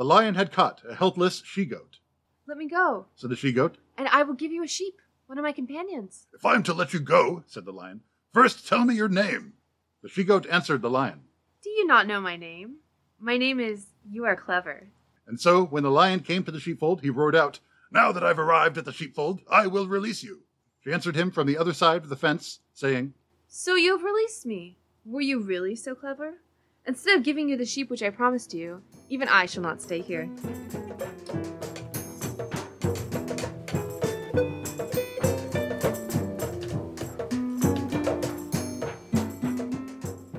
The 0.00 0.06
lion 0.06 0.34
had 0.34 0.50
caught 0.50 0.80
a 0.88 0.94
helpless 0.94 1.42
she 1.44 1.66
goat. 1.66 1.98
Let 2.46 2.56
me 2.56 2.66
go, 2.66 3.04
Said 3.16 3.28
the 3.28 3.36
she 3.36 3.52
goat, 3.52 3.76
and 3.98 4.08
I 4.08 4.22
will 4.22 4.32
give 4.32 4.50
you 4.50 4.64
a 4.64 4.66
sheep, 4.66 4.94
one 5.26 5.36
of 5.36 5.42
my 5.42 5.52
companions. 5.52 6.26
If 6.32 6.46
I 6.46 6.54
am 6.54 6.62
to 6.62 6.72
let 6.72 6.94
you 6.94 7.00
go, 7.00 7.44
said 7.46 7.66
the 7.66 7.70
lion, 7.70 8.00
first 8.32 8.66
tell 8.66 8.86
me 8.86 8.94
your 8.94 9.10
name. 9.10 9.52
The 10.02 10.08
she 10.08 10.24
goat 10.24 10.46
answered 10.46 10.80
the 10.80 10.88
lion. 10.88 11.24
Do 11.62 11.68
you 11.68 11.86
not 11.86 12.06
know 12.06 12.18
my 12.18 12.38
name? 12.38 12.76
My 13.18 13.36
name 13.36 13.60
is 13.60 13.88
You 14.10 14.24
Are 14.24 14.36
Clever. 14.36 14.88
And 15.26 15.38
so, 15.38 15.66
when 15.66 15.82
the 15.82 15.90
lion 15.90 16.20
came 16.20 16.44
to 16.44 16.50
the 16.50 16.60
sheepfold, 16.60 17.02
he 17.02 17.10
roared 17.10 17.36
out, 17.36 17.60
Now 17.92 18.10
that 18.10 18.24
I've 18.24 18.38
arrived 18.38 18.78
at 18.78 18.86
the 18.86 18.94
sheepfold, 18.94 19.42
I 19.50 19.66
will 19.66 19.86
release 19.86 20.22
you. 20.22 20.44
She 20.82 20.94
answered 20.94 21.14
him 21.14 21.30
from 21.30 21.46
the 21.46 21.58
other 21.58 21.74
side 21.74 22.04
of 22.04 22.08
the 22.08 22.16
fence, 22.16 22.60
saying, 22.72 23.12
So 23.48 23.74
you 23.74 23.98
have 23.98 24.02
released 24.02 24.46
me. 24.46 24.78
Were 25.04 25.20
you 25.20 25.40
really 25.42 25.76
so 25.76 25.94
clever? 25.94 26.36
Instead 26.86 27.16
of 27.18 27.22
giving 27.24 27.48
you 27.48 27.56
the 27.56 27.66
sheep 27.66 27.90
which 27.90 28.02
I 28.02 28.10
promised 28.10 28.54
you, 28.54 28.82
even 29.08 29.28
I 29.28 29.46
shall 29.46 29.62
not 29.62 29.82
stay 29.82 30.00
here. 30.00 30.28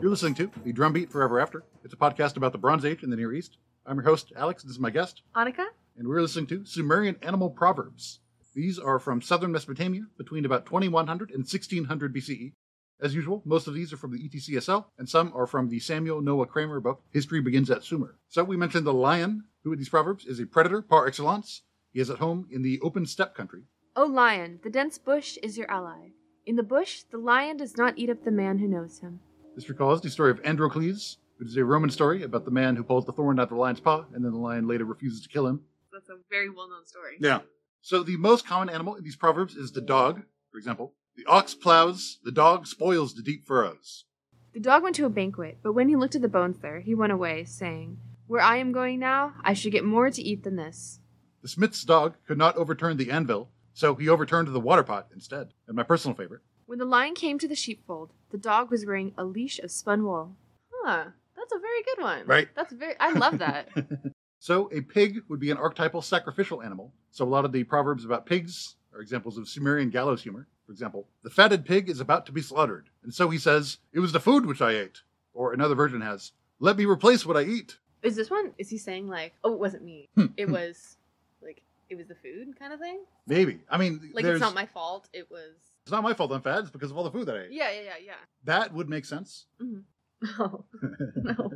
You're 0.02 0.10
listening 0.10 0.34
to 0.36 0.50
The 0.64 0.72
Drumbeat 0.74 1.12
Forever 1.12 1.40
After. 1.40 1.64
It's 1.84 1.94
a 1.94 1.98
podcast 1.98 2.38
about 2.38 2.54
the 2.54 2.58
Bronze 2.58 2.86
Age 2.86 3.04
in 3.04 3.12
the 3.12 3.16
Near 3.16 3.34
East. 3.34 3.58
I'm 3.86 3.98
your 3.98 4.06
host, 4.06 4.32
Alex. 4.36 4.64
and 4.64 4.70
This 4.70 4.76
is 4.76 4.82
my 4.82 4.90
guest, 4.90 5.22
Annika? 5.36 5.66
and 5.98 6.08
we're 6.08 6.22
listening 6.22 6.48
to 6.48 6.66
Sumerian 6.66 7.18
Animal 7.22 7.52
Proverbs. 7.52 8.20
These 8.56 8.80
are 8.80 8.98
from 8.98 9.22
southern 9.22 9.52
Mesopotamia 9.52 10.04
between 10.18 10.46
about 10.46 10.66
2100 10.66 11.30
and 11.30 11.40
1600 11.40 12.16
BCE. 12.16 12.54
As 13.02 13.16
usual, 13.16 13.42
most 13.46 13.68
of 13.68 13.74
these 13.74 13.92
are 13.92 13.98
from 13.98 14.12
the 14.12 14.30
ETCSL, 14.30 14.86
and 15.00 15.10
some 15.10 15.34
are 15.36 15.48
from 15.48 15.70
the 15.70 15.80
Samuel 15.80 16.22
Noah 16.22 16.46
Kramer 16.46 16.80
book, 16.80 17.02
History 17.10 17.42
Begins 17.42 17.72
at 17.72 17.84
Sumer. 17.84 18.20
So 18.28 18.44
we 18.44 18.56
mentioned 18.56 18.86
the 18.86 18.94
lion, 18.94 19.46
who 19.64 19.74
in 19.74 19.80
these 19.80 19.90
proverbs 19.90 20.26
is 20.26 20.40
a 20.40 20.46
predator 20.46 20.84
par 20.84 21.08
excellence. 21.08 21.64
He 21.92 22.00
is 22.00 22.12
at 22.12 22.20
home 22.20 22.48
in 22.52 22.62
the 22.62 22.80
open 22.82 23.08
steppe 23.08 23.34
country. 23.34 23.64
O 23.96 24.06
lion, 24.06 24.60
the 24.64 24.70
dense 24.70 25.00
bush 25.00 25.38
is 25.42 25.58
your 25.58 25.70
ally. 25.72 26.10
In 26.46 26.58
the 26.58 26.64
bush, 26.64 27.02
the 27.10 27.18
lion 27.18 27.58
does 27.58 27.76
not 27.76 27.98
eat 27.98 28.12
up 28.12 28.24
the 28.24 28.30
man 28.30 28.60
who 28.60 28.68
knows 28.68 29.00
him. 29.00 29.20
This 29.56 29.68
recalls 29.68 30.02
the 30.02 30.10
story 30.12 30.30
of 30.30 30.40
Androcles, 30.44 31.18
which 31.38 31.50
is 31.50 31.58
a 31.58 31.66
Roman 31.66 31.90
story 31.90 32.22
about 32.22 32.46
the 32.46 32.52
man 32.52 32.76
who 32.76 32.84
pulls 32.84 33.06
the 33.08 33.14
thorn 33.14 33.40
out 33.40 33.44
of 33.44 33.50
the 33.50 33.56
lion's 33.56 33.80
paw, 33.80 34.06
and 34.14 34.24
then 34.24 34.32
the 34.32 34.38
lion 34.38 34.68
later 34.68 34.86
refuses 34.86 35.22
to 35.22 35.30
kill 35.30 35.48
him. 35.48 35.62
That's 35.92 36.10
a 36.10 36.18
very 36.30 36.50
well 36.52 36.70
known 36.70 36.86
story. 36.86 37.18
Yeah. 37.20 37.40
So 37.82 38.04
the 38.04 38.18
most 38.18 38.46
common 38.46 38.70
animal 38.70 38.94
in 38.94 39.04
these 39.04 39.16
proverbs 39.16 39.56
is 39.56 39.72
the 39.72 39.82
dog, 39.82 40.22
for 40.52 40.60
example. 40.60 40.94
The 41.16 41.26
ox 41.26 41.54
plows, 41.54 42.20
the 42.24 42.32
dog 42.32 42.68
spoils 42.68 43.14
the 43.14 43.22
deep 43.22 43.46
furrows. 43.46 44.06
The 44.54 44.60
dog 44.60 44.84
went 44.84 44.96
to 44.96 45.06
a 45.06 45.10
banquet, 45.10 45.58
but 45.62 45.74
when 45.74 45.90
he 45.90 45.96
looked 45.96 46.16
at 46.16 46.22
the 46.22 46.28
bones 46.28 46.60
there, 46.60 46.80
he 46.80 46.96
went 46.96 47.12
away, 47.12 47.44
saying, 47.46 47.98
Where 48.28 48.42
I 48.42 48.58
am 48.58 48.72
going 48.72 49.00
now, 49.00 49.34
I 49.44 49.54
should 49.54 49.72
get 49.72 49.84
more 49.84 50.10
to 50.10 50.22
eat 50.22 50.44
than 50.44 50.56
this. 50.56 51.00
The 51.42 51.48
smith's 51.48 51.84
dog 51.84 52.16
could 52.26 52.38
not 52.38 52.56
overturn 52.56 52.98
the 52.98 53.12
anvil, 53.12 53.50
so 53.74 53.96
he 53.96 54.10
overturned 54.10 54.48
the 54.48 54.60
water 54.60 54.84
pot 54.84 55.08
instead. 55.14 55.50
And 55.68 55.76
my 55.76 55.84
personal 55.84 56.16
favorite. 56.16 56.42
When 56.66 56.80
the 56.80 56.86
lion 56.86 57.16
came 57.16 57.40
to 57.40 57.48
the 57.48 57.56
sheepfold, 57.56 58.14
the 58.30 58.38
dog 58.38 58.72
was 58.72 58.86
wearing 58.86 59.14
a 59.18 59.26
leash 59.26 59.60
of 59.60 59.72
spun 59.72 60.04
wool. 60.04 60.36
Huh, 60.84 61.06
that's 61.36 61.54
a 61.54 61.60
very 61.60 61.84
good 61.84 62.04
one. 62.04 62.26
Right. 62.26 62.48
That's 62.56 62.74
very, 62.74 62.96
I 63.00 63.12
love 63.12 63.40
that. 63.40 63.70
So 64.42 64.72
a 64.74 64.82
pig 64.82 65.20
would 65.30 65.40
be 65.40 65.52
an 65.52 65.58
archetypal 65.58 66.02
sacrificial 66.02 66.64
animal. 66.64 66.92
So 67.12 67.24
a 67.24 67.30
lot 67.30 67.46
of 67.46 67.52
the 67.52 67.64
proverbs 67.64 68.06
about 68.06 68.26
pigs 68.26 68.76
are 68.92 69.00
examples 69.00 69.38
of 69.38 69.48
Sumerian 69.48 69.92
gallows 69.92 70.24
humor. 70.24 70.48
For 70.72 70.74
example, 70.74 71.10
the 71.22 71.30
fatted 71.30 71.66
pig 71.66 71.90
is 71.90 72.00
about 72.00 72.26
to 72.28 72.32
be 72.32 72.42
slaughtered, 72.42 72.88
and 73.04 73.14
so 73.14 73.30
he 73.30 73.38
says, 73.38 73.80
It 73.92 74.00
was 74.00 74.14
the 74.14 74.22
food 74.22 74.46
which 74.46 74.62
I 74.62 74.72
ate. 74.72 75.02
Or 75.34 75.52
another 75.52 75.76
version 75.76 76.00
has, 76.00 76.32
Let 76.62 76.78
me 76.78 76.86
replace 76.86 77.26
what 77.26 77.36
I 77.36 77.42
eat. 77.42 77.76
Is 78.04 78.16
this 78.16 78.30
one, 78.30 78.54
is 78.58 78.70
he 78.70 78.78
saying 78.78 79.10
like, 79.10 79.34
oh, 79.44 79.52
it 79.52 79.60
wasn't 79.60 79.84
me. 79.84 80.08
Hmm. 80.16 80.28
It 80.38 80.48
was, 80.48 80.96
like, 81.44 81.62
it 81.90 81.98
was 81.98 82.08
the 82.08 82.16
food 82.16 82.58
kind 82.58 82.72
of 82.72 82.80
thing? 82.80 83.02
Maybe. 83.28 83.60
I 83.70 83.78
mean, 83.78 84.12
Like, 84.14 84.24
there's, 84.24 84.38
it's 84.38 84.42
not 84.42 84.56
my 84.56 84.66
fault. 84.66 85.10
It 85.12 85.30
was. 85.30 85.52
it's 85.84 85.92
not 85.92 86.04
my 86.04 86.14
fault 86.14 86.32
I'm 86.32 86.42
fat, 86.42 86.60
it's 86.60 86.70
because 86.70 86.90
of 86.90 86.96
all 86.98 87.04
the 87.04 87.12
food 87.12 87.26
that 87.26 87.36
I 87.36 87.40
ate. 87.42 87.52
Yeah, 87.52 87.70
yeah, 87.70 87.82
yeah, 87.82 88.06
yeah. 88.06 88.14
That 88.46 88.74
would 88.74 88.88
make 88.88 89.04
sense. 89.04 89.48
yeah. 89.60 90.30
Oh, 90.40 90.64
no. 91.18 91.52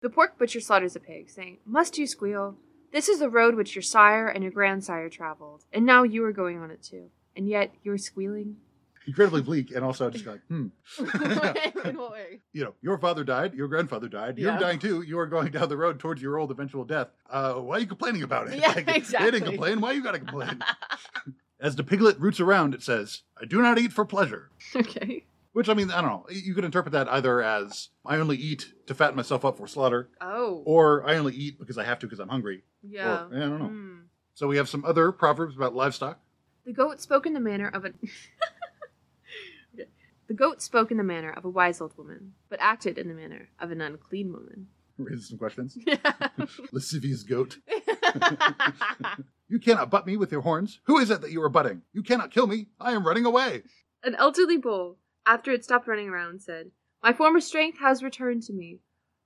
The 0.00 0.08
pork 0.08 0.38
butcher 0.38 0.60
slaughters 0.60 0.96
a 0.96 1.00
pig, 1.00 1.28
saying, 1.28 1.58
Must 1.66 1.98
you 1.98 2.06
squeal? 2.06 2.56
This 2.90 3.10
is 3.10 3.18
the 3.18 3.28
road 3.28 3.54
which 3.54 3.74
your 3.74 3.82
sire 3.82 4.28
and 4.28 4.42
your 4.42 4.50
grandsire 4.50 5.10
traveled, 5.10 5.66
and 5.74 5.84
now 5.84 6.04
you 6.04 6.24
are 6.24 6.32
going 6.32 6.58
on 6.58 6.70
it 6.70 6.82
too. 6.82 7.10
And 7.40 7.48
yet 7.48 7.72
you 7.82 7.90
are 7.92 7.96
squealing? 7.98 8.56
Incredibly 9.06 9.40
bleak, 9.40 9.70
and 9.74 9.82
also 9.82 10.10
just 10.10 10.26
like, 10.26 10.42
hmm. 10.48 10.66
In 10.98 11.96
what 11.96 12.12
way? 12.12 12.40
you 12.52 12.62
know, 12.64 12.74
your 12.82 12.98
father 12.98 13.24
died, 13.24 13.54
your 13.54 13.66
grandfather 13.66 14.08
died, 14.08 14.36
you're 14.38 14.52
Yeah. 14.52 14.58
dying 14.58 14.78
too, 14.78 15.00
you 15.00 15.18
are 15.18 15.24
going 15.26 15.50
down 15.52 15.70
the 15.70 15.76
road 15.78 15.98
towards 15.98 16.20
your 16.20 16.38
old 16.38 16.50
eventual 16.50 16.84
death. 16.84 17.08
Uh, 17.30 17.54
why 17.54 17.76
are 17.76 17.80
you 17.80 17.86
complaining 17.86 18.22
about 18.22 18.48
it? 18.48 18.58
Yeah, 18.60 18.74
exactly. 18.94 19.30
They 19.30 19.38
didn't 19.38 19.48
complain, 19.48 19.80
why 19.80 19.92
you 19.92 20.02
gotta 20.02 20.18
complain? 20.18 20.62
As 21.60 21.76
the 21.76 21.82
piglet 21.82 22.20
roots 22.20 22.40
around, 22.40 22.74
it 22.74 22.82
says, 22.82 23.22
I 23.40 23.46
do 23.46 23.62
not 23.62 23.78
eat 23.78 23.92
for 23.94 24.04
pleasure. 24.04 24.50
okay. 24.76 25.24
Which, 25.54 25.70
I 25.70 25.74
mean, 25.74 25.90
I 25.90 26.02
don't 26.02 26.10
know. 26.10 26.26
You 26.30 26.54
could 26.54 26.66
interpret 26.66 26.92
that 26.92 27.08
either 27.08 27.42
as, 27.42 27.88
I 28.04 28.18
only 28.18 28.36
eat 28.36 28.72
to 28.86 28.94
fatten 28.94 29.16
myself 29.16 29.46
up 29.46 29.56
for 29.56 29.66
slaughter, 29.66 30.10
Oh. 30.20 30.62
or 30.66 31.08
I 31.08 31.16
only 31.16 31.34
eat 31.34 31.58
because 31.58 31.78
I 31.78 31.84
have 31.84 31.98
to 32.00 32.06
because 32.06 32.20
I'm 32.20 32.28
hungry. 32.28 32.64
yeah. 32.82 33.24
Or, 33.24 33.34
I 33.34 33.38
don't 33.40 33.58
know. 33.58 33.66
Hmm. 33.68 33.96
So 34.34 34.46
we 34.46 34.58
have 34.58 34.68
some 34.68 34.84
other 34.84 35.10
proverbs 35.10 35.56
about 35.56 35.74
livestock. 35.74 36.20
The 36.64 36.72
goat 36.72 37.00
spoke 37.00 37.26
in 37.26 37.32
the 37.32 37.40
manner 37.40 37.68
of 37.68 37.84
a. 37.84 37.92
Okay. 39.74 39.88
The 40.26 40.34
goat 40.34 40.60
spoke 40.62 40.90
in 40.90 40.96
the 40.96 41.04
manner 41.04 41.30
of 41.30 41.44
a 41.44 41.48
wise 41.48 41.80
old 41.80 41.96
woman, 41.96 42.34
but 42.48 42.58
acted 42.60 42.98
in 42.98 43.08
the 43.08 43.14
manner 43.14 43.48
of 43.60 43.70
an 43.70 43.80
unclean 43.80 44.32
woman. 44.32 44.66
Raises 44.98 45.28
some 45.28 45.38
questions. 45.38 45.76
Yeah. 45.86 45.96
Lascivious 46.72 47.22
goat. 47.22 47.58
You 49.48 49.58
cannot 49.58 49.90
butt 49.90 50.06
me 50.06 50.16
with 50.16 50.30
your 50.30 50.42
horns. 50.42 50.80
Who 50.84 50.98
is 50.98 51.10
it 51.10 51.20
that 51.22 51.30
you 51.32 51.42
are 51.42 51.48
butting? 51.48 51.82
You 51.92 52.02
cannot 52.02 52.30
kill 52.30 52.46
me. 52.46 52.66
I 52.80 52.92
am 52.92 53.06
running 53.06 53.24
away. 53.24 53.62
An 54.04 54.14
elderly 54.14 54.56
bull, 54.56 54.98
after 55.26 55.50
it 55.52 55.64
stopped 55.64 55.88
running 55.88 56.08
around, 56.08 56.42
said, 56.42 56.70
My 57.02 57.12
former 57.12 57.40
strength 57.40 57.78
has 57.80 58.02
returned 58.02 58.42
to 58.44 58.52
me. 58.52 58.80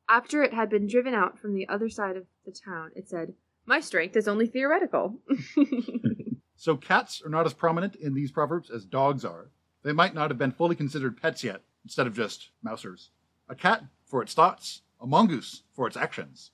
After 0.08 0.42
it 0.42 0.52
had 0.54 0.68
been 0.70 0.86
driven 0.86 1.14
out 1.14 1.38
from 1.38 1.54
the 1.54 1.68
other 1.68 1.88
side 1.88 2.16
of 2.16 2.26
the 2.44 2.52
town, 2.52 2.90
it 2.94 3.08
said, 3.08 3.34
My 3.66 3.80
strength 3.80 4.16
is 4.16 4.28
only 4.28 4.46
theoretical. 4.46 5.20
So 6.64 6.78
cats 6.78 7.20
are 7.22 7.28
not 7.28 7.44
as 7.44 7.52
prominent 7.52 7.94
in 7.94 8.14
these 8.14 8.32
proverbs 8.32 8.70
as 8.70 8.86
dogs 8.86 9.22
are. 9.22 9.50
They 9.82 9.92
might 9.92 10.14
not 10.14 10.30
have 10.30 10.38
been 10.38 10.50
fully 10.50 10.74
considered 10.74 11.20
pets 11.20 11.44
yet, 11.44 11.60
instead 11.84 12.06
of 12.06 12.16
just 12.16 12.48
mousers. 12.64 13.10
A 13.50 13.54
cat 13.54 13.84
for 14.06 14.22
its 14.22 14.32
thoughts, 14.32 14.80
a 14.98 15.06
mongoose 15.06 15.64
for 15.74 15.86
its 15.86 15.94
actions, 15.94 16.52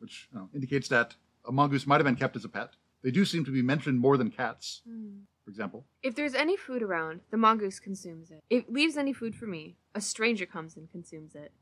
which 0.00 0.28
you 0.32 0.40
know, 0.40 0.48
indicates 0.52 0.88
that 0.88 1.14
a 1.46 1.52
mongoose 1.52 1.86
might 1.86 1.98
have 1.98 2.04
been 2.04 2.16
kept 2.16 2.34
as 2.34 2.44
a 2.44 2.48
pet. 2.48 2.70
They 3.04 3.12
do 3.12 3.24
seem 3.24 3.44
to 3.44 3.52
be 3.52 3.62
mentioned 3.62 4.00
more 4.00 4.16
than 4.16 4.32
cats, 4.32 4.82
hmm. 4.84 5.20
for 5.44 5.50
example. 5.50 5.86
if 6.02 6.16
there's 6.16 6.34
any 6.34 6.56
food 6.56 6.82
around, 6.82 7.20
the 7.30 7.36
mongoose 7.36 7.78
consumes 7.78 8.32
it. 8.32 8.42
If 8.50 8.64
it 8.64 8.72
leaves 8.72 8.96
any 8.96 9.12
food 9.12 9.36
for 9.36 9.46
me, 9.46 9.76
a 9.94 10.00
stranger 10.00 10.44
comes 10.44 10.76
and 10.76 10.90
consumes 10.90 11.36
it. 11.36 11.52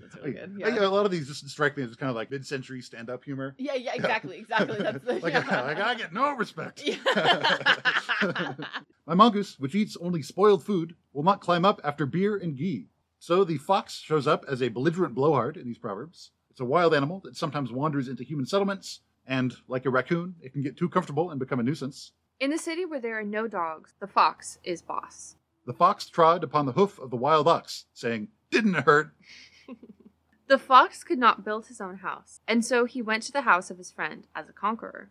That's 0.00 0.16
really 0.16 0.32
good. 0.32 0.62
I- 0.64 0.76
a 0.84 0.88
lot 0.90 1.04
of 1.06 1.10
these 1.12 1.26
just 1.28 1.48
strike 1.48 1.76
me 1.76 1.82
as 1.82 1.94
kind 1.96 2.10
of 2.10 2.16
like 2.16 2.30
mid-century 2.30 2.80
stand-up 2.82 3.24
humor. 3.24 3.54
Yeah, 3.58 3.74
yeah, 3.74 3.94
exactly, 3.94 4.38
exactly. 4.40 4.78
That's 4.78 5.04
the, 5.04 5.14
like, 5.22 5.32
yeah. 5.32 5.40
like, 5.64 5.78
I 5.80 5.94
get 5.94 6.12
no 6.12 6.34
respect. 6.34 6.82
My 9.06 9.14
mongoose, 9.14 9.58
which 9.58 9.74
eats 9.74 9.96
only 10.00 10.22
spoiled 10.22 10.64
food, 10.64 10.94
will 11.12 11.22
not 11.22 11.40
climb 11.40 11.64
up 11.64 11.80
after 11.84 12.06
beer 12.06 12.36
and 12.36 12.56
ghee. 12.56 12.88
So 13.18 13.42
the 13.44 13.58
fox 13.58 13.98
shows 13.98 14.26
up 14.26 14.44
as 14.48 14.62
a 14.62 14.68
belligerent 14.68 15.14
blowhard 15.14 15.56
in 15.56 15.66
these 15.66 15.78
proverbs. 15.78 16.30
It's 16.50 16.60
a 16.60 16.64
wild 16.64 16.94
animal 16.94 17.20
that 17.24 17.36
sometimes 17.36 17.72
wanders 17.72 18.08
into 18.08 18.22
human 18.24 18.46
settlements, 18.46 19.00
and 19.26 19.54
like 19.66 19.86
a 19.86 19.90
raccoon, 19.90 20.34
it 20.42 20.52
can 20.52 20.62
get 20.62 20.76
too 20.76 20.88
comfortable 20.88 21.30
and 21.30 21.38
become 21.40 21.60
a 21.60 21.62
nuisance. 21.62 22.12
In 22.40 22.50
the 22.50 22.58
city 22.58 22.84
where 22.84 23.00
there 23.00 23.18
are 23.18 23.24
no 23.24 23.48
dogs, 23.48 23.94
the 24.00 24.06
fox 24.06 24.58
is 24.62 24.82
boss. 24.82 25.36
The 25.66 25.72
fox 25.72 26.06
trod 26.08 26.44
upon 26.44 26.66
the 26.66 26.72
hoof 26.72 26.98
of 26.98 27.10
the 27.10 27.16
wild 27.16 27.48
ox, 27.48 27.86
saying, 27.94 28.28
Didn't 28.50 28.74
it 28.76 28.84
hurt? 28.84 29.10
The 30.48 30.58
fox 30.58 31.04
could 31.04 31.18
not 31.18 31.44
build 31.44 31.66
his 31.66 31.78
own 31.80 31.98
house, 31.98 32.40
and 32.48 32.64
so 32.64 32.86
he 32.86 33.02
went 33.02 33.22
to 33.24 33.32
the 33.32 33.42
house 33.42 33.70
of 33.70 33.76
his 33.76 33.90
friend 33.90 34.26
as 34.34 34.48
a 34.48 34.52
conqueror. 34.52 35.10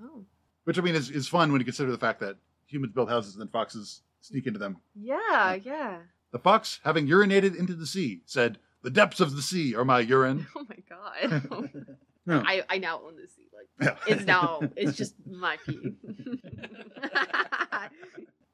Oh. 0.00 0.24
Which, 0.62 0.78
I 0.78 0.82
mean, 0.82 0.94
is, 0.94 1.10
is 1.10 1.26
fun 1.26 1.50
when 1.50 1.60
you 1.60 1.64
consider 1.64 1.90
the 1.90 1.98
fact 1.98 2.20
that 2.20 2.36
humans 2.66 2.92
build 2.92 3.10
houses 3.10 3.34
and 3.34 3.40
then 3.40 3.48
foxes 3.48 4.02
sneak 4.20 4.46
into 4.46 4.58
them. 4.60 4.78
Yeah, 4.94 5.54
yeah. 5.54 5.98
The 6.30 6.38
fox, 6.38 6.78
having 6.84 7.06
urinated 7.08 7.56
into 7.56 7.74
the 7.74 7.86
sea, 7.86 8.22
said, 8.26 8.58
The 8.82 8.90
depths 8.90 9.20
of 9.20 9.34
the 9.34 9.42
sea 9.42 9.74
are 9.74 9.84
my 9.84 10.00
urine. 10.00 10.46
Oh 10.56 10.64
my 10.68 10.78
god. 10.88 11.66
Yeah. 12.26 12.42
I, 12.46 12.62
I 12.70 12.78
now 12.78 13.02
own 13.04 13.16
the 13.16 13.28
sea. 13.28 13.48
Like 13.54 13.68
Yeah. 14.06 14.14
it's 14.14 14.24
now 14.24 14.60
it's 14.76 14.96
just 14.96 15.14
my 15.30 15.58
pee. 15.66 15.92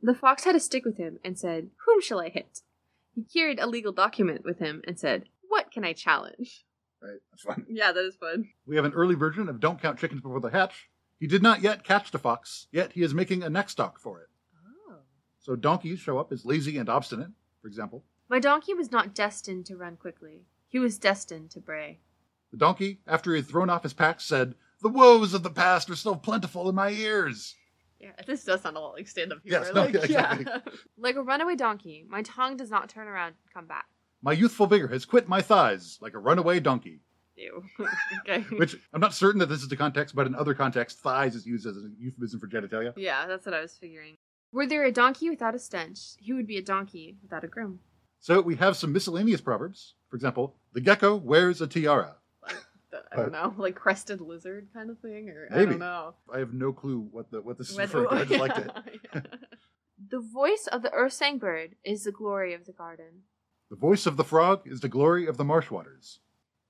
the 0.02 0.14
fox 0.14 0.42
had 0.42 0.56
a 0.56 0.60
stick 0.60 0.84
with 0.84 0.96
him 0.96 1.20
and 1.24 1.38
said, 1.38 1.70
Whom 1.86 2.00
shall 2.00 2.18
I 2.20 2.30
hit? 2.30 2.62
He 3.14 3.24
carried 3.24 3.60
a 3.60 3.66
legal 3.66 3.92
document 3.92 4.44
with 4.44 4.58
him 4.58 4.82
and 4.86 4.98
said, 4.98 5.24
What 5.48 5.70
can 5.70 5.84
I 5.84 5.92
challenge? 5.92 6.64
Right, 7.02 7.18
that's 7.30 7.42
fun. 7.42 7.66
Yeah, 7.70 7.92
that 7.92 8.04
is 8.04 8.16
fun. 8.16 8.48
We 8.66 8.76
have 8.76 8.84
an 8.84 8.92
early 8.92 9.14
version 9.14 9.48
of 9.48 9.60
Don't 9.60 9.80
Count 9.80 9.98
Chickens 9.98 10.20
Before 10.20 10.40
They 10.40 10.50
Hatch. 10.50 10.88
He 11.18 11.26
did 11.26 11.42
not 11.42 11.62
yet 11.62 11.84
catch 11.84 12.10
the 12.10 12.18
fox, 12.18 12.66
yet 12.72 12.92
he 12.92 13.02
is 13.02 13.12
making 13.14 13.42
a 13.42 13.50
neck 13.50 13.68
stock 13.70 14.00
for 14.00 14.20
it. 14.20 14.28
Oh. 14.90 15.00
So 15.38 15.56
donkeys 15.56 16.00
show 16.00 16.18
up 16.18 16.32
as 16.32 16.46
lazy 16.46 16.78
and 16.78 16.88
obstinate, 16.88 17.30
for 17.60 17.68
example. 17.68 18.04
My 18.28 18.38
donkey 18.38 18.74
was 18.74 18.92
not 18.92 19.14
destined 19.14 19.66
to 19.66 19.76
run 19.76 19.96
quickly. 19.96 20.46
He 20.68 20.78
was 20.78 20.98
destined 20.98 21.50
to 21.50 21.60
bray. 21.60 21.98
The 22.52 22.56
donkey, 22.56 23.00
after 23.06 23.32
he 23.32 23.40
had 23.40 23.48
thrown 23.48 23.70
off 23.70 23.82
his 23.82 23.92
pack, 23.92 24.20
said, 24.20 24.54
The 24.82 24.88
woes 24.88 25.34
of 25.34 25.42
the 25.42 25.50
past 25.50 25.90
are 25.90 25.96
still 25.96 26.16
plentiful 26.16 26.68
in 26.68 26.74
my 26.74 26.90
ears. 26.90 27.54
Yeah, 28.00 28.10
this 28.26 28.44
does 28.44 28.62
sound 28.62 28.76
a 28.76 28.80
lot 28.80 28.94
like 28.94 29.08
stand 29.08 29.32
up 29.32 29.42
humor. 29.42 29.64
Yes, 29.64 29.74
no, 29.74 29.82
like, 29.82 29.94
yeah, 29.94 30.34
exactly. 30.34 30.72
like 30.98 31.16
a 31.16 31.22
runaway 31.22 31.54
donkey, 31.54 32.04
my 32.08 32.22
tongue 32.22 32.56
does 32.56 32.70
not 32.70 32.88
turn 32.88 33.06
around 33.06 33.28
and 33.28 33.52
come 33.52 33.66
back. 33.66 33.86
My 34.22 34.32
youthful 34.32 34.66
vigor 34.66 34.88
has 34.88 35.04
quit 35.04 35.28
my 35.28 35.40
thighs 35.40 35.98
like 36.00 36.14
a 36.14 36.18
runaway 36.18 36.60
donkey. 36.60 37.00
Ew. 37.36 37.64
okay. 38.20 38.40
Which 38.56 38.76
I'm 38.92 39.00
not 39.00 39.14
certain 39.14 39.38
that 39.38 39.46
this 39.46 39.62
is 39.62 39.68
the 39.68 39.76
context, 39.76 40.14
but 40.14 40.26
in 40.26 40.34
other 40.34 40.54
contexts, 40.54 41.00
thighs 41.00 41.34
is 41.34 41.46
used 41.46 41.66
as 41.66 41.76
a 41.76 41.90
euphemism 41.98 42.38
for 42.38 42.48
genitalia. 42.48 42.92
Yeah, 42.96 43.26
that's 43.26 43.46
what 43.46 43.54
I 43.54 43.60
was 43.60 43.76
figuring. 43.76 44.16
Were 44.52 44.66
there 44.66 44.84
a 44.84 44.92
donkey 44.92 45.30
without 45.30 45.54
a 45.54 45.58
stench, 45.58 46.16
he 46.18 46.32
would 46.32 46.46
be 46.46 46.58
a 46.58 46.62
donkey 46.62 47.16
without 47.22 47.44
a 47.44 47.46
groom. 47.46 47.80
So 48.18 48.40
we 48.40 48.56
have 48.56 48.76
some 48.76 48.92
miscellaneous 48.92 49.40
proverbs. 49.40 49.94
For 50.08 50.16
example, 50.16 50.56
the 50.72 50.80
gecko 50.80 51.16
wears 51.16 51.62
a 51.62 51.66
tiara. 51.66 52.16
Like, 52.92 53.02
I 53.12 53.16
don't 53.16 53.32
know, 53.32 53.54
like 53.62 53.74
crested 53.74 54.20
lizard 54.20 54.68
kind 54.74 54.90
of 54.90 54.98
thing, 55.00 55.28
or 55.28 55.48
I 55.50 55.64
don't 55.64 55.78
know. 55.78 56.14
I 56.32 56.38
have 56.38 56.52
no 56.52 56.72
clue 56.72 57.08
what 57.10 57.30
the 57.30 57.40
what 57.40 57.58
this 57.58 57.70
is 57.70 57.76
When- 57.76 57.86
referring 57.86 58.08
to. 58.08 58.14
I 58.14 58.24
just 58.24 58.40
liked 58.40 58.58
it. 58.58 58.70
Yeah. 59.14 59.20
the 60.10 60.20
voice 60.20 60.68
of 60.70 60.82
the 60.82 60.92
earth 60.92 61.12
sang 61.12 61.38
bird 61.38 61.76
is 61.84 62.04
the 62.04 62.12
glory 62.12 62.54
of 62.54 62.66
the 62.66 62.72
garden. 62.72 63.22
The 63.70 63.76
voice 63.76 64.06
of 64.06 64.16
the 64.16 64.24
frog 64.24 64.62
is 64.66 64.80
the 64.80 64.88
glory 64.88 65.26
of 65.26 65.36
the 65.36 65.44
marsh 65.44 65.70
waters. 65.70 66.18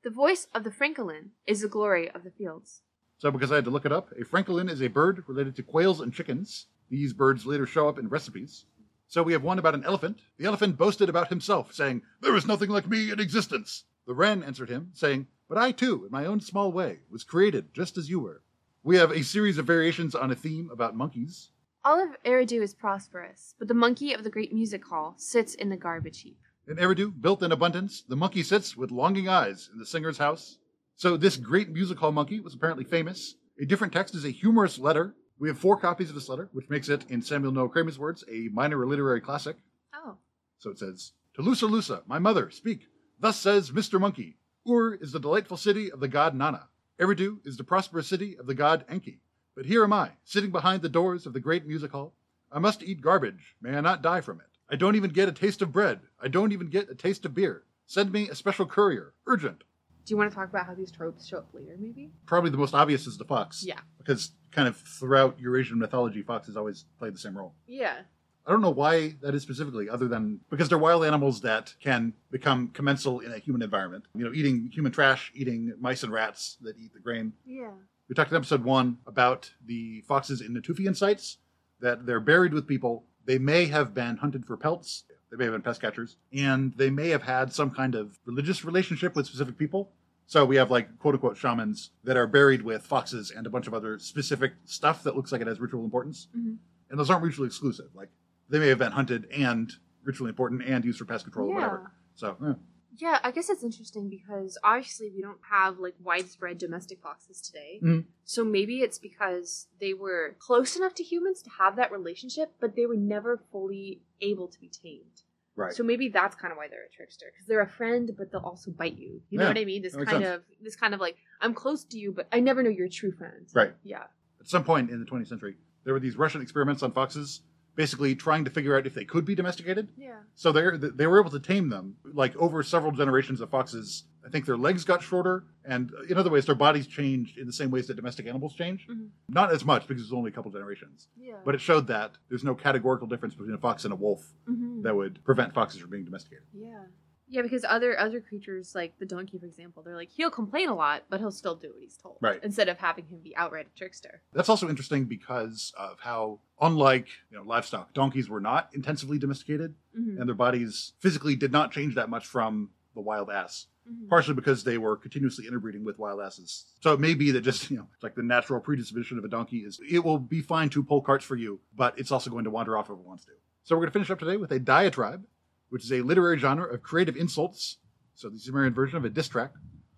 The 0.02 0.10
voice 0.10 0.46
of 0.54 0.64
the 0.64 0.70
francolin 0.70 1.30
is 1.46 1.60
the 1.62 1.68
glory 1.68 2.10
of 2.10 2.24
the 2.24 2.30
fields. 2.30 2.82
So, 3.18 3.30
because 3.30 3.52
I 3.52 3.56
had 3.56 3.64
to 3.64 3.70
look 3.70 3.84
it 3.86 3.92
up, 3.92 4.10
a 4.12 4.24
francolin 4.24 4.70
is 4.70 4.82
a 4.82 4.88
bird 4.88 5.24
related 5.26 5.54
to 5.56 5.62
quails 5.62 6.00
and 6.00 6.12
chickens. 6.12 6.66
These 6.88 7.12
birds 7.12 7.44
later 7.46 7.66
show 7.66 7.88
up 7.88 7.98
in 7.98 8.08
recipes. 8.08 8.64
So, 9.08 9.22
we 9.22 9.32
have 9.32 9.42
one 9.42 9.58
about 9.58 9.74
an 9.74 9.84
elephant. 9.84 10.20
The 10.38 10.46
elephant 10.46 10.78
boasted 10.78 11.08
about 11.08 11.28
himself, 11.28 11.74
saying, 11.74 12.02
There 12.22 12.34
is 12.36 12.46
nothing 12.46 12.70
like 12.70 12.88
me 12.88 13.10
in 13.10 13.20
existence. 13.20 13.84
The 14.06 14.14
wren 14.14 14.42
answered 14.42 14.70
him, 14.70 14.90
saying, 14.94 15.26
But 15.50 15.58
I 15.58 15.72
too, 15.72 16.04
in 16.04 16.12
my 16.12 16.26
own 16.26 16.38
small 16.38 16.70
way, 16.70 17.00
was 17.10 17.24
created 17.24 17.74
just 17.74 17.98
as 17.98 18.08
you 18.08 18.20
were. 18.20 18.44
We 18.84 18.98
have 18.98 19.10
a 19.10 19.24
series 19.24 19.58
of 19.58 19.66
variations 19.66 20.14
on 20.14 20.30
a 20.30 20.36
theme 20.36 20.70
about 20.72 20.94
monkeys. 20.94 21.50
All 21.84 22.00
of 22.00 22.16
Eridu 22.24 22.62
is 22.62 22.72
prosperous, 22.72 23.56
but 23.58 23.66
the 23.66 23.74
monkey 23.74 24.12
of 24.12 24.22
the 24.22 24.30
great 24.30 24.52
music 24.52 24.84
hall 24.84 25.14
sits 25.16 25.56
in 25.56 25.68
the 25.68 25.76
garbage 25.76 26.20
heap. 26.20 26.38
In 26.68 26.76
Eridu, 26.76 27.20
built 27.20 27.42
in 27.42 27.50
abundance, 27.50 28.02
the 28.02 28.14
monkey 28.14 28.44
sits 28.44 28.76
with 28.76 28.92
longing 28.92 29.28
eyes 29.28 29.68
in 29.72 29.80
the 29.80 29.84
singer's 29.84 30.18
house. 30.18 30.58
So, 30.94 31.16
this 31.16 31.36
great 31.36 31.70
music 31.70 31.98
hall 31.98 32.12
monkey 32.12 32.38
was 32.38 32.54
apparently 32.54 32.84
famous. 32.84 33.34
A 33.60 33.66
different 33.66 33.92
text 33.92 34.14
is 34.14 34.24
a 34.24 34.30
humorous 34.30 34.78
letter. 34.78 35.16
We 35.40 35.48
have 35.48 35.58
four 35.58 35.76
copies 35.76 36.10
of 36.10 36.14
this 36.14 36.28
letter, 36.28 36.48
which 36.52 36.70
makes 36.70 36.88
it, 36.88 37.10
in 37.10 37.22
Samuel 37.22 37.50
Noah 37.50 37.70
Kramer's 37.70 37.98
words, 37.98 38.22
a 38.30 38.50
minor 38.52 38.86
literary 38.86 39.20
classic. 39.20 39.56
Oh. 39.92 40.18
So 40.58 40.70
it 40.70 40.78
says, 40.78 41.10
To 41.34 41.42
Lusalusa, 41.42 42.06
my 42.06 42.20
mother, 42.20 42.52
speak. 42.52 42.86
Thus 43.18 43.36
says 43.36 43.72
Mr. 43.72 44.00
Monkey. 44.00 44.36
Ur 44.68 44.94
is 44.94 45.12
the 45.12 45.20
delightful 45.20 45.56
city 45.56 45.90
of 45.90 46.00
the 46.00 46.08
god 46.08 46.34
Nanna. 46.34 46.68
Eridu 47.00 47.38
is 47.46 47.56
the 47.56 47.64
prosperous 47.64 48.06
city 48.06 48.36
of 48.36 48.46
the 48.46 48.54
god 48.54 48.84
Enki. 48.88 49.20
But 49.56 49.66
here 49.66 49.82
am 49.82 49.92
I, 49.92 50.12
sitting 50.24 50.50
behind 50.50 50.82
the 50.82 50.88
doors 50.88 51.26
of 51.26 51.32
the 51.32 51.40
great 51.40 51.66
music 51.66 51.92
hall. 51.92 52.14
I 52.52 52.58
must 52.58 52.82
eat 52.82 53.00
garbage. 53.00 53.56
May 53.60 53.76
I 53.76 53.80
not 53.80 54.02
die 54.02 54.20
from 54.20 54.40
it? 54.40 54.46
I 54.68 54.76
don't 54.76 54.96
even 54.96 55.10
get 55.10 55.28
a 55.28 55.32
taste 55.32 55.62
of 55.62 55.72
bread. 55.72 56.00
I 56.20 56.28
don't 56.28 56.52
even 56.52 56.68
get 56.68 56.90
a 56.90 56.94
taste 56.94 57.24
of 57.24 57.34
beer. 57.34 57.64
Send 57.86 58.12
me 58.12 58.28
a 58.28 58.34
special 58.34 58.66
courier. 58.66 59.14
Urgent. 59.26 59.64
Do 60.04 60.12
you 60.12 60.16
want 60.16 60.30
to 60.30 60.34
talk 60.36 60.48
about 60.48 60.66
how 60.66 60.74
these 60.74 60.90
tropes 60.90 61.26
show 61.26 61.38
up 61.38 61.48
later, 61.52 61.76
maybe? 61.78 62.10
Probably 62.26 62.50
the 62.50 62.56
most 62.56 62.74
obvious 62.74 63.06
is 63.06 63.18
the 63.18 63.24
fox. 63.24 63.64
Yeah. 63.66 63.80
Because 63.98 64.32
kind 64.52 64.68
of 64.68 64.76
throughout 64.76 65.38
Eurasian 65.40 65.78
mythology, 65.78 66.22
foxes 66.22 66.56
always 66.56 66.84
play 66.98 67.10
the 67.10 67.18
same 67.18 67.36
role. 67.36 67.54
Yeah. 67.66 67.98
I 68.46 68.50
don't 68.50 68.60
know 68.62 68.70
why 68.70 69.16
that 69.22 69.34
is 69.34 69.42
specifically, 69.42 69.88
other 69.88 70.08
than 70.08 70.40
because 70.50 70.68
they're 70.68 70.78
wild 70.78 71.04
animals 71.04 71.40
that 71.42 71.74
can 71.80 72.14
become 72.30 72.68
commensal 72.68 73.20
in 73.20 73.32
a 73.32 73.38
human 73.38 73.62
environment. 73.62 74.04
You 74.14 74.24
know, 74.24 74.32
eating 74.32 74.70
human 74.72 74.92
trash, 74.92 75.30
eating 75.34 75.72
mice 75.78 76.02
and 76.02 76.12
rats 76.12 76.56
that 76.62 76.76
eat 76.78 76.92
the 76.94 77.00
grain. 77.00 77.32
Yeah. 77.46 77.70
We 78.08 78.14
talked 78.14 78.30
in 78.30 78.36
episode 78.36 78.64
one 78.64 78.98
about 79.06 79.52
the 79.64 80.00
foxes 80.08 80.40
in 80.40 80.52
Natufian 80.54 80.96
sites, 80.96 81.38
that 81.80 82.06
they're 82.06 82.18
buried 82.20 82.52
with 82.52 82.66
people. 82.66 83.04
They 83.24 83.38
may 83.38 83.66
have 83.66 83.94
been 83.94 84.16
hunted 84.16 84.44
for 84.46 84.56
pelts, 84.56 85.04
they 85.30 85.36
may 85.36 85.44
have 85.44 85.52
been 85.52 85.62
pest 85.62 85.80
catchers, 85.80 86.16
and 86.32 86.72
they 86.76 86.90
may 86.90 87.10
have 87.10 87.22
had 87.22 87.52
some 87.52 87.70
kind 87.70 87.94
of 87.94 88.18
religious 88.24 88.64
relationship 88.64 89.14
with 89.14 89.26
specific 89.26 89.56
people. 89.58 89.92
So 90.26 90.44
we 90.44 90.56
have 90.56 90.70
like 90.70 90.98
quote 90.98 91.14
unquote 91.14 91.36
shamans 91.36 91.90
that 92.04 92.16
are 92.16 92.26
buried 92.26 92.62
with 92.62 92.82
foxes 92.84 93.30
and 93.30 93.46
a 93.46 93.50
bunch 93.50 93.66
of 93.66 93.74
other 93.74 93.98
specific 93.98 94.54
stuff 94.64 95.02
that 95.04 95.14
looks 95.14 95.30
like 95.30 95.40
it 95.40 95.46
has 95.46 95.60
ritual 95.60 95.84
importance. 95.84 96.26
Mhm. 96.36 96.56
And 96.88 96.98
those 96.98 97.10
aren't 97.10 97.22
mutually 97.22 97.46
exclusive. 97.46 97.86
Like 97.94 98.08
they 98.50 98.58
may 98.58 98.68
have 98.68 98.78
been 98.78 98.92
hunted 98.92 99.26
and 99.30 99.70
ritually 100.04 100.28
important 100.30 100.62
and 100.62 100.84
used 100.84 100.98
for 100.98 101.04
pest 101.04 101.24
control 101.24 101.48
or 101.50 101.54
whatever. 101.54 101.92
So 102.14 102.36
eh. 102.46 102.52
Yeah, 102.96 103.18
I 103.22 103.30
guess 103.30 103.48
it's 103.48 103.62
interesting 103.62 104.10
because 104.10 104.58
obviously 104.64 105.10
we 105.14 105.22
don't 105.22 105.38
have 105.50 105.78
like 105.78 105.94
widespread 106.02 106.58
domestic 106.58 107.00
foxes 107.00 107.40
today. 107.40 107.80
Mhm. 107.82 108.04
So 108.24 108.44
maybe 108.44 108.80
it's 108.80 108.98
because 108.98 109.68
they 109.80 109.94
were 109.94 110.36
close 110.38 110.76
enough 110.76 110.94
to 110.96 111.02
humans 111.04 111.40
to 111.42 111.50
have 111.58 111.76
that 111.76 111.92
relationship, 111.92 112.54
but 112.60 112.76
they 112.76 112.86
were 112.86 112.96
never 112.96 113.38
fully 113.52 114.02
able 114.20 114.48
to 114.48 114.60
be 114.60 114.68
tamed. 114.68 115.22
right. 115.56 115.72
So 115.74 115.82
maybe 115.82 116.08
that's 116.08 116.34
kind 116.36 116.52
of 116.52 116.56
why 116.58 116.68
they're 116.68 116.84
a 116.84 116.88
trickster 116.90 117.26
because 117.32 117.46
they're 117.46 117.60
a 117.60 117.68
friend, 117.68 118.10
but 118.16 118.30
they'll 118.32 118.40
also 118.40 118.70
bite 118.70 118.96
you. 118.96 119.20
You 119.30 119.38
know 119.38 119.44
Yeah, 119.44 119.50
what 119.50 119.58
I 119.58 119.64
mean? 119.66 119.82
This 119.82 119.94
kind 119.94 120.08
sense. 120.08 120.24
of 120.26 120.42
this 120.62 120.74
kind 120.76 120.94
of 120.94 121.00
like 121.00 121.16
I'm 121.40 121.52
close 121.54 121.84
to 121.84 121.98
you, 121.98 122.12
but 122.12 122.28
I 122.32 122.40
never 122.40 122.62
know 122.62 122.70
you're 122.70 122.86
a 122.86 122.90
true 122.90 123.12
friend. 123.12 123.46
Right. 123.54 123.74
Yeah. 123.82 124.04
At 124.40 124.48
some 124.48 124.64
point 124.64 124.90
in 124.90 125.00
the 125.00 125.06
20th 125.06 125.26
century, 125.28 125.56
there 125.84 125.92
were 125.92 126.00
these 126.00 126.16
Russian 126.16 126.40
experiments 126.40 126.82
on 126.82 126.92
foxes, 126.92 127.42
basically 127.76 128.14
trying 128.14 128.44
to 128.44 128.50
figure 128.50 128.76
out 128.76 128.86
if 128.86 128.94
they 128.94 129.04
could 129.04 129.24
be 129.24 129.34
domesticated. 129.34 129.88
Yeah. 129.96 130.16
So 130.34 130.52
they 130.52 130.62
they 130.76 131.06
were 131.06 131.20
able 131.20 131.30
to 131.30 131.40
tame 131.40 131.68
them 131.68 131.96
like 132.12 132.36
over 132.36 132.62
several 132.62 132.92
generations 132.92 133.40
of 133.40 133.50
foxes. 133.50 134.04
I 134.24 134.28
think 134.28 134.44
their 134.44 134.56
legs 134.58 134.84
got 134.84 135.02
shorter, 135.02 135.44
and 135.64 135.92
in 136.10 136.18
other 136.18 136.28
ways, 136.30 136.44
their 136.44 136.54
bodies 136.54 136.86
changed 136.86 137.38
in 137.38 137.46
the 137.46 137.52
same 137.52 137.70
ways 137.70 137.86
that 137.86 137.94
domestic 137.94 138.26
animals 138.26 138.54
change. 138.54 138.86
Mhm. 138.86 139.08
Not 139.30 139.50
as 139.50 139.64
much 139.64 139.88
because 139.88 140.02
it 140.02 140.06
was 140.06 140.12
only 140.12 140.30
a 140.30 140.34
couple 140.34 140.50
generations, 140.50 141.08
Yeah. 141.16 141.38
but 141.44 141.54
it 141.54 141.60
showed 141.62 141.86
that 141.86 142.18
there's 142.28 142.44
no 142.44 142.54
categorical 142.54 143.06
difference 143.06 143.34
between 143.34 143.54
a 143.54 143.58
fox 143.58 143.84
and 143.84 143.92
a 143.92 143.96
wolf 143.96 144.34
Mhm. 144.48 144.82
that 144.82 144.94
would 144.94 145.24
prevent 145.24 145.54
foxes 145.54 145.80
from 145.80 145.88
being 145.90 146.04
domesticated. 146.04 146.44
Yeah. 146.52 146.84
Yeah, 147.32 147.42
because 147.42 147.64
other 147.66 147.98
other 147.98 148.20
creatures 148.20 148.74
like 148.74 148.98
the 148.98 149.06
donkey, 149.06 149.38
for 149.38 149.46
example, 149.46 149.82
they're 149.84 149.94
like 149.96 150.10
he'll 150.10 150.30
complain 150.30 150.68
a 150.68 150.74
lot, 150.74 151.04
but 151.08 151.20
he'll 151.20 151.30
still 151.30 151.54
do 151.54 151.68
what 151.68 151.80
he's 151.80 151.96
told. 151.96 152.18
Right. 152.20 152.40
Instead 152.42 152.68
of 152.68 152.78
having 152.78 153.06
him 153.06 153.20
be 153.20 153.36
outright 153.36 153.68
a 153.72 153.78
trickster. 153.78 154.20
That's 154.32 154.48
also 154.48 154.68
interesting 154.68 155.04
because 155.04 155.72
of 155.78 156.00
how, 156.00 156.40
unlike 156.60 157.06
you 157.30 157.36
know 157.38 157.44
livestock, 157.44 157.94
donkeys 157.94 158.28
were 158.28 158.40
not 158.40 158.68
intensively 158.74 159.16
domesticated, 159.18 159.74
Mhm. 159.96 160.18
and 160.18 160.28
their 160.28 160.34
bodies 160.34 160.92
physically 160.98 161.36
did 161.36 161.52
not 161.52 161.70
change 161.70 161.94
that 161.94 162.10
much 162.10 162.26
from 162.26 162.70
the 162.94 163.00
wild 163.00 163.30
ass. 163.30 163.66
Mhm. 163.88 164.08
partially 164.10 164.34
because 164.34 164.62
they 164.62 164.76
were 164.76 164.94
continuously 164.96 165.46
interbreeding 165.48 165.82
with 165.84 165.98
wild 165.98 166.20
asses. 166.20 166.66
So 166.80 166.92
it 166.92 167.00
may 167.00 167.14
be 167.14 167.30
that 167.30 167.40
just, 167.40 167.70
you 167.70 167.78
know, 167.78 167.88
it's 167.94 168.02
like 168.02 168.14
the 168.14 168.22
natural 168.22 168.60
predisposition 168.60 169.18
of 169.18 169.24
a 169.24 169.28
donkey 169.28 169.60
is 169.64 169.80
it 169.88 170.00
will 170.04 170.18
be 170.18 170.42
fine 170.42 170.68
to 170.70 170.84
pull 170.84 171.00
carts 171.00 171.24
for 171.24 171.34
you, 171.34 171.60
but 171.74 171.98
it's 171.98 172.12
also 172.12 172.28
going 172.30 172.44
to 172.44 172.50
wander 172.50 172.76
off 172.76 172.86
if 172.90 172.92
it 172.92 172.98
wants 172.98 173.24
to. 173.24 173.32
So 173.64 173.74
we're 173.74 173.80
going 173.80 173.88
to 173.88 173.92
finish 173.94 174.10
up 174.10 174.18
today 174.18 174.36
with 174.36 174.52
a 174.52 174.60
diatribe, 174.60 175.24
which 175.70 175.84
is 175.84 175.92
a 175.92 176.02
literary 176.02 176.38
genre 176.38 176.72
of 176.72 176.82
creative 176.82 177.16
insults. 177.16 177.78
So 178.14 178.28
the 178.28 178.38
Sumerian 178.38 178.74
version 178.74 178.98
of 178.98 179.04
a 179.04 179.10
diss 179.10 179.28
track. 179.28 179.52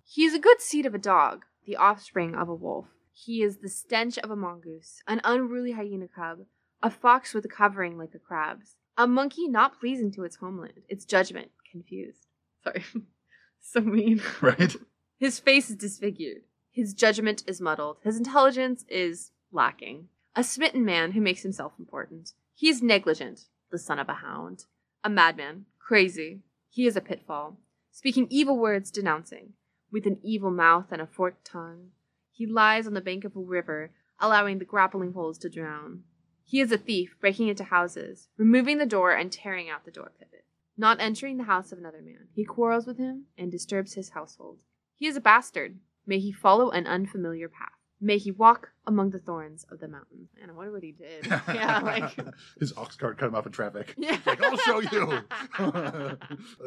He 0.04 0.24
is 0.24 0.34
a 0.34 0.38
good 0.38 0.60
seed 0.60 0.86
of 0.86 0.94
a 0.94 0.98
dog, 0.98 1.44
the 1.66 1.76
offspring 1.76 2.34
of 2.34 2.48
a 2.48 2.54
wolf. 2.54 2.86
He 3.12 3.42
is 3.42 3.58
the 3.58 3.68
stench 3.68 4.18
of 4.18 4.30
a 4.30 4.36
mongoose, 4.36 5.02
an 5.06 5.20
unruly 5.24 5.72
hyena 5.72 6.08
cub, 6.08 6.40
a 6.82 6.90
fox 6.90 7.34
with 7.34 7.44
a 7.44 7.48
covering 7.48 7.98
like 7.98 8.14
a 8.14 8.18
crab's, 8.18 8.76
a 8.96 9.06
monkey 9.06 9.48
not 9.48 9.78
pleasing 9.80 10.12
to 10.12 10.24
its 10.24 10.36
homeland, 10.36 10.82
its 10.88 11.04
judgment 11.04 11.50
confused. 11.70 12.26
Sorry. 12.62 12.84
so 13.60 13.80
mean. 13.80 14.22
Right? 14.40 14.76
His 15.18 15.38
face 15.38 15.70
is 15.70 15.76
disfigured. 15.76 16.42
His 16.70 16.94
judgment 16.94 17.44
is 17.46 17.60
muddled. 17.60 17.98
His 18.02 18.16
intelligence 18.16 18.84
is 18.88 19.30
lacking. 19.52 20.08
A 20.34 20.42
smitten 20.42 20.84
man 20.84 21.12
who 21.12 21.20
makes 21.20 21.42
himself 21.42 21.72
important. 21.78 22.32
He 22.54 22.68
is 22.68 22.82
negligent, 22.82 23.46
the 23.70 23.78
son 23.78 23.98
of 23.98 24.08
a 24.08 24.14
hound. 24.14 24.64
A 25.04 25.10
madman, 25.10 25.66
crazy. 25.80 26.42
He 26.70 26.86
is 26.86 26.96
a 26.96 27.00
pitfall, 27.00 27.58
speaking 27.90 28.28
evil 28.30 28.56
words, 28.56 28.90
denouncing, 28.90 29.54
with 29.90 30.06
an 30.06 30.18
evil 30.22 30.52
mouth 30.52 30.86
and 30.92 31.02
a 31.02 31.06
forked 31.06 31.44
tongue. 31.44 31.88
He 32.30 32.46
lies 32.46 32.86
on 32.86 32.94
the 32.94 33.00
bank 33.00 33.24
of 33.24 33.34
a 33.34 33.40
river, 33.40 33.90
allowing 34.20 34.58
the 34.58 34.64
grappling 34.64 35.12
poles 35.12 35.38
to 35.38 35.50
drown. 35.50 36.04
He 36.44 36.60
is 36.60 36.70
a 36.70 36.78
thief, 36.78 37.16
breaking 37.20 37.48
into 37.48 37.64
houses, 37.64 38.28
removing 38.36 38.78
the 38.78 38.86
door 38.86 39.10
and 39.12 39.32
tearing 39.32 39.68
out 39.68 39.84
the 39.84 39.90
door 39.90 40.12
pivot. 40.18 40.44
Not 40.76 41.00
entering 41.00 41.36
the 41.36 41.44
house 41.44 41.72
of 41.72 41.78
another 41.78 42.00
man, 42.00 42.28
he 42.32 42.44
quarrels 42.44 42.86
with 42.86 42.98
him 42.98 43.24
and 43.36 43.50
disturbs 43.50 43.94
his 43.94 44.10
household. 44.10 44.60
He 44.96 45.08
is 45.08 45.16
a 45.16 45.20
bastard. 45.20 45.78
May 46.06 46.20
he 46.20 46.30
follow 46.30 46.70
an 46.70 46.86
unfamiliar 46.86 47.48
path. 47.48 47.81
May 48.04 48.18
he 48.18 48.32
walk 48.32 48.72
among 48.88 49.10
the 49.10 49.20
thorns 49.20 49.64
of 49.70 49.78
the 49.78 49.86
mountain. 49.86 50.28
And 50.42 50.50
I 50.50 50.54
wonder 50.54 50.72
what 50.72 50.82
he 50.82 50.90
did. 50.90 51.24
yeah, 51.48 51.78
like. 51.78 52.18
his 52.60 52.72
ox 52.76 52.96
cart 52.96 53.16
cut 53.16 53.28
him 53.28 53.36
off 53.36 53.46
in 53.46 53.52
traffic. 53.52 53.94
Yeah. 54.02 54.18
Like, 54.26 54.42
I'll 54.42 54.56
show 54.56 54.80
you. 54.80 55.22
An 55.58 56.18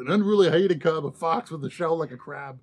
unruly 0.08 0.48
hyena 0.48 0.78
cub, 0.78 1.04
a 1.04 1.12
fox 1.12 1.50
with 1.50 1.62
a 1.64 1.70
shell 1.70 1.98
like 1.98 2.10
a 2.10 2.16
crab. 2.16 2.58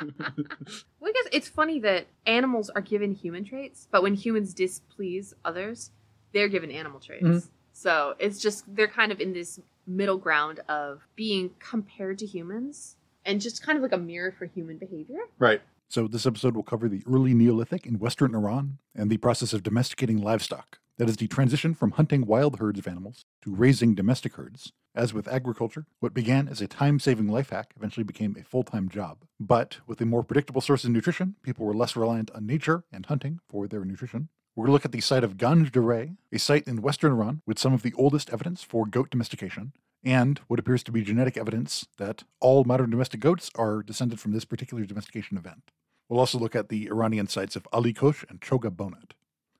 Well, 0.00 1.10
I 1.10 1.12
guess 1.12 1.28
it's 1.32 1.48
funny 1.48 1.78
that 1.80 2.06
animals 2.26 2.70
are 2.70 2.80
given 2.80 3.12
human 3.12 3.44
traits, 3.44 3.86
but 3.92 4.02
when 4.02 4.14
humans 4.14 4.52
displease 4.54 5.32
others, 5.44 5.92
they're 6.32 6.48
given 6.48 6.70
animal 6.70 6.98
traits. 6.98 7.24
Mhm. 7.24 7.48
So 7.72 8.14
it's 8.18 8.40
just 8.40 8.64
they're 8.74 8.88
kind 8.88 9.12
of 9.12 9.20
in 9.20 9.32
this 9.32 9.60
middle 9.86 10.18
ground 10.18 10.60
of 10.68 11.06
being 11.16 11.50
compared 11.60 12.18
to 12.18 12.26
humans 12.26 12.96
and 13.24 13.40
just 13.40 13.62
kind 13.62 13.76
of 13.76 13.82
like 13.82 13.92
a 13.92 13.98
mirror 13.98 14.32
for 14.36 14.46
human 14.46 14.78
behavior. 14.78 15.20
Right. 15.38 15.60
So, 15.90 16.06
this 16.06 16.24
episode 16.24 16.54
will 16.54 16.62
cover 16.62 16.88
the 16.88 17.02
early 17.04 17.34
Neolithic 17.34 17.84
in 17.84 17.98
Western 17.98 18.32
Iran 18.32 18.78
and 18.94 19.10
the 19.10 19.16
process 19.16 19.52
of 19.52 19.64
domesticating 19.64 20.22
livestock. 20.22 20.78
That 20.98 21.08
is 21.08 21.16
the 21.16 21.26
transition 21.26 21.74
from 21.74 21.90
hunting 21.90 22.26
wild 22.26 22.60
herds 22.60 22.78
of 22.78 22.86
animals 22.86 23.24
to 23.42 23.52
raising 23.52 23.96
domestic 23.96 24.34
herds. 24.34 24.72
As 24.94 25.12
with 25.12 25.26
agriculture, 25.26 25.86
what 25.98 26.14
began 26.14 26.46
as 26.46 26.60
a 26.60 26.68
time 26.68 27.00
saving 27.00 27.26
life 27.26 27.50
hack 27.50 27.72
eventually 27.76 28.04
became 28.04 28.36
a 28.38 28.44
full 28.44 28.62
time 28.62 28.88
job. 28.88 29.24
But 29.40 29.78
with 29.88 30.00
a 30.00 30.06
more 30.06 30.22
predictable 30.22 30.60
source 30.60 30.84
of 30.84 30.90
nutrition, 30.90 31.34
people 31.42 31.66
were 31.66 31.74
less 31.74 31.96
reliant 31.96 32.30
on 32.36 32.46
nature 32.46 32.84
and 32.92 33.06
hunting 33.06 33.40
for 33.48 33.66
their 33.66 33.84
nutrition. 33.84 34.28
We're 34.54 34.66
going 34.66 34.68
to 34.68 34.74
look 34.74 34.84
at 34.84 34.92
the 34.92 35.00
site 35.00 35.24
of 35.24 35.36
Ganj 35.36 35.72
Dareh, 35.72 36.16
a 36.32 36.38
site 36.38 36.68
in 36.68 36.82
western 36.82 37.10
Iran 37.10 37.42
with 37.46 37.58
some 37.58 37.74
of 37.74 37.82
the 37.82 37.94
oldest 37.94 38.30
evidence 38.30 38.62
for 38.62 38.86
goat 38.86 39.10
domestication, 39.10 39.72
and 40.04 40.40
what 40.46 40.58
appears 40.58 40.82
to 40.84 40.92
be 40.92 41.02
genetic 41.02 41.36
evidence 41.36 41.86
that 41.98 42.24
all 42.40 42.64
modern 42.64 42.90
domestic 42.90 43.20
goats 43.20 43.50
are 43.54 43.82
descended 43.82 44.20
from 44.20 44.32
this 44.32 44.44
particular 44.44 44.84
domestication 44.84 45.36
event. 45.36 45.70
We'll 46.08 46.20
also 46.20 46.38
look 46.38 46.56
at 46.56 46.68
the 46.68 46.88
Iranian 46.88 47.28
sites 47.28 47.56
of 47.56 47.68
Ali 47.72 47.92
Kosh 47.92 48.24
and 48.28 48.40
Chogha 48.40 48.70
Bonut. 48.70 49.12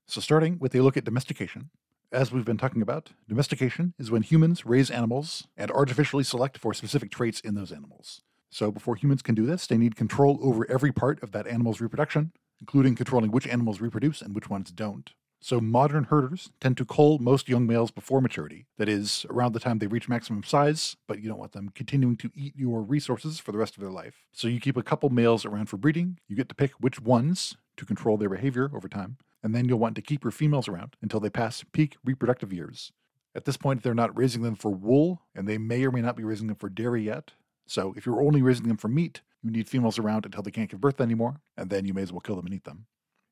So, 0.07 0.21
starting 0.21 0.59
with 0.59 0.75
a 0.75 0.81
look 0.81 0.97
at 0.97 1.05
domestication, 1.05 1.71
as 2.11 2.33
we've 2.33 2.45
been 2.45 2.59
talking 2.59 2.83
about, 2.83 3.11
domestication 3.29 3.95
is 3.99 4.11
when 4.11 4.23
humans 4.23 4.67
raise 4.67 4.91
animals 4.91 5.47
and 5.57 5.71
artificially 5.71 6.25
select 6.25 6.59
for 6.59 6.75
specific 6.75 7.13
traits 7.13 7.39
in 7.39 7.55
those 7.55 7.71
animals. 7.71 8.23
So, 8.51 8.73
before 8.73 8.97
humans 8.97 9.23
can 9.23 9.37
do 9.37 9.47
this, 9.47 9.69
they 9.69 9.79
need 9.79 9.95
control 9.95 10.41
over 10.43 10.69
every 10.69 10.91
part 10.91 11.23
of 11.23 11.31
that 11.31 11.47
animal's 11.47 11.81
reproduction, 11.81 12.33
including 12.61 12.97
controlling 12.97 13.31
which 13.31 13.47
animals 13.47 13.81
reproduce 13.81 14.21
and 14.21 14.35
which 14.35 14.51
ones 14.51 14.73
don't. 14.73 15.13
So, 15.43 15.59
modern 15.59 16.05
herders 16.05 16.51
tend 16.61 16.77
to 16.77 16.85
cull 16.85 17.19
most 17.19 17.49
young 17.49 17.67
males 17.67 17.91
before 17.91 18.21
maturity, 18.21 18.67
that 18.77 18.91
is, 18.91 19.25
around 19.31 19.53
the 19.53 19.61
time 19.61 19.79
they 19.79 19.87
reach 19.87 20.07
maximum 20.07 20.43
size, 20.43 20.97
but 21.07 21.23
you 21.23 21.31
don't 21.31 21.39
want 21.39 21.53
them 21.53 21.71
continuing 21.75 22.19
to 22.19 22.31
eat 22.35 22.55
your 22.55 22.83
resources 22.83 23.41
for 23.41 23.51
the 23.51 23.57
rest 23.57 23.75
of 23.75 23.81
their 23.81 23.91
life. 23.91 24.27
So, 24.33 24.49
you 24.49 24.61
keep 24.61 24.77
a 24.77 24.83
couple 24.83 25.09
males 25.09 25.47
around 25.47 25.67
for 25.67 25.79
breeding, 25.79 26.19
you 26.29 26.37
get 26.37 26.51
to 26.51 26.55
pick 26.55 26.73
which 26.73 27.01
ones 27.01 27.57
to 27.79 27.87
control 27.87 28.19
their 28.19 28.29
behavior 28.29 28.71
over 28.75 28.87
time, 28.87 29.17
and 29.43 29.55
then 29.55 29.67
you'll 29.67 29.79
want 29.79 29.95
to 29.95 30.03
keep 30.03 30.25
your 30.25 30.31
females 30.31 30.69
around 30.69 30.97
until 31.01 31.21
they 31.21 31.31
pass 31.31 31.65
peak 31.73 31.97
reproductive 32.05 32.53
years. 32.53 32.93
At 33.35 33.47
this 33.47 33.57
point, 33.57 33.83
they're 33.83 33.95
not 33.95 34.17
raising 34.17 34.43
them 34.43 34.57
for 34.57 34.71
wool, 34.71 35.23
and 35.35 35.49
they 35.49 35.57
may 35.57 35.85
or 35.85 35.91
may 35.91 36.03
not 36.03 36.17
be 36.17 36.25
raising 36.25 36.49
them 36.49 36.57
for 36.57 36.69
dairy 36.69 37.05
yet. 37.05 37.33
So 37.67 37.95
if 37.97 38.05
you're 38.05 38.23
only 38.23 38.43
raising 38.43 38.69
them 38.69 38.77
for 38.77 38.89
meat, 38.89 39.23
you 39.43 39.51
need 39.51 39.69
females 39.69 39.99
around 39.99 40.27
until 40.27 40.43
they 40.43 40.51
can't 40.51 40.69
give 40.69 40.81
birth 40.83 41.01
anymore, 41.01 41.41
and 41.57 41.71
then 41.71 41.87
you 41.87 41.95
may 41.95 42.03
as 42.03 42.13
well 42.13 42.21
kill 42.21 42.37
them 42.37 42.47
and 42.47 42.55
eat 42.55 42.65
them. 42.65 42.87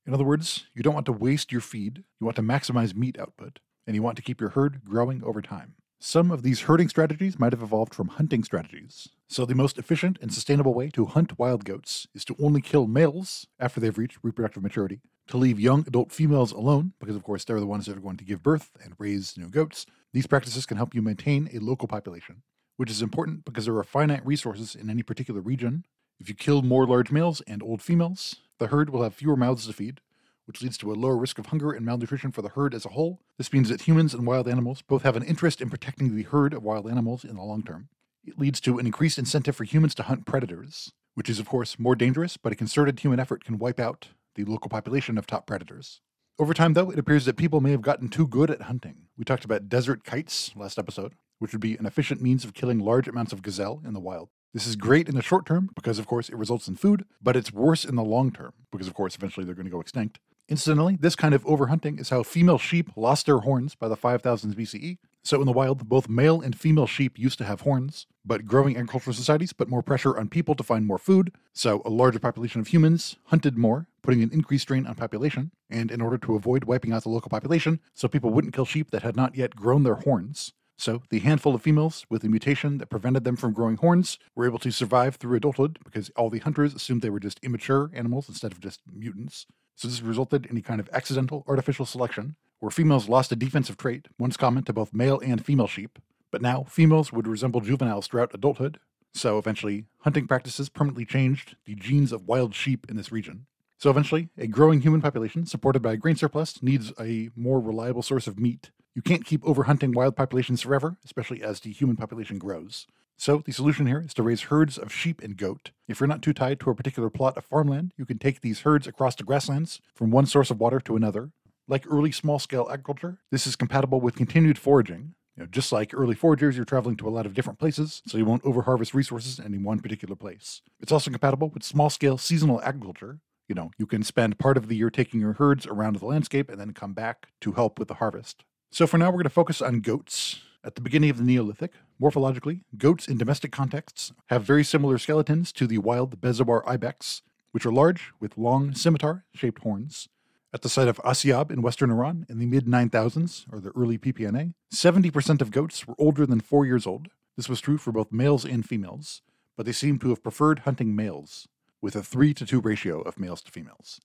In 0.09 0.15
other 0.15 0.25
words, 0.25 0.65
you 0.75 0.83
don't 0.83 0.95
want 0.95 1.05
to 1.05 1.13
waste 1.13 1.53
your 1.53 1.61
feed, 1.61 2.03
you 2.19 2.25
want 2.25 2.37
to 2.37 2.43
maximize 2.43 2.97
meat 2.97 3.19
output, 3.21 3.59
and 3.87 3.95
you 3.95 4.03
want 4.03 4.17
to 4.17 4.23
keep 4.23 4.41
your 4.41 4.49
herd 4.49 4.83
growing 4.83 5.23
over 5.23 5.43
time. 5.43 5.75
Some 6.01 6.31
of 6.31 6.43
these 6.43 6.63
herding 6.63 6.89
strategies 6.89 7.39
might 7.39 7.53
have 7.53 7.63
evolved 7.63 7.95
from 7.95 8.09
hunting 8.09 8.43
strategies. 8.43 9.11
So, 9.29 9.45
the 9.45 9.55
most 9.55 9.77
efficient 9.77 10.19
and 10.23 10.33
sustainable 10.33 10.73
way 10.73 10.89
to 10.95 11.05
hunt 11.05 11.39
wild 11.39 11.67
goats 11.67 12.07
is 12.15 12.25
to 12.25 12.37
only 12.41 12.63
kill 12.63 12.87
males 12.87 13.49
after 13.61 13.81
they've 13.81 13.99
reached 13.99 14.17
reproductive 14.23 14.63
maturity, 14.63 15.03
to 15.27 15.37
leave 15.37 15.61
young 15.61 15.85
adult 15.87 16.11
females 16.11 16.53
alone, 16.53 16.95
because 17.01 17.15
of 17.15 17.23
course 17.23 17.45
they're 17.45 17.61
the 17.61 17.67
ones 17.67 17.85
that 17.85 17.99
are 17.99 18.01
going 18.01 18.17
to 18.17 18.25
give 18.25 18.43
birth 18.43 18.71
and 18.83 18.95
raise 18.97 19.37
new 19.37 19.51
goats. 19.51 19.85
These 20.15 20.27
practices 20.27 20.65
can 20.65 20.79
help 20.79 20.95
you 20.95 21.03
maintain 21.03 21.51
a 21.53 21.59
local 21.59 21.87
population, 21.87 22.45
which 22.79 22.91
is 22.91 23.03
important 23.03 23.45
because 23.45 23.67
there 23.67 23.77
are 23.77 23.85
finite 23.85 24.25
resources 24.25 24.75
in 24.75 24.89
any 24.89 25.03
particular 25.03 25.43
region. 25.43 25.85
If 26.19 26.31
you 26.31 26.35
kill 26.35 26.63
more 26.63 26.87
large 26.87 27.11
males 27.11 27.43
and 27.43 27.63
old 27.63 27.83
females, 27.83 28.37
the 28.59 28.69
herd 28.69 28.91
will 28.91 29.03
have 29.03 29.15
fewer 29.15 29.37
mouths 29.37 29.67
to 29.67 29.73
feed, 29.73 30.01
which 30.47 30.63
leads 30.63 30.79
to 30.79 30.91
a 30.91 30.95
lower 30.95 31.17
risk 31.17 31.39
of 31.39 31.47
hunger 31.47 31.73
and 31.73 31.85
malnutrition 31.85 32.33
for 32.33 32.43
the 32.43 32.49
herd 32.49 32.75
as 32.75 32.87
a 32.87 32.91
whole. 32.91 33.21
This 33.37 33.53
means 33.53 33.69
that 33.69 33.83
humans 33.83 34.15
and 34.15 34.27
wild 34.27 34.49
animals 34.49 34.83
both 34.83 35.03
have 35.03 35.17
an 35.17 35.23
interest 35.23 35.61
in 35.61 35.71
protecting 35.71 36.17
the 36.17 36.23
herd 36.23 36.55
of 36.55 36.63
wild 36.63 36.89
animals 36.89 37.25
in 37.25 37.37
the 37.37 37.43
long 37.43 37.63
term. 37.63 37.89
It 38.25 38.39
leads 38.39 38.61
to 38.63 38.79
an 38.79 38.87
increased 38.87 39.19
incentive 39.19 39.57
for 39.57 39.65
humans 39.65 39.95
to 39.97 40.05
hunt 40.05 40.27
predators, 40.27 40.93
which 41.15 41.29
is, 41.29 41.39
of 41.39 41.49
course, 41.49 41.79
more 41.79 41.95
dangerous, 41.95 42.37
but 42.37 42.53
a 42.53 42.57
concerted 42.57 43.01
human 43.01 43.21
effort 43.21 43.45
can 43.45 43.59
wipe 43.59 43.81
out 43.81 44.09
the 44.35 44.45
local 44.45 44.69
population 44.69 45.19
of 45.19 45.27
top 45.27 45.47
predators. 45.47 46.01
Over 46.39 46.55
time, 46.55 46.75
though, 46.75 46.91
it 46.91 46.99
appears 46.99 47.25
that 47.25 47.37
people 47.37 47.61
may 47.61 47.73
have 47.73 47.83
gotten 47.83 48.09
too 48.09 48.27
good 48.27 48.51
at 48.51 48.63
hunting. 48.63 49.09
We 49.17 49.25
talked 49.25 49.45
about 49.45 49.69
desert 49.69 50.05
kites 50.05 50.55
last 50.55 50.79
episode, 50.79 51.15
which 51.41 51.53
would 51.53 51.61
be 51.61 51.77
an 51.77 51.87
efficient 51.87 52.23
means 52.23 52.45
of 52.45 52.55
killing 52.55 52.79
large 52.79 53.09
amounts 53.09 53.33
of 53.33 53.43
gazelle 53.43 53.83
in 53.85 53.93
the 53.95 54.01
wild. 54.01 54.29
This 54.55 54.67
is 54.67 54.77
great 54.77 55.09
in 55.09 55.15
the 55.15 55.23
short 55.23 55.45
term 55.45 55.69
because, 55.75 55.99
of 55.99 56.07
course, 56.07 56.31
it 56.31 56.37
results 56.37 56.69
in 56.69 56.77
food, 56.77 57.05
but 57.23 57.37
it's 57.37 57.53
worse 57.53 57.85
in 57.85 57.97
the 57.97 58.05
long 58.05 58.33
term 58.33 58.55
because, 58.73 58.89
of 58.89 58.95
course, 58.95 59.15
eventually 59.15 59.45
they're 59.45 59.55
going 59.55 59.67
to 59.67 59.71
go 59.71 59.81
extinct. 59.81 60.21
Incidentally, 60.49 60.97
this 60.99 61.15
kind 61.15 61.35
of 61.35 61.45
overhunting 61.45 62.01
is 62.01 62.09
how 62.09 62.23
female 62.23 62.57
sheep 62.57 62.91
lost 62.97 63.27
their 63.27 63.41
horns 63.41 63.75
by 63.75 63.89
the 63.89 63.97
5000s 63.97 64.55
BCE. 64.55 64.97
So, 65.23 65.41
in 65.41 65.47
the 65.47 65.53
wild, 65.53 65.87
both 65.91 66.09
male 66.09 66.41
and 66.41 66.59
female 66.59 66.87
sheep 66.87 67.19
used 67.19 67.37
to 67.39 67.45
have 67.45 67.61
horns, 67.61 68.07
but 68.25 68.47
growing 68.47 68.75
agricultural 68.75 69.13
societies 69.13 69.53
put 69.53 69.69
more 69.69 69.83
pressure 69.83 70.17
on 70.17 70.31
people 70.31 70.55
to 70.55 70.63
find 70.63 70.87
more 70.87 70.97
food, 70.97 71.35
so 71.53 71.83
a 71.85 71.91
larger 71.91 72.19
population 72.19 72.63
of 72.63 72.69
humans 72.69 73.17
hunted 73.25 73.59
more, 73.59 73.89
putting 74.03 74.23
an 74.23 74.31
increased 74.33 74.63
strain 74.63 74.87
on 74.87 74.95
population, 74.95 75.51
and 75.69 75.91
in 75.91 76.01
order 76.01 76.17
to 76.17 76.35
avoid 76.35 76.65
wiping 76.65 76.93
out 76.93 77.03
the 77.03 77.11
local 77.11 77.29
population, 77.29 77.81
so 77.93 78.09
people 78.09 78.31
wouldn't 78.31 78.55
kill 78.55 78.65
sheep 78.65 78.91
that 78.91 79.03
had 79.03 79.17
not 79.17 79.35
yet 79.35 79.55
grown 79.55 79.83
their 79.83 79.97
horns. 79.97 80.55
So, 80.81 81.03
the 81.11 81.19
handful 81.19 81.57
of 81.57 81.63
females 81.63 82.07
with 82.09 82.23
a 82.23 82.29
mutation 82.29 82.79
that 82.79 82.89
prevented 82.89 83.25
them 83.25 83.35
from 83.35 83.53
growing 83.53 83.77
horns 83.79 84.17
were 84.37 84.47
able 84.47 84.61
to 84.61 84.71
survive 84.71 85.17
through 85.17 85.37
adulthood 85.37 85.81
because 85.85 86.09
all 86.11 86.31
the 86.31 86.39
hunters 86.39 86.73
assumed 86.73 87.03
they 87.03 87.11
were 87.11 87.19
just 87.19 87.41
immature 87.43 87.91
animals 87.93 88.29
instead 88.29 88.53
of 88.53 88.61
just 88.61 88.81
mutants. 88.91 89.47
So 89.75 89.89
this 89.89 90.01
resulted 90.03 90.47
in 90.47 90.57
a 90.57 90.63
kind 90.63 90.79
of 90.79 90.89
accidental 90.93 91.45
artificial 91.49 91.85
selection, 91.85 92.37
where 92.61 92.71
females 92.71 93.09
lost 93.09 93.33
a 93.33 93.37
defensive 93.37 93.77
trait, 93.77 94.07
once 94.21 94.37
common 94.37 94.63
to 94.65 94.73
both 94.73 94.95
male 94.95 95.19
and 95.19 95.45
female 95.45 95.67
sheep, 95.67 95.99
but 96.31 96.43
now 96.43 96.63
females 96.69 97.13
would 97.13 97.27
resemble 97.27 97.61
juveniles 97.61 98.07
throughout 98.07 98.33
adulthood, 98.33 98.79
so 99.13 99.37
eventually 99.37 99.87
hunting 100.03 100.29
practices 100.29 100.69
permanently 100.69 101.05
changed 101.05 101.57
the 101.65 101.75
genes 101.75 102.13
of 102.13 102.29
wild 102.29 102.55
sheep 102.55 102.87
in 102.89 102.97
this 102.97 103.11
region. 103.11 103.47
So 103.79 103.91
eventually, 103.91 104.29
a 104.39 104.47
growing 104.47 104.81
human 104.81 105.01
population 105.01 105.45
supported 105.45 105.83
by 105.83 105.95
a 105.95 105.97
grain 105.97 106.15
surplus 106.15 106.63
needs 106.63 106.93
a 107.01 107.31
more 107.35 107.61
reliable 107.61 108.03
source 108.03 108.29
of 108.29 108.39
meat. 108.39 108.71
You 108.99 109.03
can't 109.03 109.25
keep 109.25 109.43
overhunting 109.43 109.95
wild 109.95 110.17
populations 110.17 110.63
forever, 110.63 110.97
especially 111.05 111.41
as 111.41 111.61
the 111.61 111.71
human 111.71 111.95
population 111.95 112.37
grows. 112.37 112.89
So, 113.17 113.45
the 113.47 113.53
solution 113.53 113.87
here 113.87 114.03
is 114.05 114.13
to 114.15 114.25
raise 114.25 114.51
herds 114.51 114.77
of 114.77 114.93
sheep 114.93 115.23
and 115.23 115.37
goat. 115.37 115.71
If 115.87 116.01
you're 116.01 116.09
not 116.09 116.21
too 116.21 116.33
tied 116.33 116.59
to 116.59 116.71
a 116.71 116.75
particular 116.75 117.09
plot 117.09 117.37
of 117.37 117.45
farmland, 117.45 117.93
you 117.97 118.05
can 118.05 118.19
take 118.19 118.41
these 118.41 118.63
herds 118.63 118.89
across 118.89 119.15
the 119.15 119.23
grasslands 119.23 119.81
from 119.95 120.11
one 120.11 120.27
source 120.27 120.51
of 120.51 120.59
water 120.59 120.81
to 120.81 120.97
another. 120.97 121.31
Like 121.69 121.85
early 121.89 122.11
small 122.11 122.41
scale 122.41 122.67
agriculture, 122.69 123.19
this 123.31 123.47
is 123.47 123.55
compatible 123.55 124.01
with 124.01 124.17
continued 124.17 124.59
foraging. 124.59 125.15
You 125.37 125.45
know, 125.45 125.49
just 125.49 125.71
like 125.71 125.95
early 125.95 126.17
foragers, 126.17 126.57
you're 126.57 126.65
traveling 126.65 126.97
to 126.97 127.07
a 127.07 127.15
lot 127.15 127.25
of 127.25 127.35
different 127.35 127.61
places, 127.61 128.03
so 128.05 128.19
you 128.19 128.25
won't 128.25 128.43
overharvest 128.43 128.95
resources 128.95 129.39
in 129.39 129.45
any 129.45 129.59
one 129.59 129.79
particular 129.79 130.17
place. 130.17 130.61
It's 130.81 130.91
also 130.91 131.13
compatible 131.13 131.51
with 131.51 131.63
small 131.63 131.89
scale 131.89 132.19
seasonal 132.19 132.61
agriculture. 132.63 133.21
You 133.47 133.55
know, 133.55 133.71
you 133.79 133.87
can 133.87 134.03
spend 134.03 134.41
part 134.41 134.57
of 134.57 134.67
the 134.67 134.75
year 134.75 134.91
taking 134.91 135.21
your 135.21 135.35
herds 135.35 135.69
around 135.69 136.01
the 136.01 136.05
landscape 136.05 136.51
and 136.51 136.61
then 136.61 136.73
come 136.73 136.95
back 136.95 137.29
to 137.43 137.53
help 137.53 137.79
with 137.79 137.87
the 137.87 137.95
harvest. 137.95 138.43
So 138.71 138.87
for 138.87 138.99
now, 138.99 139.07
we're 139.07 139.13
going 139.13 139.25
to 139.25 139.31
focus 139.31 139.63
on 139.63 139.81
goats. 139.81 140.41
At 140.63 140.75
the 140.75 140.83
beginning 140.83 141.09
of 141.09 141.17
the 141.17 141.23
Neolithic, 141.23 141.73
morphologically, 142.01 142.65
goats 142.77 143.09
in 143.09 143.17
domestic 143.17 143.51
contexts 143.51 144.13
have 144.27 144.43
very 144.43 144.63
similar 144.63 144.99
skeletons 144.99 145.53
to 145.53 145.67
the 145.67 145.79
wild 145.79 146.21
Bezoar 146.21 146.63
ibex, 146.67 147.23
which 147.53 147.65
are 147.65 147.73
large 147.73 148.13
with 148.21 148.37
long 148.37 148.75
scimitar 148.75 149.25
shaped 149.35 149.63
horns. 149.63 150.09
At 150.53 150.63
the 150.63 150.69
site 150.69 150.89
of 150.89 150.99
Asyab 150.99 151.51
in 151.51 151.63
western 151.63 151.91
Iran 151.91 152.27
in 152.29 152.39
the 152.39 152.47
mid 152.47 152.67
9000s, 152.67 153.47
or 153.51 153.61
the 153.61 153.71
early 153.71 153.97
PPNA, 153.97 154.53
70% 154.73 155.41
of 155.41 155.51
goats 155.51 155.87
were 155.87 155.95
older 155.99 156.27
than 156.27 156.41
four 156.41 156.67
years 156.67 156.87
old. 156.87 157.09
This 157.37 157.49
was 157.49 157.61
true 157.61 157.79
for 157.79 157.93
both 157.93 158.13
males 158.13 158.45
and 158.45 158.69
females, 158.69 159.23
but 159.57 159.65
they 159.65 159.73
seem 159.73 159.99
to 160.01 160.11
have 160.11 160.23
preferred 160.23 160.61
hunting 160.61 160.95
males, 160.95 161.49
with 161.81 161.97
a 161.97 162.03
3 162.03 162.35
to 162.35 162.45
2 162.45 162.61
ratio 162.61 163.01
of 163.01 163.19
males 163.19 163.41
to 163.43 163.51
females. 163.51 164.01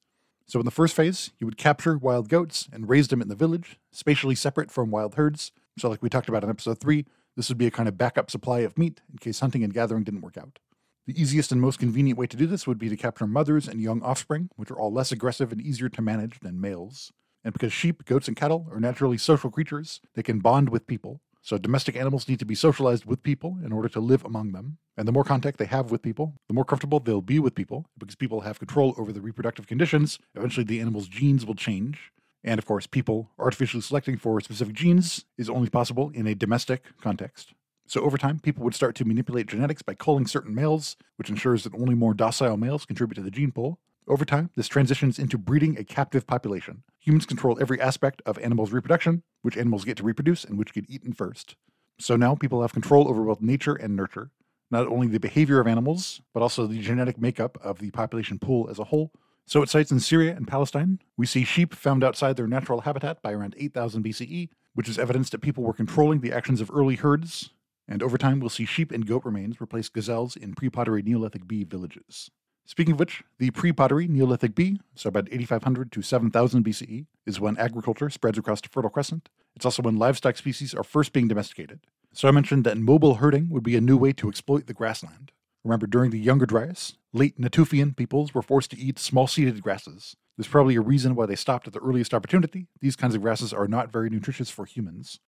So, 0.46 0.60
in 0.60 0.66
the 0.66 0.72
first 0.72 0.96
phase, 0.96 1.32
you 1.40 1.48
would 1.48 1.58
capture 1.58 1.98
wild 1.98 2.30
goats 2.30 2.68
and 2.72 2.90
raise 2.90 3.08
them 3.08 3.22
in 3.22 3.30
the 3.30 3.36
village, 3.36 3.80
spatially 3.92 4.36
separate 4.36 4.72
from 4.72 4.92
wild 4.92 5.16
herds, 5.16 5.52
so, 5.78 5.90
like 5.90 6.04
we 6.04 6.10
talked 6.10 6.30
about 6.30 6.44
in 6.44 6.50
episode 6.50 6.80
3, 6.80 7.06
this 7.36 7.50
would 7.50 7.58
be 7.58 7.66
a 7.66 7.72
kind 7.72 7.90
of 7.90 7.98
backup 7.98 8.30
supply 8.30 8.60
of 8.60 8.78
meat 8.78 9.02
in 9.12 9.18
case 9.18 9.40
hunting 9.40 9.64
and 9.64 9.74
gathering 9.74 10.04
didn't 10.04 10.22
work 10.22 10.38
out. 10.38 10.60
The 11.08 11.20
easiest 11.20 11.52
and 11.52 11.60
most 11.60 11.80
convenient 11.80 12.18
way 12.18 12.28
to 12.28 12.38
do 12.38 12.46
this 12.46 12.68
would 12.68 12.78
be 12.78 12.90
to 12.90 12.96
capture 12.96 13.28
mothers 13.28 13.68
and 13.68 13.82
young 13.82 14.02
offspring, 14.04 14.50
which 14.56 14.72
are 14.72 14.80
all 14.80 14.94
less 14.94 15.12
aggressive 15.12 15.52
and 15.52 15.60
easier 15.60 15.90
to 15.90 16.02
manage 16.02 16.40
than 16.40 16.62
males. 16.62 17.12
And 17.44 17.54
because 17.54 17.74
sheep, 17.74 18.06
goats, 18.06 18.28
and 18.28 18.38
cattle 18.38 18.68
are 18.72 18.80
naturally 18.80 19.18
social 19.18 19.50
creatures, 19.50 20.00
they 20.14 20.24
can 20.24 20.40
bond 20.40 20.70
with 20.70 20.88
people. 20.88 21.22
So 21.44 21.58
domestic 21.58 21.98
animals 21.98 22.30
need 22.30 22.40
to 22.40 22.46
be 22.46 22.56
socialized 22.56 23.04
with 23.04 23.22
people 23.22 23.58
in 23.66 23.74
order 23.74 23.90
to 23.90 24.00
live 24.00 24.24
among 24.24 24.54
them. 24.54 24.78
And 24.96 25.06
the 25.06 25.12
more 25.12 25.26
contact 25.26 25.60
they 25.60 25.66
have 25.66 25.92
with 25.92 26.02
people, 26.02 26.36
the 26.48 26.54
more 26.54 26.64
comfortable 26.64 27.02
they'll 27.02 27.22
be 27.22 27.38
with 27.38 27.54
people, 27.54 27.86
because 27.98 28.16
people 28.16 28.42
have 28.42 28.60
control 28.60 28.96
over 28.98 29.12
the 29.12 29.20
reproductive 29.20 29.68
conditions. 29.68 30.20
Eventually, 30.36 30.64
the 30.64 30.80
animal's 30.80 31.10
genes 31.10 31.46
will 31.46 31.54
change, 31.54 32.14
and 32.46 32.60
of 32.60 32.66
course, 32.66 32.88
people 32.88 33.32
artificially 33.38 33.82
selecting 33.82 34.18
for 34.18 34.40
specific 34.40 34.74
genes 34.74 35.26
is 35.38 35.50
only 35.50 35.70
possible 35.70 36.12
in 36.14 36.28
a 36.28 36.34
domestic 36.34 36.86
context. 37.02 37.54
So 37.88 38.02
over 38.02 38.18
time, 38.18 38.40
people 38.40 38.64
would 38.64 38.74
start 38.74 38.96
to 38.96 39.06
manipulate 39.06 39.48
genetics 39.48 39.82
by 39.82 39.96
culling 39.96 40.28
certain 40.28 40.56
males, 40.56 40.96
which 41.18 41.30
ensures 41.30 41.66
that 41.66 41.74
only 41.76 41.94
more 41.94 42.14
docile 42.14 42.56
males 42.56 42.86
contribute 42.86 43.16
to 43.16 43.22
the 43.22 43.32
gene 43.32 43.52
pool. 43.52 43.80
Over 44.08 44.26
time, 44.26 44.50
this 44.56 44.68
transitions 44.68 45.18
into 45.18 45.38
breeding 45.38 45.78
a 45.78 45.84
captive 45.84 46.28
population. 46.28 46.84
Humans 47.00 47.26
control 47.26 47.58
every 47.62 47.80
aspect 47.80 48.22
of 48.26 48.38
animals' 48.40 48.74
reproduction, 48.74 49.24
which 49.42 49.58
animals 49.58 49.86
get 49.86 49.98
to 49.98 50.04
reproduce 50.04 50.44
and 50.44 50.58
which 50.58 50.74
get 50.74 50.90
eaten 50.90 51.14
first. 51.14 51.56
So 52.00 52.16
now 52.18 52.36
people 52.36 52.62
have 52.62 52.74
control 52.74 53.08
over 53.08 53.24
both 53.24 53.42
nature 53.42 53.76
and 53.76 53.96
nurture. 53.96 54.32
not 54.72 54.88
only 54.88 55.06
the 55.08 55.20
behavior 55.20 55.60
of 55.60 55.68
animals, 55.68 56.22
but 56.34 56.42
also 56.42 56.66
the 56.66 56.82
genetic 56.82 57.20
makeup 57.20 57.60
of 57.64 57.78
the 57.78 57.92
population 57.92 58.40
pool 58.40 58.68
as 58.72 58.80
a 58.80 58.86
whole. 58.86 59.12
So 59.46 59.62
at 59.62 59.70
sites 59.70 59.92
in 59.92 60.00
Syria 60.00 60.36
and 60.36 60.48
Palestine, 60.48 61.00
we 61.16 61.28
see 61.28 61.44
sheep 61.44 61.76
found 61.76 62.04
outside 62.04 62.38
their 62.38 62.48
natural 62.48 62.82
habitat 62.82 63.22
by 63.22 63.34
around 63.34 63.56
8000 63.58 64.04
BCE, 64.04 64.50
which 64.74 64.90
is 64.90 64.98
evidence 64.98 65.30
that 65.30 65.42
people 65.42 65.64
were 65.64 65.74
controlling 65.74 66.22
the 66.22 66.34
actions 66.34 66.60
of 66.60 66.72
early 66.74 66.96
herds. 66.96 67.52
And 67.88 68.02
over 68.02 68.18
time, 68.18 68.40
we'll 68.40 68.50
see 68.50 68.66
sheep 68.66 68.92
and 68.92 69.06
goat 69.06 69.24
remains 69.26 69.62
replace 69.62 69.90
gazelles 69.90 70.36
in 70.36 70.56
pre 70.56 70.70
pottery 70.70 71.04
Neolithic 71.04 71.48
B 71.48 71.64
villages. 71.64 72.32
Speaking 72.66 72.94
of 72.94 73.00
which, 73.00 73.24
the 73.40 73.52
pre 73.52 73.72
pottery 73.74 74.08
Neolithic 74.08 74.56
B, 74.56 74.80
so 74.96 75.10
about 75.10 75.28
8500 75.32 75.92
to 75.92 76.02
7000 76.02 76.64
BCE, 76.64 77.06
is 77.26 77.40
when 77.40 77.58
agriculture 77.58 78.10
spreads 78.10 78.38
across 78.38 78.62
the 78.62 78.70
Fertile 78.70 78.90
Crescent. 78.90 79.30
It's 79.56 79.66
also 79.66 79.84
when 79.84 79.98
livestock 79.98 80.38
species 80.38 80.74
are 80.74 80.84
first 80.84 81.14
being 81.14 81.28
domesticated. 81.28 81.82
So 82.14 82.28
I 82.28 82.32
mentioned 82.32 82.64
that 82.64 82.78
mobile 82.78 83.16
herding 83.16 83.50
would 83.50 83.64
be 83.64 83.76
a 83.76 83.82
new 83.82 83.98
way 83.98 84.14
to 84.14 84.30
exploit 84.30 84.68
the 84.68 84.74
grassland. 84.74 85.32
Remember, 85.64 85.88
during 85.88 86.12
the 86.12 86.20
Younger 86.20 86.46
Dryas, 86.46 86.98
late 87.12 87.40
Natufian 87.40 87.96
peoples 87.96 88.34
were 88.34 88.42
forced 88.42 88.72
to 88.72 88.78
eat 88.78 89.00
small 89.00 89.28
seeded 89.28 89.62
grasses. 89.62 90.16
There's 90.38 90.48
probably 90.48 90.76
a 90.76 90.82
reason 90.82 91.16
why 91.16 91.26
they 91.26 91.36
stopped 91.36 91.68
at 91.68 91.74
the 91.74 91.80
earliest 91.80 92.14
opportunity. 92.14 92.68
These 92.82 92.96
kinds 92.96 93.16
of 93.16 93.22
grasses 93.22 93.54
are 93.54 93.68
not 93.68 93.92
very 93.92 94.10
nutritious 94.10 94.50
for 94.50 94.66
humans. 94.66 95.20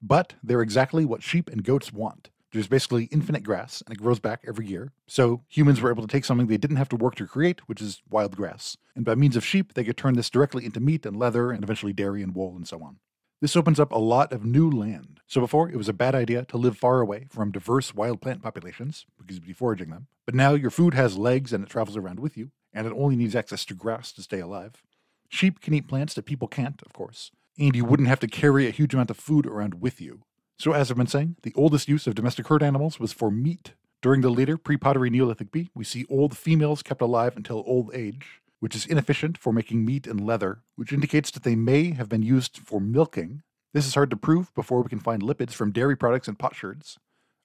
But 0.00 0.34
they're 0.42 0.62
exactly 0.62 1.04
what 1.04 1.22
sheep 1.22 1.48
and 1.50 1.64
goats 1.64 1.92
want. 1.92 2.30
There's 2.54 2.68
basically 2.68 3.06
infinite 3.06 3.42
grass, 3.42 3.82
and 3.84 3.92
it 3.92 4.00
grows 4.00 4.20
back 4.20 4.44
every 4.46 4.68
year. 4.68 4.92
So 5.08 5.42
humans 5.48 5.80
were 5.80 5.90
able 5.90 6.02
to 6.02 6.08
take 6.08 6.24
something 6.24 6.46
they 6.46 6.56
didn't 6.56 6.76
have 6.76 6.88
to 6.90 6.96
work 6.96 7.16
to 7.16 7.26
create, 7.26 7.68
which 7.68 7.82
is 7.82 8.00
wild 8.08 8.36
grass. 8.36 8.76
And 8.94 9.04
by 9.04 9.16
means 9.16 9.34
of 9.34 9.44
sheep, 9.44 9.74
they 9.74 9.82
could 9.82 9.96
turn 9.96 10.14
this 10.14 10.30
directly 10.30 10.64
into 10.64 10.78
meat 10.78 11.04
and 11.04 11.18
leather, 11.18 11.50
and 11.50 11.64
eventually 11.64 11.92
dairy 11.92 12.22
and 12.22 12.32
wool 12.32 12.54
and 12.54 12.66
so 12.66 12.80
on. 12.80 13.00
This 13.40 13.56
opens 13.56 13.80
up 13.80 13.90
a 13.90 13.98
lot 13.98 14.32
of 14.32 14.44
new 14.44 14.70
land. 14.70 15.18
So 15.26 15.40
before, 15.40 15.68
it 15.68 15.76
was 15.76 15.88
a 15.88 15.92
bad 15.92 16.14
idea 16.14 16.44
to 16.44 16.56
live 16.56 16.78
far 16.78 17.00
away 17.00 17.26
from 17.28 17.50
diverse 17.50 17.92
wild 17.92 18.20
plant 18.22 18.40
populations, 18.40 19.04
because 19.18 19.34
you'd 19.34 19.46
be 19.46 19.52
foraging 19.52 19.90
them. 19.90 20.06
But 20.24 20.36
now 20.36 20.54
your 20.54 20.70
food 20.70 20.94
has 20.94 21.18
legs 21.18 21.52
and 21.52 21.64
it 21.64 21.70
travels 21.70 21.96
around 21.96 22.20
with 22.20 22.36
you, 22.36 22.52
and 22.72 22.86
it 22.86 22.92
only 22.96 23.16
needs 23.16 23.34
access 23.34 23.64
to 23.64 23.74
grass 23.74 24.12
to 24.12 24.22
stay 24.22 24.38
alive. 24.38 24.80
Sheep 25.28 25.60
can 25.60 25.74
eat 25.74 25.88
plants 25.88 26.14
that 26.14 26.24
people 26.24 26.46
can't, 26.46 26.80
of 26.86 26.92
course, 26.92 27.32
and 27.58 27.74
you 27.74 27.84
wouldn't 27.84 28.08
have 28.08 28.20
to 28.20 28.28
carry 28.28 28.68
a 28.68 28.70
huge 28.70 28.94
amount 28.94 29.10
of 29.10 29.16
food 29.16 29.44
around 29.44 29.80
with 29.80 30.00
you. 30.00 30.20
So, 30.58 30.72
as 30.72 30.90
I've 30.90 30.96
been 30.96 31.06
saying, 31.06 31.36
the 31.42 31.52
oldest 31.56 31.88
use 31.88 32.06
of 32.06 32.14
domestic 32.14 32.46
herd 32.46 32.62
animals 32.62 33.00
was 33.00 33.12
for 33.12 33.30
meat. 33.30 33.74
During 34.02 34.20
the 34.20 34.30
later 34.30 34.56
pre 34.56 34.76
pottery 34.76 35.10
Neolithic 35.10 35.50
B, 35.50 35.70
we 35.74 35.84
see 35.84 36.04
old 36.08 36.36
females 36.36 36.82
kept 36.82 37.02
alive 37.02 37.36
until 37.36 37.64
old 37.66 37.90
age, 37.94 38.40
which 38.60 38.76
is 38.76 38.86
inefficient 38.86 39.36
for 39.36 39.52
making 39.52 39.84
meat 39.84 40.06
and 40.06 40.20
leather, 40.24 40.60
which 40.76 40.92
indicates 40.92 41.30
that 41.32 41.42
they 41.42 41.56
may 41.56 41.92
have 41.92 42.08
been 42.08 42.22
used 42.22 42.58
for 42.58 42.80
milking. 42.80 43.42
This 43.72 43.86
is 43.86 43.94
hard 43.94 44.10
to 44.10 44.16
prove 44.16 44.54
before 44.54 44.82
we 44.82 44.88
can 44.88 45.00
find 45.00 45.22
lipids 45.22 45.52
from 45.52 45.72
dairy 45.72 45.96
products 45.96 46.28
and 46.28 46.38
potsherds. 46.38 46.98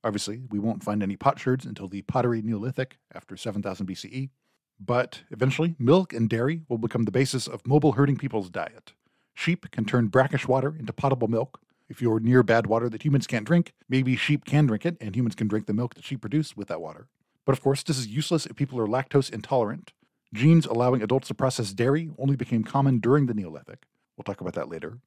Obviously, 0.04 0.44
we 0.50 0.60
won't 0.60 0.84
find 0.84 1.02
any 1.02 1.18
potsherds 1.18 1.66
until 1.66 1.88
the 1.88 2.04
pottery 2.04 2.42
Neolithic 2.42 3.00
after 3.14 3.36
7000 3.36 3.88
BCE, 3.88 4.30
but 4.80 5.24
eventually, 5.32 5.76
milk 5.80 6.14
and 6.14 6.30
dairy 6.30 6.62
will 6.70 6.78
become 6.78 7.04
the 7.04 7.12
basis 7.12 7.48
of 7.48 7.66
mobile 7.66 7.94
herding 7.94 8.18
people's 8.18 8.50
diet. 8.50 8.94
Sheep 9.34 9.72
can 9.72 9.86
turn 9.86 10.08
brackish 10.08 10.48
water 10.48 10.76
into 10.78 10.94
potable 10.94 11.28
milk. 11.28 11.60
If 11.90 12.02
you're 12.02 12.20
near 12.20 12.44
bad 12.44 12.68
water 12.68 12.88
that 12.90 13.04
humans 13.04 13.26
can't 13.26 13.48
drink, 13.48 13.74
maybe 13.90 14.16
sheep 14.16 14.46
can 14.46 14.68
drink 14.68 14.86
it 14.86 14.96
and 15.02 15.16
humans 15.16 15.36
can 15.36 15.48
drink 15.48 15.66
the 15.66 15.74
milk 15.74 15.96
that 15.96 16.06
sheep 16.06 16.22
produce 16.22 16.56
with 16.56 16.68
that 16.68 16.82
water. 16.82 17.08
But 17.46 17.54
of 17.54 17.62
course, 17.64 17.82
this 17.82 17.98
is 17.98 18.08
useless 18.08 18.46
if 18.46 18.56
people 18.56 18.80
are 18.80 18.86
lactose 18.86 19.32
intolerant. 19.32 19.94
Genes 20.32 20.68
allowing 20.68 21.02
adults 21.02 21.30
to 21.30 21.34
process 21.34 21.74
dairy 21.74 22.12
only 22.20 22.36
became 22.36 22.64
common 22.64 23.00
during 23.00 23.26
the 23.26 23.34
Neolithic. 23.34 23.88
We'll 24.16 24.24
talk 24.24 24.40
about 24.40 24.54
that 24.54 24.70
later. 24.70 25.00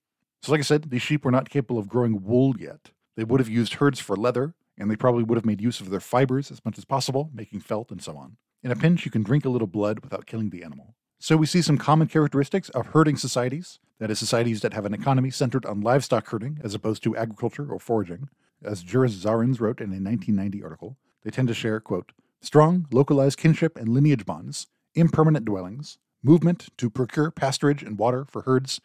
So, 0.42 0.50
like 0.50 0.58
I 0.58 0.64
said, 0.64 0.90
these 0.90 1.02
sheep 1.02 1.24
were 1.24 1.30
not 1.30 1.50
capable 1.50 1.78
of 1.78 1.88
growing 1.88 2.24
wool 2.24 2.56
yet. 2.58 2.90
They 3.16 3.22
would 3.22 3.38
have 3.38 3.48
used 3.48 3.74
herds 3.74 4.00
for 4.00 4.16
leather, 4.16 4.54
and 4.76 4.90
they 4.90 4.96
probably 4.96 5.22
would 5.22 5.36
have 5.36 5.46
made 5.46 5.60
use 5.60 5.80
of 5.80 5.90
their 5.90 6.00
fibers 6.00 6.50
as 6.50 6.64
much 6.64 6.78
as 6.78 6.84
possible, 6.84 7.30
making 7.32 7.60
felt 7.60 7.92
and 7.92 8.02
so 8.02 8.16
on. 8.16 8.38
In 8.64 8.72
a 8.72 8.76
pinch, 8.76 9.04
you 9.04 9.12
can 9.12 9.22
drink 9.22 9.44
a 9.44 9.48
little 9.48 9.68
blood 9.68 10.00
without 10.00 10.26
killing 10.26 10.50
the 10.50 10.64
animal. 10.64 10.96
So 11.20 11.36
we 11.36 11.46
see 11.46 11.62
some 11.62 11.78
common 11.78 12.08
characteristics 12.08 12.68
of 12.70 12.88
herding 12.88 13.16
societies, 13.16 13.78
that 14.02 14.10
is, 14.10 14.18
societies 14.18 14.62
that 14.62 14.72
have 14.72 14.84
an 14.84 14.92
economy 14.92 15.30
centered 15.30 15.64
on 15.64 15.80
livestock 15.80 16.26
herding 16.26 16.58
as 16.64 16.74
opposed 16.74 17.04
to 17.04 17.16
agriculture 17.16 17.70
or 17.70 17.78
foraging. 17.78 18.28
As 18.60 18.82
Juris 18.82 19.14
Zarins 19.14 19.60
wrote 19.60 19.80
in 19.80 19.90
a 19.90 20.02
1990 20.02 20.60
article, 20.60 20.96
they 21.22 21.30
tend 21.30 21.46
to 21.46 21.54
share, 21.54 21.78
quote, 21.78 22.10
strong, 22.40 22.88
localized 22.90 23.38
kinship 23.38 23.78
and 23.78 23.88
lineage 23.88 24.26
bonds, 24.26 24.66
impermanent 24.96 25.44
dwellings, 25.44 25.98
movement 26.20 26.68
to 26.78 26.90
procure 26.90 27.30
pasturage 27.30 27.84
and 27.84 27.96
water 27.96 28.24
for 28.28 28.42
herds, 28.42 28.80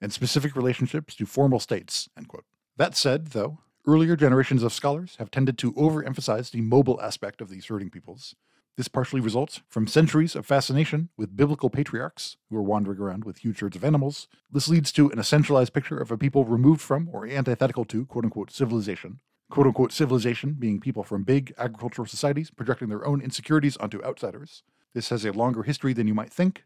and 0.00 0.10
specific 0.10 0.56
relationships 0.56 1.14
to 1.16 1.26
formal 1.26 1.60
states, 1.60 2.08
end 2.16 2.28
quote. 2.28 2.46
That 2.78 2.96
said, 2.96 3.28
though, 3.28 3.58
earlier 3.86 4.16
generations 4.16 4.62
of 4.62 4.72
scholars 4.72 5.16
have 5.18 5.30
tended 5.30 5.58
to 5.58 5.74
overemphasize 5.74 6.50
the 6.50 6.62
mobile 6.62 6.98
aspect 7.02 7.42
of 7.42 7.50
these 7.50 7.66
herding 7.66 7.90
peoples, 7.90 8.34
this 8.76 8.88
partially 8.88 9.20
results 9.20 9.60
from 9.68 9.86
centuries 9.86 10.34
of 10.34 10.46
fascination 10.46 11.10
with 11.16 11.36
biblical 11.36 11.70
patriarchs 11.70 12.36
who 12.48 12.56
are 12.56 12.62
wandering 12.62 12.98
around 12.98 13.24
with 13.24 13.38
huge 13.38 13.60
herds 13.60 13.76
of 13.76 13.84
animals. 13.84 14.28
This 14.50 14.68
leads 14.68 14.92
to 14.92 15.10
an 15.10 15.18
essentialized 15.18 15.72
picture 15.72 15.98
of 15.98 16.10
a 16.10 16.16
people 16.16 16.44
removed 16.44 16.80
from 16.80 17.08
or 17.12 17.26
antithetical 17.26 17.84
to 17.86 18.06
quote 18.06 18.24
unquote 18.24 18.50
civilization. 18.50 19.20
Quote 19.50 19.66
unquote 19.66 19.92
civilization 19.92 20.54
being 20.58 20.80
people 20.80 21.02
from 21.02 21.24
big 21.24 21.52
agricultural 21.58 22.06
societies 22.06 22.50
projecting 22.50 22.88
their 22.88 23.06
own 23.06 23.20
insecurities 23.20 23.76
onto 23.76 24.02
outsiders. 24.02 24.62
This 24.94 25.10
has 25.10 25.24
a 25.24 25.32
longer 25.32 25.62
history 25.62 25.92
than 25.92 26.08
you 26.08 26.14
might 26.14 26.32
think. 26.32 26.64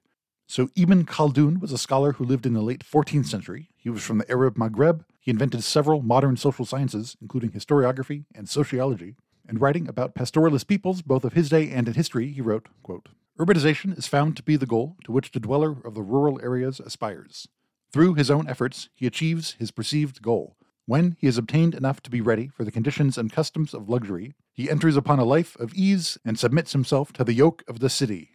So, 0.49 0.69
Ibn 0.77 1.07
Khaldun 1.07 1.61
was 1.61 1.73
a 1.73 1.79
scholar 1.79 2.13
who 2.13 2.25
lived 2.25 2.47
in 2.47 2.53
the 2.53 2.63
late 2.63 2.85
14th 2.85 3.27
century. 3.27 3.71
He 3.77 3.91
was 3.91 4.05
from 4.05 4.19
the 4.19 4.31
Arab 4.31 4.55
Maghreb. 4.55 5.05
He 5.19 5.33
invented 5.33 5.65
several 5.65 6.03
modern 6.03 6.37
social 6.37 6.65
sciences, 6.65 7.17
including 7.21 7.51
historiography 7.51 8.27
and 8.33 8.49
sociology. 8.49 9.17
And 9.49 9.61
writing 9.61 9.89
about 9.89 10.15
pastoralist 10.15 10.67
peoples, 10.67 11.03
both 11.03 11.25
of 11.25 11.35
his 11.35 11.49
day 11.49 11.71
and 11.71 11.87
in 11.87 11.95
history, 11.95 12.33
he 12.33 12.41
wrote, 12.41 12.69
quote, 12.83 13.09
Urbanization 13.39 13.97
is 13.97 14.07
found 14.07 14.37
to 14.37 14.43
be 14.43 14.57
the 14.57 14.67
goal 14.67 14.97
to 15.05 15.13
which 15.13 15.33
the 15.33 15.41
dweller 15.41 15.77
of 15.85 15.95
the 15.95 16.03
rural 16.03 16.41
areas 16.43 16.81
aspires. 16.81 17.47
Through 17.93 18.15
his 18.15 18.31
own 18.31 18.49
efforts, 18.49 18.89
he 18.95 19.07
achieves 19.07 19.53
his 19.59 19.71
perceived 19.71 20.23
goal. 20.23 20.57
When 20.87 21.17
he 21.19 21.27
has 21.27 21.37
obtained 21.37 21.75
enough 21.75 22.01
to 22.03 22.11
be 22.11 22.21
ready 22.21 22.49
for 22.49 22.65
the 22.65 22.71
conditions 22.71 23.19
and 23.19 23.33
customs 23.33 23.75
of 23.75 23.89
luxury, 23.89 24.35
he 24.53 24.71
enters 24.71 24.97
upon 24.97 25.19
a 25.19 25.25
life 25.25 25.57
of 25.57 25.75
ease 25.75 26.17
and 26.25 26.39
submits 26.39 26.73
himself 26.73 27.13
to 27.15 27.25
the 27.25 27.35
yoke 27.35 27.63
of 27.69 27.81
the 27.81 27.91
city. 27.91 28.31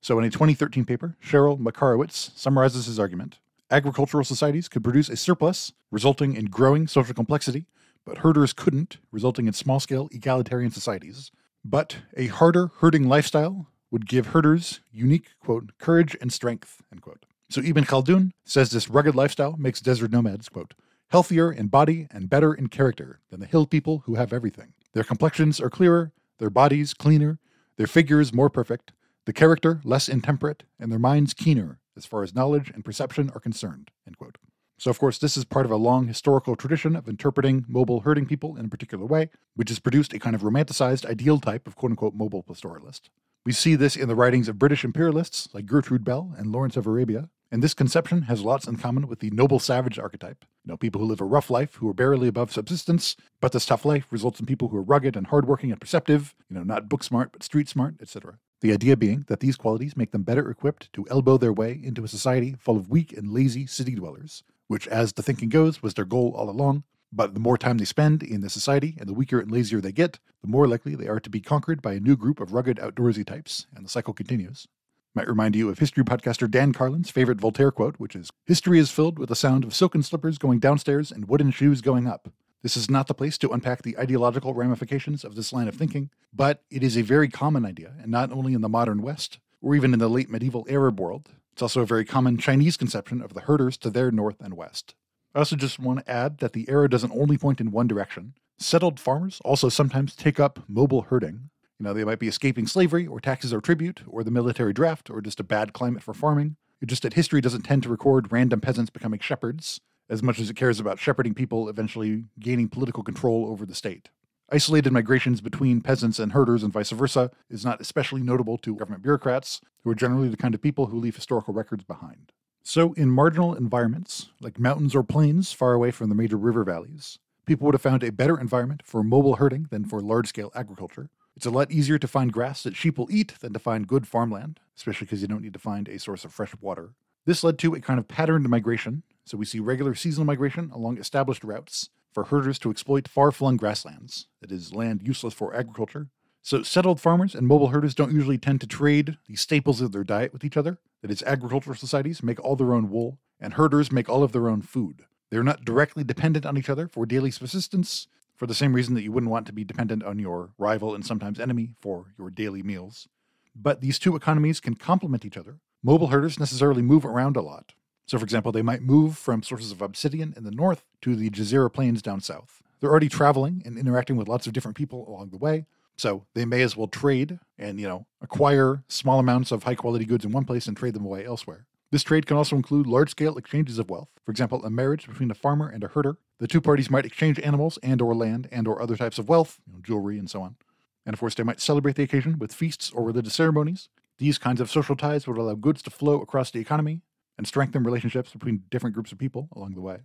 So, 0.00 0.18
in 0.18 0.24
a 0.24 0.30
2013 0.30 0.84
paper, 0.84 1.16
Cheryl 1.24 1.58
Makarewicz 1.58 2.36
summarizes 2.36 2.86
his 2.86 2.98
argument. 2.98 3.38
Agricultural 3.70 4.24
societies 4.24 4.68
could 4.68 4.84
produce 4.84 5.08
a 5.08 5.16
surplus, 5.16 5.72
resulting 5.90 6.34
in 6.34 6.46
growing 6.46 6.86
social 6.86 7.14
complexity, 7.14 7.66
but 8.04 8.18
herders 8.18 8.52
couldn't, 8.52 8.98
resulting 9.10 9.46
in 9.46 9.52
small 9.52 9.80
scale 9.80 10.08
egalitarian 10.12 10.70
societies. 10.70 11.30
But 11.64 11.98
a 12.16 12.26
harder 12.26 12.70
herding 12.78 13.08
lifestyle 13.08 13.68
would 13.90 14.08
give 14.08 14.28
herders 14.28 14.80
unique, 14.90 15.28
quote, 15.40 15.72
courage 15.78 16.16
and 16.20 16.32
strength, 16.32 16.82
end 16.90 17.02
quote. 17.02 17.26
So 17.50 17.60
Ibn 17.60 17.84
Khaldun 17.84 18.32
says 18.44 18.70
this 18.70 18.88
rugged 18.88 19.14
lifestyle 19.14 19.56
makes 19.58 19.80
desert 19.80 20.10
nomads, 20.10 20.48
quote, 20.48 20.74
healthier 21.08 21.52
in 21.52 21.66
body 21.66 22.08
and 22.10 22.30
better 22.30 22.54
in 22.54 22.68
character 22.68 23.20
than 23.30 23.40
the 23.40 23.46
hill 23.46 23.66
people 23.66 24.02
who 24.06 24.14
have 24.14 24.32
everything. 24.32 24.72
Their 24.94 25.04
complexions 25.04 25.60
are 25.60 25.70
clearer, 25.70 26.12
their 26.38 26.50
bodies 26.50 26.94
cleaner, 26.94 27.38
their 27.76 27.86
figures 27.86 28.32
more 28.32 28.48
perfect, 28.48 28.92
the 29.26 29.32
character 29.32 29.80
less 29.84 30.08
intemperate, 30.08 30.64
and 30.80 30.90
their 30.90 30.98
minds 30.98 31.34
keener 31.34 31.78
as 31.96 32.06
far 32.06 32.22
as 32.22 32.34
knowledge 32.34 32.70
and 32.70 32.84
perception 32.84 33.30
are 33.34 33.40
concerned, 33.40 33.90
end 34.06 34.16
quote. 34.16 34.38
So, 34.82 34.90
of 34.90 34.98
course, 34.98 35.18
this 35.18 35.36
is 35.36 35.44
part 35.44 35.64
of 35.64 35.70
a 35.70 35.76
long 35.76 36.08
historical 36.08 36.56
tradition 36.56 36.96
of 36.96 37.08
interpreting 37.08 37.64
mobile 37.68 38.00
herding 38.00 38.26
people 38.26 38.56
in 38.56 38.64
a 38.64 38.68
particular 38.68 39.06
way, 39.06 39.30
which 39.54 39.68
has 39.68 39.78
produced 39.78 40.12
a 40.12 40.18
kind 40.18 40.34
of 40.34 40.42
romanticized 40.42 41.06
ideal 41.06 41.38
type 41.38 41.68
of 41.68 41.76
quote 41.76 41.92
unquote 41.92 42.16
mobile 42.16 42.42
pastoralist. 42.42 43.02
We 43.46 43.52
see 43.52 43.76
this 43.76 43.94
in 43.94 44.08
the 44.08 44.16
writings 44.16 44.48
of 44.48 44.58
British 44.58 44.84
imperialists 44.84 45.48
like 45.54 45.66
Gertrude 45.66 46.02
Bell 46.02 46.34
and 46.36 46.50
Lawrence 46.50 46.76
of 46.76 46.88
Arabia, 46.88 47.28
and 47.52 47.62
this 47.62 47.74
conception 47.74 48.22
has 48.22 48.42
lots 48.42 48.66
in 48.66 48.76
common 48.76 49.06
with 49.06 49.20
the 49.20 49.30
noble 49.30 49.60
savage 49.60 50.00
archetype. 50.00 50.44
You 50.64 50.72
know, 50.72 50.76
people 50.76 51.00
who 51.00 51.06
live 51.06 51.20
a 51.20 51.26
rough 51.26 51.48
life, 51.48 51.76
who 51.76 51.88
are 51.88 51.94
barely 51.94 52.26
above 52.26 52.50
subsistence, 52.50 53.14
but 53.40 53.52
this 53.52 53.66
tough 53.66 53.84
life 53.84 54.08
results 54.10 54.40
in 54.40 54.46
people 54.46 54.66
who 54.66 54.78
are 54.78 54.82
rugged 54.82 55.14
and 55.14 55.28
hardworking 55.28 55.70
and 55.70 55.80
perceptive, 55.80 56.34
you 56.50 56.56
know, 56.56 56.64
not 56.64 56.88
book 56.88 57.04
smart, 57.04 57.30
but 57.30 57.44
street 57.44 57.68
smart, 57.68 57.94
etc. 58.02 58.40
The 58.62 58.72
idea 58.72 58.96
being 58.96 59.26
that 59.28 59.38
these 59.38 59.56
qualities 59.56 59.96
make 59.96 60.10
them 60.10 60.24
better 60.24 60.50
equipped 60.50 60.92
to 60.94 61.06
elbow 61.08 61.36
their 61.36 61.52
way 61.52 61.80
into 61.80 62.02
a 62.02 62.08
society 62.08 62.56
full 62.58 62.76
of 62.76 62.90
weak 62.90 63.12
and 63.12 63.30
lazy 63.30 63.66
city 63.66 63.94
dwellers, 63.94 64.42
which, 64.68 64.88
as 64.88 65.12
the 65.12 65.22
thinking 65.22 65.48
goes, 65.48 65.82
was 65.82 65.94
their 65.94 66.04
goal 66.04 66.32
all 66.36 66.48
along. 66.50 66.84
But 67.12 67.34
the 67.34 67.40
more 67.40 67.58
time 67.58 67.76
they 67.76 67.84
spend 67.84 68.22
in 68.22 68.40
the 68.40 68.48
society 68.48 68.96
and 68.98 69.08
the 69.08 69.14
weaker 69.14 69.38
and 69.38 69.50
lazier 69.50 69.80
they 69.80 69.92
get, 69.92 70.18
the 70.40 70.48
more 70.48 70.66
likely 70.66 70.94
they 70.94 71.08
are 71.08 71.20
to 71.20 71.28
be 71.28 71.40
conquered 71.40 71.82
by 71.82 71.92
a 71.92 72.00
new 72.00 72.16
group 72.16 72.40
of 72.40 72.54
rugged 72.54 72.78
outdoorsy 72.78 73.26
types, 73.26 73.66
and 73.74 73.84
the 73.84 73.90
cycle 73.90 74.14
continues. 74.14 74.66
Might 75.14 75.28
remind 75.28 75.54
you 75.54 75.68
of 75.68 75.78
history 75.78 76.04
podcaster 76.04 76.50
Dan 76.50 76.72
Carlin's 76.72 77.10
favorite 77.10 77.38
Voltaire 77.38 77.70
quote, 77.70 77.96
which 77.98 78.16
is 78.16 78.30
History 78.46 78.78
is 78.78 78.90
filled 78.90 79.18
with 79.18 79.28
the 79.28 79.36
sound 79.36 79.62
of 79.62 79.74
silken 79.74 80.02
slippers 80.02 80.38
going 80.38 80.58
downstairs 80.58 81.12
and 81.12 81.28
wooden 81.28 81.50
shoes 81.50 81.82
going 81.82 82.06
up. 82.06 82.32
This 82.62 82.78
is 82.78 82.90
not 82.90 83.08
the 83.08 83.14
place 83.14 83.36
to 83.38 83.50
unpack 83.50 83.82
the 83.82 83.98
ideological 83.98 84.54
ramifications 84.54 85.22
of 85.22 85.34
this 85.34 85.52
line 85.52 85.68
of 85.68 85.74
thinking, 85.74 86.08
but 86.32 86.62
it 86.70 86.82
is 86.82 86.96
a 86.96 87.02
very 87.02 87.28
common 87.28 87.66
idea, 87.66 87.92
and 88.00 88.10
not 88.10 88.32
only 88.32 88.54
in 88.54 88.62
the 88.62 88.68
modern 88.70 89.02
West, 89.02 89.38
or 89.60 89.74
even 89.74 89.92
in 89.92 89.98
the 89.98 90.08
late 90.08 90.30
medieval 90.30 90.64
Arab 90.68 90.98
world, 90.98 91.28
it's 91.52 91.62
also 91.62 91.82
a 91.82 91.86
very 91.86 92.04
common 92.04 92.38
Chinese 92.38 92.76
conception 92.76 93.20
of 93.20 93.34
the 93.34 93.42
herders 93.42 93.76
to 93.78 93.90
their 93.90 94.10
north 94.10 94.40
and 94.40 94.54
west. 94.54 94.94
I 95.34 95.40
also 95.40 95.56
just 95.56 95.78
want 95.78 96.00
to 96.00 96.10
add 96.10 96.38
that 96.38 96.52
the 96.52 96.68
arrow 96.68 96.88
doesn't 96.88 97.12
only 97.12 97.38
point 97.38 97.60
in 97.60 97.70
one 97.70 97.86
direction. 97.86 98.34
Settled 98.58 98.98
farmers 98.98 99.40
also 99.44 99.68
sometimes 99.68 100.14
take 100.14 100.38
up 100.40 100.60
mobile 100.68 101.02
herding. 101.02 101.50
You 101.78 101.84
know, 101.84 101.94
they 101.94 102.04
might 102.04 102.18
be 102.18 102.28
escaping 102.28 102.66
slavery 102.66 103.06
or 103.06 103.20
taxes 103.20 103.52
or 103.52 103.60
tribute 103.60 104.02
or 104.06 104.22
the 104.22 104.30
military 104.30 104.72
draft 104.72 105.10
or 105.10 105.20
just 105.20 105.40
a 105.40 105.44
bad 105.44 105.72
climate 105.72 106.02
for 106.02 106.14
farming. 106.14 106.56
It's 106.80 106.90
just 106.90 107.02
that 107.02 107.14
history 107.14 107.40
doesn't 107.40 107.62
tend 107.62 107.82
to 107.84 107.88
record 107.88 108.32
random 108.32 108.60
peasants 108.60 108.90
becoming 108.90 109.20
shepherds 109.20 109.80
as 110.08 110.22
much 110.22 110.38
as 110.38 110.50
it 110.50 110.56
cares 110.56 110.80
about 110.80 110.98
shepherding 110.98 111.34
people 111.34 111.68
eventually 111.68 112.24
gaining 112.38 112.68
political 112.68 113.02
control 113.02 113.46
over 113.48 113.64
the 113.64 113.74
state. 113.74 114.10
Isolated 114.54 114.92
migrations 114.92 115.40
between 115.40 115.80
peasants 115.80 116.18
and 116.18 116.32
herders 116.32 116.62
and 116.62 116.70
vice 116.70 116.90
versa 116.90 117.30
is 117.48 117.64
not 117.64 117.80
especially 117.80 118.22
notable 118.22 118.58
to 118.58 118.76
government 118.76 119.02
bureaucrats, 119.02 119.62
who 119.82 119.88
are 119.88 119.94
generally 119.94 120.28
the 120.28 120.36
kind 120.36 120.54
of 120.54 120.60
people 120.60 120.88
who 120.88 120.98
leave 120.98 121.16
historical 121.16 121.54
records 121.54 121.84
behind. 121.84 122.32
So, 122.62 122.92
in 122.92 123.08
marginal 123.08 123.54
environments, 123.54 124.28
like 124.42 124.58
mountains 124.58 124.94
or 124.94 125.04
plains 125.04 125.54
far 125.54 125.72
away 125.72 125.90
from 125.90 126.10
the 126.10 126.14
major 126.14 126.36
river 126.36 126.64
valleys, 126.64 127.18
people 127.46 127.64
would 127.64 127.74
have 127.74 127.80
found 127.80 128.04
a 128.04 128.12
better 128.12 128.38
environment 128.38 128.82
for 128.84 129.02
mobile 129.02 129.36
herding 129.36 129.68
than 129.70 129.86
for 129.86 130.00
large 130.00 130.28
scale 130.28 130.52
agriculture. 130.54 131.08
It's 131.34 131.46
a 131.46 131.50
lot 131.50 131.70
easier 131.70 131.98
to 131.98 132.06
find 132.06 132.30
grass 132.30 132.62
that 132.64 132.76
sheep 132.76 132.98
will 132.98 133.10
eat 133.10 133.40
than 133.40 133.54
to 133.54 133.58
find 133.58 133.88
good 133.88 134.06
farmland, 134.06 134.60
especially 134.76 135.06
because 135.06 135.22
you 135.22 135.28
don't 135.28 135.40
need 135.40 135.54
to 135.54 135.58
find 135.58 135.88
a 135.88 135.98
source 135.98 136.26
of 136.26 136.34
fresh 136.34 136.52
water. 136.60 136.90
This 137.24 137.42
led 137.42 137.58
to 137.60 137.74
a 137.74 137.80
kind 137.80 137.98
of 137.98 138.06
patterned 138.06 138.46
migration, 138.50 139.02
so 139.24 139.38
we 139.38 139.46
see 139.46 139.60
regular 139.60 139.94
seasonal 139.94 140.26
migration 140.26 140.70
along 140.74 140.98
established 140.98 141.42
routes 141.42 141.88
for 142.12 142.24
herders 142.24 142.58
to 142.60 142.70
exploit 142.70 143.08
far 143.08 143.32
flung 143.32 143.56
grasslands, 143.56 144.26
that 144.40 144.52
is, 144.52 144.74
land 144.74 145.02
useless 145.02 145.34
for 145.34 145.54
agriculture. 145.54 146.08
So, 146.42 146.62
settled 146.62 147.00
farmers 147.00 147.34
and 147.34 147.46
mobile 147.46 147.68
herders 147.68 147.94
don't 147.94 148.12
usually 148.12 148.38
tend 148.38 148.60
to 148.60 148.66
trade 148.66 149.16
the 149.26 149.36
staples 149.36 149.80
of 149.80 149.92
their 149.92 150.04
diet 150.04 150.32
with 150.32 150.44
each 150.44 150.56
other. 150.56 150.78
That 151.00 151.10
is, 151.10 151.22
agricultural 151.22 151.76
societies 151.76 152.22
make 152.22 152.40
all 152.40 152.56
their 152.56 152.74
own 152.74 152.90
wool, 152.90 153.18
and 153.40 153.54
herders 153.54 153.92
make 153.92 154.08
all 154.08 154.22
of 154.22 154.32
their 154.32 154.48
own 154.48 154.62
food. 154.62 155.04
They're 155.30 155.42
not 155.42 155.64
directly 155.64 156.04
dependent 156.04 156.44
on 156.44 156.58
each 156.58 156.68
other 156.68 156.88
for 156.88 157.06
daily 157.06 157.30
subsistence, 157.30 158.08
for 158.36 158.46
the 158.46 158.54
same 158.54 158.74
reason 158.74 158.94
that 158.94 159.02
you 159.02 159.12
wouldn't 159.12 159.30
want 159.30 159.46
to 159.46 159.52
be 159.52 159.64
dependent 159.64 160.02
on 160.02 160.18
your 160.18 160.50
rival 160.58 160.94
and 160.94 161.06
sometimes 161.06 161.38
enemy 161.38 161.74
for 161.80 162.12
your 162.18 162.28
daily 162.28 162.62
meals. 162.62 163.08
But 163.54 163.80
these 163.80 163.98
two 163.98 164.16
economies 164.16 164.60
can 164.60 164.74
complement 164.74 165.24
each 165.24 165.36
other. 165.36 165.60
Mobile 165.82 166.08
herders 166.08 166.40
necessarily 166.40 166.82
move 166.82 167.04
around 167.04 167.36
a 167.36 167.42
lot, 167.42 167.74
so, 168.06 168.18
for 168.18 168.24
example, 168.24 168.52
they 168.52 168.62
might 168.62 168.82
move 168.82 169.16
from 169.16 169.42
sources 169.42 169.72
of 169.72 169.80
obsidian 169.80 170.34
in 170.36 170.44
the 170.44 170.50
north 170.50 170.84
to 171.02 171.16
the 171.16 171.30
Jazira 171.30 171.72
Plains 171.72 172.02
down 172.02 172.20
south. 172.20 172.62
They're 172.80 172.90
already 172.90 173.08
traveling 173.08 173.62
and 173.64 173.78
interacting 173.78 174.16
with 174.16 174.28
lots 174.28 174.46
of 174.46 174.52
different 174.52 174.76
people 174.76 175.08
along 175.08 175.30
the 175.30 175.38
way, 175.38 175.66
so 175.96 176.26
they 176.34 176.44
may 176.44 176.62
as 176.62 176.76
well 176.76 176.88
trade 176.88 177.38
and, 177.58 177.80
you 177.80 177.86
know, 177.86 178.06
acquire 178.20 178.82
small 178.88 179.18
amounts 179.18 179.52
of 179.52 179.62
high 179.62 179.76
quality 179.76 180.04
goods 180.04 180.24
in 180.24 180.32
one 180.32 180.44
place 180.44 180.66
and 180.66 180.76
trade 180.76 180.94
them 180.94 181.04
away 181.04 181.24
elsewhere. 181.24 181.66
This 181.92 182.02
trade 182.02 182.26
can 182.26 182.38
also 182.38 182.56
include 182.56 182.86
large 182.86 183.10
scale 183.10 183.36
exchanges 183.36 183.78
of 183.78 183.90
wealth. 183.90 184.08
For 184.24 184.30
example, 184.30 184.64
a 184.64 184.70
marriage 184.70 185.06
between 185.06 185.30
a 185.30 185.34
farmer 185.34 185.68
and 185.68 185.84
a 185.84 185.88
herder. 185.88 186.16
The 186.38 186.48
two 186.48 186.60
parties 186.60 186.90
might 186.90 187.04
exchange 187.04 187.38
animals 187.40 187.78
and 187.82 188.00
or 188.00 188.14
land 188.14 188.48
and 188.50 188.66
or 188.66 188.80
other 188.80 188.96
types 188.96 189.18
of 189.18 189.28
wealth, 189.28 189.60
you 189.66 189.74
know, 189.74 189.80
jewelry 189.82 190.18
and 190.18 190.28
so 190.28 190.42
on. 190.42 190.56
And 191.04 191.12
of 191.12 191.20
course, 191.20 191.34
they 191.34 191.42
might 191.42 191.60
celebrate 191.60 191.96
the 191.96 192.02
occasion 192.02 192.38
with 192.38 192.54
feasts 192.54 192.90
or 192.90 193.04
religious 193.04 193.34
ceremonies. 193.34 193.90
These 194.18 194.38
kinds 194.38 194.60
of 194.60 194.70
social 194.70 194.96
ties 194.96 195.26
would 195.26 195.36
allow 195.36 195.54
goods 195.54 195.82
to 195.82 195.90
flow 195.90 196.20
across 196.20 196.50
the 196.50 196.60
economy 196.60 197.02
and 197.36 197.46
strengthen 197.46 197.84
relationships 197.84 198.32
between 198.32 198.64
different 198.70 198.94
groups 198.94 199.12
of 199.12 199.18
people 199.18 199.48
along 199.54 199.74
the 199.74 199.80
way. 199.80 199.98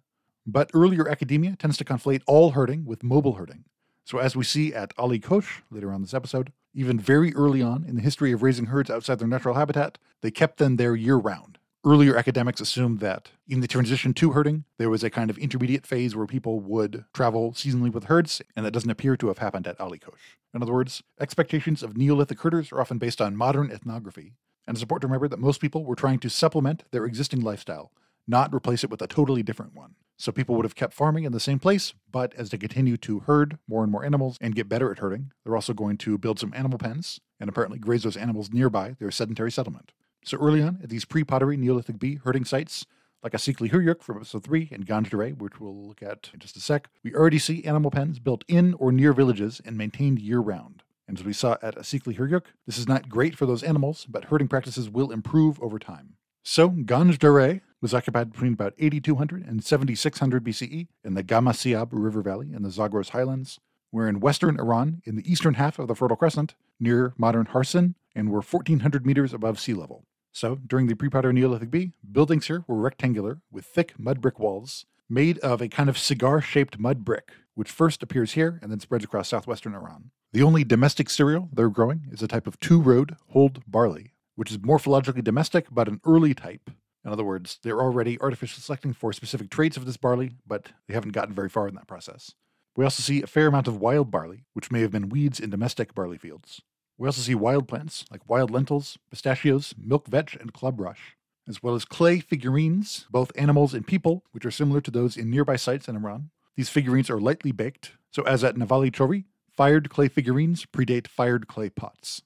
But 0.45 0.71
earlier 0.73 1.09
academia 1.09 1.55
tends 1.57 1.77
to 1.77 1.85
conflate 1.85 2.21
all 2.25 2.51
herding 2.51 2.85
with 2.85 3.03
mobile 3.03 3.33
herding. 3.33 3.65
So, 4.05 4.19
as 4.19 4.37
we 4.37 4.45
see 4.45 4.73
at 4.73 4.93
Ali 4.97 5.19
Kosh 5.19 5.61
later 5.69 5.91
on 5.91 6.01
this 6.01 6.13
episode, 6.13 6.53
even 6.73 6.97
very 6.97 7.35
early 7.35 7.61
on 7.61 7.83
in 7.83 7.95
the 7.95 8.01
history 8.01 8.31
of 8.31 8.41
raising 8.41 8.67
herds 8.67 8.89
outside 8.89 9.19
their 9.19 9.27
natural 9.27 9.55
habitat, 9.55 9.97
they 10.21 10.31
kept 10.31 10.57
them 10.57 10.77
there 10.77 10.95
year 10.95 11.17
round. 11.17 11.57
Earlier 11.85 12.15
academics 12.17 12.61
assumed 12.61 12.99
that 13.01 13.31
in 13.47 13.59
the 13.59 13.67
transition 13.67 14.13
to 14.15 14.31
herding, 14.31 14.63
there 14.77 14.89
was 14.89 15.03
a 15.03 15.09
kind 15.09 15.29
of 15.29 15.37
intermediate 15.37 15.85
phase 15.85 16.15
where 16.15 16.25
people 16.25 16.59
would 16.59 17.05
travel 17.13 17.51
seasonally 17.51 17.91
with 17.91 18.05
herds, 18.05 18.41
and 18.55 18.65
that 18.65 18.71
doesn't 18.71 18.89
appear 18.89 19.17
to 19.17 19.27
have 19.27 19.39
happened 19.39 19.67
at 19.67 19.79
Ali 19.79 19.99
Kosh. 19.99 20.37
In 20.53 20.61
other 20.61 20.73
words, 20.73 21.03
expectations 21.19 21.83
of 21.83 21.97
Neolithic 21.97 22.39
herders 22.39 22.71
are 22.71 22.79
often 22.79 22.97
based 22.97 23.21
on 23.21 23.35
modern 23.35 23.71
ethnography, 23.71 24.33
and 24.67 24.75
it's 24.75 24.83
important 24.83 25.01
to 25.01 25.07
remember 25.07 25.29
that 25.29 25.39
most 25.39 25.61
people 25.61 25.85
were 25.85 25.95
trying 25.95 26.19
to 26.19 26.29
supplement 26.29 26.83
their 26.91 27.05
existing 27.05 27.41
lifestyle, 27.41 27.91
not 28.27 28.53
replace 28.53 28.83
it 28.83 28.89
with 28.89 29.01
a 29.01 29.07
totally 29.07 29.41
different 29.41 29.73
one. 29.73 29.95
So 30.17 30.31
people 30.31 30.55
would 30.55 30.65
have 30.65 30.75
kept 30.75 30.93
farming 30.93 31.23
in 31.23 31.31
the 31.31 31.39
same 31.39 31.59
place, 31.59 31.93
but 32.11 32.33
as 32.33 32.49
they 32.49 32.57
continue 32.57 32.97
to 32.97 33.19
herd 33.19 33.59
more 33.67 33.83
and 33.83 33.91
more 33.91 34.03
animals 34.03 34.37
and 34.41 34.55
get 34.55 34.67
better 34.67 34.91
at 34.91 34.99
herding, 34.99 35.31
they're 35.43 35.55
also 35.55 35.73
going 35.73 35.97
to 35.99 36.17
build 36.17 36.39
some 36.39 36.53
animal 36.55 36.79
pens 36.79 37.19
and 37.39 37.47
apparently 37.47 37.77
graze 37.77 38.03
those 38.03 38.17
animals 38.17 38.51
nearby 38.51 38.95
their 38.99 39.11
sedentary 39.11 39.51
settlement. 39.51 39.91
So 40.25 40.37
early 40.39 40.61
on, 40.61 40.79
at 40.83 40.89
these 40.89 41.05
pre-pottery 41.05 41.55
Neolithic 41.55 41.99
B 41.99 42.19
herding 42.23 42.45
sites, 42.45 42.85
like 43.23 43.33
Asikli 43.33 43.71
Höyük 43.71 44.01
from 44.01 44.17
episode 44.17 44.43
3 44.43 44.69
and 44.71 44.85
Ganj 44.85 45.39
which 45.39 45.59
we'll 45.59 45.87
look 45.87 46.01
at 46.01 46.31
in 46.33 46.39
just 46.39 46.57
a 46.57 46.59
sec, 46.59 46.89
we 47.03 47.13
already 47.13 47.39
see 47.39 47.63
animal 47.63 47.91
pens 47.91 48.19
built 48.19 48.43
in 48.47 48.73
or 48.75 48.91
near 48.91 49.13
villages 49.13 49.61
and 49.63 49.77
maintained 49.77 50.19
year-round. 50.19 50.83
And 51.07 51.17
as 51.17 51.25
we 51.25 51.33
saw 51.33 51.57
at 51.61 51.75
Asikli 51.75 52.17
Höyük, 52.17 52.43
this 52.65 52.77
is 52.77 52.87
not 52.87 53.09
great 53.09 53.35
for 53.35 53.45
those 53.45 53.63
animals, 53.63 54.05
but 54.09 54.25
herding 54.25 54.47
practices 54.47 54.89
will 54.89 55.11
improve 55.11 55.61
over 55.61 55.79
time. 55.79 56.15
So, 56.43 56.69
Ganj 56.69 57.17
Dareh 57.17 57.61
was 57.81 57.93
occupied 57.93 58.31
between 58.31 58.53
about 58.53 58.73
8200 58.77 59.45
and 59.45 59.63
7600 59.63 60.43
BCE 60.43 60.87
in 61.03 61.13
the 61.13 61.23
Gamasiab 61.23 61.89
River 61.91 62.21
Valley 62.21 62.53
in 62.53 62.63
the 62.63 62.71
Zagros 62.71 63.09
Highlands. 63.09 63.59
We're 63.91 64.07
in 64.07 64.19
western 64.19 64.59
Iran, 64.59 65.01
in 65.05 65.15
the 65.15 65.29
eastern 65.29 65.55
half 65.55 65.79
of 65.79 65.87
the 65.87 65.95
Fertile 65.95 66.17
Crescent, 66.17 66.55
near 66.79 67.13
modern 67.17 67.47
Harsin, 67.47 67.95
and 68.15 68.29
we're 68.29 68.41
1400 68.41 69.05
meters 69.05 69.33
above 69.33 69.59
sea 69.59 69.73
level. 69.73 70.05
So, 70.31 70.55
during 70.55 70.87
the 70.87 70.95
pre-Pottery 70.95 71.33
Neolithic 71.33 71.71
B, 71.71 71.93
buildings 72.11 72.47
here 72.47 72.63
were 72.67 72.77
rectangular 72.77 73.41
with 73.51 73.65
thick 73.65 73.93
mud 73.97 74.21
brick 74.21 74.39
walls 74.39 74.85
made 75.09 75.39
of 75.39 75.61
a 75.61 75.69
kind 75.69 75.89
of 75.89 75.97
cigar 75.97 76.41
shaped 76.41 76.79
mud 76.79 77.05
brick, 77.05 77.31
which 77.57 77.71
first 77.71 78.03
appears 78.03 78.33
here 78.33 78.59
and 78.61 78.71
then 78.71 78.79
spreads 78.79 79.03
across 79.03 79.29
southwestern 79.29 79.73
Iran. 79.73 80.11
The 80.31 80.43
only 80.43 80.63
domestic 80.63 81.09
cereal 81.09 81.49
they're 81.51 81.69
growing 81.69 82.05
is 82.11 82.21
a 82.21 82.27
type 82.27 82.45
of 82.45 82.59
two 82.59 82.79
rowed 82.79 83.15
hulled 83.33 83.63
barley, 83.65 84.13
which 84.35 84.51
is 84.51 84.59
morphologically 84.59 85.23
domestic 85.23 85.65
but 85.71 85.87
an 85.87 85.99
early 86.05 86.35
type. 86.35 86.69
In 87.03 87.11
other 87.11 87.23
words, 87.23 87.57
they're 87.63 87.81
already 87.81 88.21
artificially 88.21 88.61
selecting 88.61 88.93
for 88.93 89.11
specific 89.11 89.49
traits 89.49 89.75
of 89.75 89.87
this 89.87 89.97
barley, 89.97 90.33
but 90.45 90.69
they 90.87 90.93
haven't 90.93 91.13
gotten 91.13 91.33
very 91.33 91.49
far 91.49 91.67
in 91.67 91.73
that 91.73 91.87
process. 91.87 92.35
We 92.75 92.83
also 92.83 93.01
see 93.01 93.23
a 93.23 93.27
fair 93.27 93.47
amount 93.47 93.67
of 93.67 93.81
wild 93.81 94.11
barley, 94.11 94.43
which 94.53 94.69
may 94.69 94.81
have 94.81 94.91
been 94.91 95.09
weeds 95.09 95.39
in 95.39 95.49
domestic 95.49 95.95
barley 95.95 96.19
fields. 96.19 96.61
We 96.95 97.07
also 97.07 97.21
see 97.21 97.33
wild 97.33 97.67
plants 97.67 98.05
like 98.11 98.29
wild 98.29 98.51
lentils, 98.51 98.99
pistachios, 99.09 99.73
milk 99.83 100.05
vetch, 100.05 100.35
and 100.35 100.53
clubrush, 100.53 101.15
as 101.47 101.63
well 101.63 101.73
as 101.73 101.85
clay 101.85 102.19
figurines, 102.19 103.07
both 103.09 103.31
animals 103.35 103.73
and 103.73 103.87
people, 103.87 104.23
which 104.31 104.45
are 104.45 104.51
similar 104.51 104.79
to 104.81 104.91
those 104.91 105.17
in 105.17 105.31
nearby 105.31 105.55
sites 105.55 105.87
in 105.87 105.95
Iran. 105.95 106.29
These 106.57 106.69
figurines 106.69 107.11
are 107.11 107.19
lightly 107.19 107.51
baked, 107.51 107.91
so 108.09 108.23
as 108.23 108.43
at 108.43 108.55
Nevali 108.55 108.91
Cori, 108.91 109.25
fired 109.55 109.91
clay 109.91 110.07
figurines 110.07 110.65
predate 110.65 111.07
fired 111.07 111.47
clay 111.47 111.69
pots. 111.69 112.23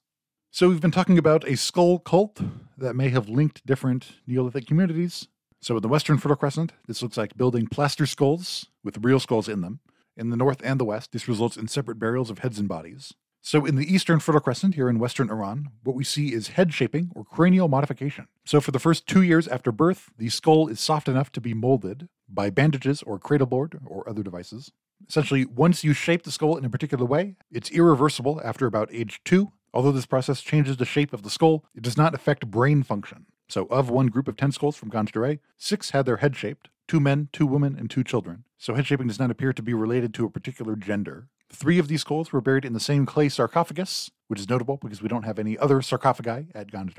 So 0.49 0.69
we've 0.69 0.79
been 0.79 0.89
talking 0.89 1.17
about 1.17 1.45
a 1.45 1.57
skull 1.57 1.99
cult 1.99 2.39
that 2.77 2.95
may 2.95 3.09
have 3.09 3.27
linked 3.27 3.65
different 3.65 4.13
Neolithic 4.25 4.65
communities. 4.65 5.27
So 5.61 5.75
in 5.75 5.81
the 5.81 5.89
Western 5.89 6.17
Fertile 6.17 6.37
Crescent, 6.37 6.71
this 6.87 7.03
looks 7.03 7.17
like 7.17 7.35
building 7.35 7.67
plaster 7.67 8.05
skulls 8.05 8.67
with 8.85 9.03
real 9.03 9.19
skulls 9.19 9.49
in 9.49 9.59
them. 9.59 9.81
In 10.15 10.29
the 10.29 10.37
north 10.37 10.61
and 10.63 10.79
the 10.79 10.85
west, 10.85 11.11
this 11.11 11.27
results 11.27 11.57
in 11.57 11.67
separate 11.67 11.99
burials 11.99 12.29
of 12.29 12.39
heads 12.39 12.57
and 12.57 12.69
bodies. 12.69 13.13
So 13.43 13.65
in 13.65 13.75
the 13.75 13.91
Eastern 13.91 14.19
Fertile 14.19 14.39
Crescent 14.39 14.75
here 14.75 14.88
in 14.88 14.99
Western 14.99 15.32
Iran, 15.32 15.69
what 15.84 15.95
we 15.95 16.04
see 16.04 16.32
is 16.32 16.49
head 16.49 16.73
shaping 16.73 17.12
or 17.15 17.25
cranial 17.25 17.67
modification. 17.67 18.27
So 18.45 18.62
for 18.62 18.69
the 18.69 18.80
first 18.80 19.08
two 19.08 19.23
years 19.23 19.47
after 19.47 19.71
birth, 19.71 20.12
the 20.15 20.30
skull 20.30 20.67
is 20.67 20.80
soft 20.80 21.08
enough 21.08 21.32
to 21.32 21.41
be 21.41 21.56
molded 21.56 22.08
by 22.30 22.51
bandages 22.51 23.01
or 23.01 23.19
cradleboard 23.19 23.80
or 23.86 24.08
other 24.08 24.21
devices. 24.21 24.71
Essentially, 25.10 25.45
once 25.45 25.84
you 25.84 25.93
shape 25.93 26.21
the 26.21 26.32
skull 26.32 26.56
in 26.56 26.65
a 26.65 26.69
particular 26.69 27.04
way, 27.04 27.36
it's 27.51 27.71
irreversible 27.71 28.39
after 28.43 28.67
about 28.67 28.93
age 28.93 29.19
two. 29.25 29.51
Although 29.73 29.91
this 29.91 30.06
process 30.06 30.41
changes 30.41 30.77
the 30.77 30.86
shape 30.86 31.12
of 31.12 31.23
the 31.23 31.30
skull, 31.32 31.65
it 31.73 31.82
does 31.82 31.97
not 31.97 32.13
affect 32.13 32.51
brain 32.51 32.84
function. 32.84 33.25
So, 33.49 33.65
of 33.65 33.89
one 33.89 34.08
group 34.08 34.27
of 34.27 34.38
10 34.38 34.51
skulls 34.51 34.77
from 34.77 34.91
Ganj 34.91 35.39
six 35.58 35.89
had 35.89 36.06
their 36.06 36.17
head 36.17 36.36
shaped 36.36 36.69
two 36.88 36.99
men, 36.99 37.30
two 37.34 37.47
women, 37.47 37.75
and 37.77 37.89
two 37.89 38.04
children. 38.04 38.43
So, 38.58 38.75
head 38.75 38.86
shaping 38.86 39.08
does 39.08 39.19
not 39.19 39.32
appear 39.32 39.51
to 39.51 39.63
be 39.63 39.73
related 39.73 40.13
to 40.15 40.25
a 40.25 40.30
particular 40.30 40.75
gender. 40.75 41.27
Three 41.51 41.79
of 41.79 41.89
these 41.89 42.01
skulls 42.01 42.31
were 42.31 42.41
buried 42.41 42.63
in 42.63 42.73
the 42.73 42.79
same 42.79 43.05
clay 43.05 43.27
sarcophagus, 43.27 44.09
which 44.29 44.39
is 44.39 44.49
notable 44.49 44.77
because 44.77 45.01
we 45.01 45.09
don't 45.09 45.25
have 45.25 45.37
any 45.37 45.57
other 45.57 45.81
sarcophagi 45.81 46.47
at 46.55 46.71
Ganj 46.71 46.95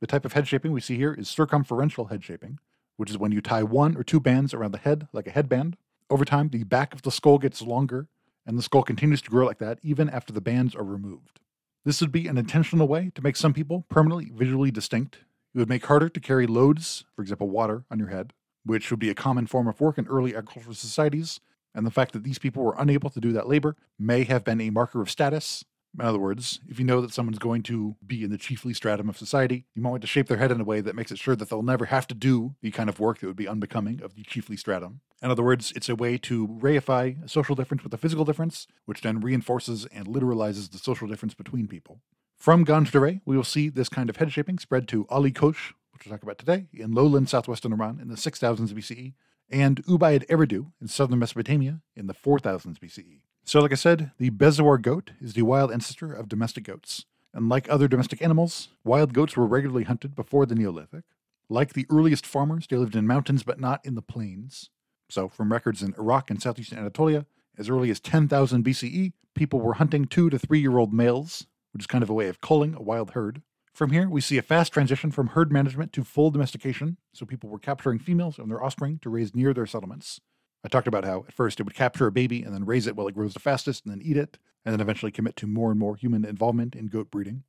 The 0.00 0.06
type 0.06 0.24
of 0.24 0.32
head 0.32 0.48
shaping 0.48 0.72
we 0.72 0.80
see 0.80 0.96
here 0.96 1.12
is 1.12 1.28
circumferential 1.28 2.06
head 2.06 2.24
shaping, 2.24 2.58
which 2.96 3.10
is 3.10 3.18
when 3.18 3.30
you 3.30 3.42
tie 3.42 3.62
one 3.62 3.96
or 3.96 4.02
two 4.02 4.20
bands 4.20 4.54
around 4.54 4.72
the 4.72 4.78
head 4.78 5.06
like 5.12 5.26
a 5.26 5.30
headband. 5.30 5.76
Over 6.08 6.24
time, 6.24 6.48
the 6.48 6.64
back 6.64 6.94
of 6.94 7.02
the 7.02 7.10
skull 7.10 7.38
gets 7.38 7.60
longer, 7.60 8.08
and 8.46 8.58
the 8.58 8.62
skull 8.62 8.82
continues 8.82 9.20
to 9.22 9.30
grow 9.30 9.46
like 9.46 9.58
that 9.58 9.78
even 9.82 10.08
after 10.08 10.32
the 10.32 10.40
bands 10.40 10.74
are 10.74 10.82
removed. 10.82 11.40
This 11.84 12.00
would 12.00 12.12
be 12.12 12.26
an 12.26 12.38
intentional 12.38 12.88
way 12.88 13.12
to 13.14 13.22
make 13.22 13.36
some 13.36 13.52
people 13.52 13.84
permanently 13.90 14.30
visually 14.34 14.70
distinct. 14.70 15.18
It 15.54 15.58
would 15.58 15.68
make 15.68 15.84
harder 15.84 16.08
to 16.08 16.20
carry 16.20 16.46
loads, 16.46 17.04
for 17.14 17.20
example, 17.20 17.50
water, 17.50 17.84
on 17.90 17.98
your 17.98 18.08
head, 18.08 18.32
which 18.64 18.90
would 18.90 19.00
be 19.00 19.10
a 19.10 19.14
common 19.14 19.46
form 19.46 19.68
of 19.68 19.80
work 19.80 19.98
in 19.98 20.06
early 20.06 20.34
agricultural 20.34 20.74
societies. 20.74 21.40
And 21.74 21.86
the 21.86 21.90
fact 21.90 22.12
that 22.12 22.24
these 22.24 22.38
people 22.38 22.62
were 22.62 22.76
unable 22.78 23.10
to 23.10 23.20
do 23.20 23.32
that 23.32 23.48
labor 23.48 23.76
may 23.98 24.24
have 24.24 24.44
been 24.44 24.60
a 24.60 24.70
marker 24.70 25.00
of 25.00 25.10
status. 25.10 25.64
In 25.98 26.04
other 26.04 26.18
words, 26.18 26.60
if 26.68 26.78
you 26.80 26.84
know 26.84 27.00
that 27.00 27.12
someone's 27.12 27.38
going 27.38 27.62
to 27.64 27.94
be 28.04 28.24
in 28.24 28.30
the 28.30 28.38
chiefly 28.38 28.74
stratum 28.74 29.08
of 29.08 29.16
society, 29.16 29.64
you 29.74 29.82
might 29.82 29.90
want 29.90 30.02
to 30.02 30.08
shape 30.08 30.26
their 30.26 30.38
head 30.38 30.50
in 30.50 30.60
a 30.60 30.64
way 30.64 30.80
that 30.80 30.96
makes 30.96 31.12
it 31.12 31.18
sure 31.18 31.36
that 31.36 31.48
they'll 31.48 31.62
never 31.62 31.84
have 31.84 32.08
to 32.08 32.14
do 32.14 32.56
the 32.62 32.72
kind 32.72 32.88
of 32.88 32.98
work 32.98 33.20
that 33.20 33.28
would 33.28 33.36
be 33.36 33.46
unbecoming 33.46 34.02
of 34.02 34.16
the 34.16 34.24
chiefly 34.24 34.56
stratum. 34.56 35.00
In 35.22 35.30
other 35.30 35.44
words, 35.44 35.72
it's 35.76 35.88
a 35.88 35.94
way 35.94 36.18
to 36.18 36.48
reify 36.48 37.24
a 37.24 37.28
social 37.28 37.54
difference 37.54 37.84
with 37.84 37.94
a 37.94 37.98
physical 37.98 38.24
difference, 38.24 38.66
which 38.86 39.02
then 39.02 39.20
reinforces 39.20 39.86
and 39.86 40.06
literalizes 40.06 40.70
the 40.70 40.78
social 40.78 41.06
difference 41.06 41.34
between 41.34 41.68
people. 41.68 42.00
From 42.36 42.64
Ganj 42.66 42.90
Dareh, 42.90 43.20
we 43.24 43.36
will 43.36 43.44
see 43.44 43.68
this 43.68 43.88
kind 43.88 44.10
of 44.10 44.16
head 44.16 44.32
shaping 44.32 44.58
spread 44.58 44.88
to 44.88 45.06
Ali 45.08 45.30
Kosh, 45.30 45.72
which 45.92 46.04
we'll 46.04 46.12
talk 46.12 46.24
about 46.24 46.38
today, 46.38 46.66
in 46.72 46.92
lowland 46.92 47.28
southwestern 47.28 47.72
Iran 47.72 48.00
in 48.00 48.08
the 48.08 48.16
6000s 48.16 48.72
BCE, 48.72 49.14
and 49.50 49.84
Ubaid 49.84 50.26
Eridu 50.28 50.72
in 50.80 50.88
southern 50.88 51.18
Mesopotamia 51.18 51.80
in 51.96 52.06
the 52.06 52.14
4000s 52.14 52.78
BCE. 52.78 53.20
So, 53.44 53.60
like 53.60 53.72
I 53.72 53.76
said, 53.76 54.12
the 54.18 54.30
Bezoar 54.30 54.80
goat 54.80 55.12
is 55.20 55.34
the 55.34 55.42
wild 55.42 55.70
ancestor 55.70 56.12
of 56.12 56.28
domestic 56.28 56.64
goats. 56.64 57.04
And 57.34 57.48
like 57.48 57.68
other 57.68 57.88
domestic 57.88 58.22
animals, 58.22 58.68
wild 58.84 59.12
goats 59.12 59.36
were 59.36 59.46
regularly 59.46 59.84
hunted 59.84 60.14
before 60.14 60.46
the 60.46 60.54
Neolithic. 60.54 61.04
Like 61.48 61.74
the 61.74 61.86
earliest 61.90 62.24
farmers, 62.24 62.66
they 62.66 62.76
lived 62.76 62.96
in 62.96 63.06
mountains 63.06 63.42
but 63.42 63.60
not 63.60 63.84
in 63.84 63.96
the 63.96 64.02
plains. 64.02 64.70
So, 65.10 65.28
from 65.28 65.52
records 65.52 65.82
in 65.82 65.94
Iraq 65.98 66.30
and 66.30 66.40
southeastern 66.40 66.78
Anatolia, 66.78 67.26
as 67.58 67.68
early 67.68 67.90
as 67.90 68.00
10,000 68.00 68.64
BCE, 68.64 69.12
people 69.34 69.60
were 69.60 69.74
hunting 69.74 70.06
two 70.06 70.30
to 70.30 70.38
three 70.38 70.60
year 70.60 70.78
old 70.78 70.92
males, 70.92 71.46
which 71.72 71.82
is 71.82 71.86
kind 71.86 72.02
of 72.02 72.10
a 72.10 72.14
way 72.14 72.28
of 72.28 72.40
culling 72.40 72.74
a 72.74 72.82
wild 72.82 73.10
herd. 73.10 73.42
From 73.74 73.90
here, 73.90 74.08
we 74.08 74.20
see 74.20 74.38
a 74.38 74.42
fast 74.42 74.72
transition 74.72 75.10
from 75.10 75.26
herd 75.26 75.50
management 75.50 75.92
to 75.94 76.04
full 76.04 76.30
domestication, 76.30 76.96
so 77.12 77.26
people 77.26 77.50
were 77.50 77.58
capturing 77.58 77.98
females 77.98 78.38
and 78.38 78.48
their 78.48 78.62
offspring 78.62 79.00
to 79.02 79.10
raise 79.10 79.34
near 79.34 79.52
their 79.52 79.66
settlements. 79.66 80.20
I 80.62 80.68
talked 80.68 80.86
about 80.86 81.04
how 81.04 81.24
at 81.26 81.34
first 81.34 81.58
it 81.58 81.64
would 81.64 81.74
capture 81.74 82.06
a 82.06 82.12
baby 82.12 82.44
and 82.44 82.54
then 82.54 82.64
raise 82.64 82.86
it 82.86 82.94
while 82.94 83.08
it 83.08 83.16
grows 83.16 83.34
the 83.34 83.40
fastest 83.40 83.84
and 83.84 83.92
then 83.92 84.00
eat 84.00 84.16
it, 84.16 84.38
and 84.64 84.72
then 84.72 84.80
eventually 84.80 85.10
commit 85.10 85.34
to 85.36 85.48
more 85.48 85.72
and 85.72 85.80
more 85.80 85.96
human 85.96 86.24
involvement 86.24 86.76
in 86.76 86.86
goat 86.86 87.10
breeding. 87.10 87.42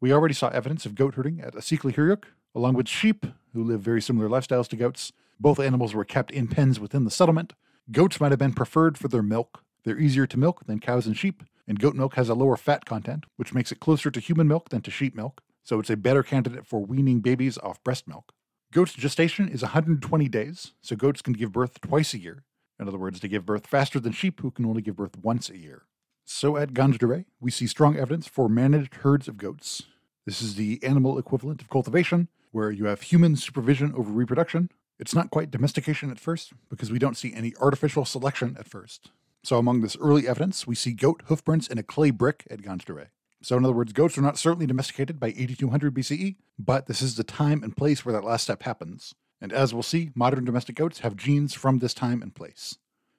We 0.00 0.12
already 0.12 0.34
saw 0.34 0.50
evidence 0.50 0.86
of 0.86 0.94
goat 0.94 1.16
herding 1.16 1.40
at 1.40 1.54
Asikli 1.54 1.96
Höyük, 1.96 2.26
along 2.54 2.74
with 2.74 2.88
sheep, 2.88 3.26
who 3.52 3.64
live 3.64 3.80
very 3.80 4.00
similar 4.00 4.28
lifestyles 4.28 4.68
to 4.68 4.76
goats. 4.76 5.12
Both 5.40 5.58
animals 5.58 5.94
were 5.94 6.04
kept 6.04 6.30
in 6.30 6.46
pens 6.46 6.78
within 6.78 7.02
the 7.02 7.10
settlement. 7.10 7.54
Goats 7.90 8.20
might 8.20 8.30
have 8.30 8.38
been 8.38 8.54
preferred 8.54 8.98
for 8.98 9.08
their 9.08 9.20
milk. 9.20 9.64
They're 9.82 9.98
easier 9.98 10.28
to 10.28 10.38
milk 10.38 10.64
than 10.66 10.78
cows 10.78 11.08
and 11.08 11.16
sheep, 11.16 11.42
and 11.66 11.80
goat 11.80 11.96
milk 11.96 12.14
has 12.14 12.28
a 12.28 12.34
lower 12.34 12.56
fat 12.56 12.84
content, 12.84 13.24
which 13.34 13.52
makes 13.52 13.72
it 13.72 13.80
closer 13.80 14.12
to 14.12 14.20
human 14.20 14.46
milk 14.46 14.68
than 14.68 14.80
to 14.82 14.90
sheep 14.92 15.16
milk, 15.16 15.42
so 15.62 15.78
it's 15.80 15.90
a 15.90 15.96
better 15.96 16.22
candidate 16.22 16.66
for 16.66 16.84
weaning 16.84 17.20
babies 17.20 17.58
off 17.58 17.82
breast 17.84 18.08
milk. 18.08 18.32
Goat's 18.72 18.94
gestation 18.94 19.48
is 19.48 19.62
120 19.62 20.28
days, 20.28 20.72
so 20.80 20.96
goats 20.96 21.22
can 21.22 21.34
give 21.34 21.52
birth 21.52 21.80
twice 21.80 22.14
a 22.14 22.18
year, 22.18 22.44
in 22.82 22.88
other 22.88 22.98
words, 22.98 23.20
they 23.20 23.28
give 23.28 23.46
birth 23.46 23.66
faster 23.66 24.00
than 24.00 24.12
sheep 24.12 24.40
who 24.40 24.50
can 24.50 24.66
only 24.66 24.82
give 24.82 24.96
birth 24.96 25.16
once 25.16 25.48
a 25.48 25.56
year. 25.56 25.84
So 26.24 26.56
at 26.56 26.72
Ganj 26.72 26.98
Dareh, 26.98 27.26
we 27.40 27.50
see 27.50 27.68
strong 27.68 27.96
evidence 27.96 28.26
for 28.26 28.48
managed 28.48 28.96
herds 28.96 29.28
of 29.28 29.36
goats. 29.36 29.84
This 30.26 30.42
is 30.42 30.56
the 30.56 30.80
animal 30.82 31.16
equivalent 31.16 31.62
of 31.62 31.70
cultivation, 31.70 32.26
where 32.50 32.72
you 32.72 32.86
have 32.86 33.02
human 33.02 33.36
supervision 33.36 33.92
over 33.94 34.10
reproduction. 34.10 34.68
It's 34.98 35.14
not 35.14 35.30
quite 35.30 35.52
domestication 35.52 36.10
at 36.10 36.18
first, 36.18 36.52
because 36.68 36.90
we 36.90 36.98
don't 36.98 37.16
see 37.16 37.32
any 37.34 37.54
artificial 37.60 38.04
selection 38.04 38.56
at 38.58 38.68
first. 38.68 39.12
So 39.44 39.58
among 39.58 39.80
this 39.80 39.96
early 40.00 40.26
evidence, 40.26 40.66
we 40.66 40.74
see 40.74 40.92
goat 40.92 41.22
hoofprints 41.26 41.68
in 41.68 41.78
a 41.78 41.82
clay 41.84 42.10
brick 42.10 42.46
at 42.50 42.62
Ganj 42.62 42.84
Dareh. 42.84 43.08
So 43.42 43.56
in 43.56 43.64
other 43.64 43.74
words, 43.74 43.92
goats 43.92 44.16
are 44.16 44.22
not 44.22 44.38
certainly 44.38 44.66
domesticated 44.66 45.18
by 45.18 45.28
8200 45.28 45.94
BCE, 45.94 46.36
but 46.58 46.86
this 46.86 47.02
is 47.02 47.16
the 47.16 47.24
time 47.24 47.62
and 47.62 47.76
place 47.76 48.04
where 48.04 48.12
that 48.12 48.24
last 48.24 48.44
step 48.44 48.62
happens. 48.62 49.14
And 49.40 49.52
as 49.52 49.74
we'll 49.74 49.82
see, 49.82 50.10
modern 50.14 50.44
domestic 50.44 50.76
goats 50.76 51.00
have 51.00 51.16
genes 51.16 51.52
from 51.52 51.80
this 51.80 51.92
time 51.92 52.22
and 52.22 52.32
place. 52.32 52.78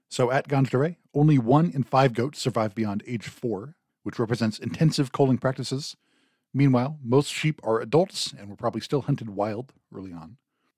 So 0.10 0.32
at 0.32 0.48
Ganj 0.48 0.70
Dareh, 0.70 0.96
only 1.14 1.38
one 1.38 1.72
in 1.72 1.84
five 1.84 2.14
goats 2.14 2.40
survive 2.40 2.74
beyond 2.74 3.04
age 3.06 3.28
four, 3.28 3.76
which 4.04 4.20
represents 4.20 4.60
intensive 4.60 5.12
culling 5.12 5.38
practices. 5.38 5.98
Meanwhile, 6.54 7.00
most 7.04 7.32
sheep 7.32 7.60
are 7.64 7.82
adults 7.82 8.32
and 8.32 8.50
were 8.50 8.56
probably 8.56 8.82
still 8.82 9.02
hunted 9.02 9.32
wild 9.32 9.74
early 9.94 10.14
on. 10.14 10.38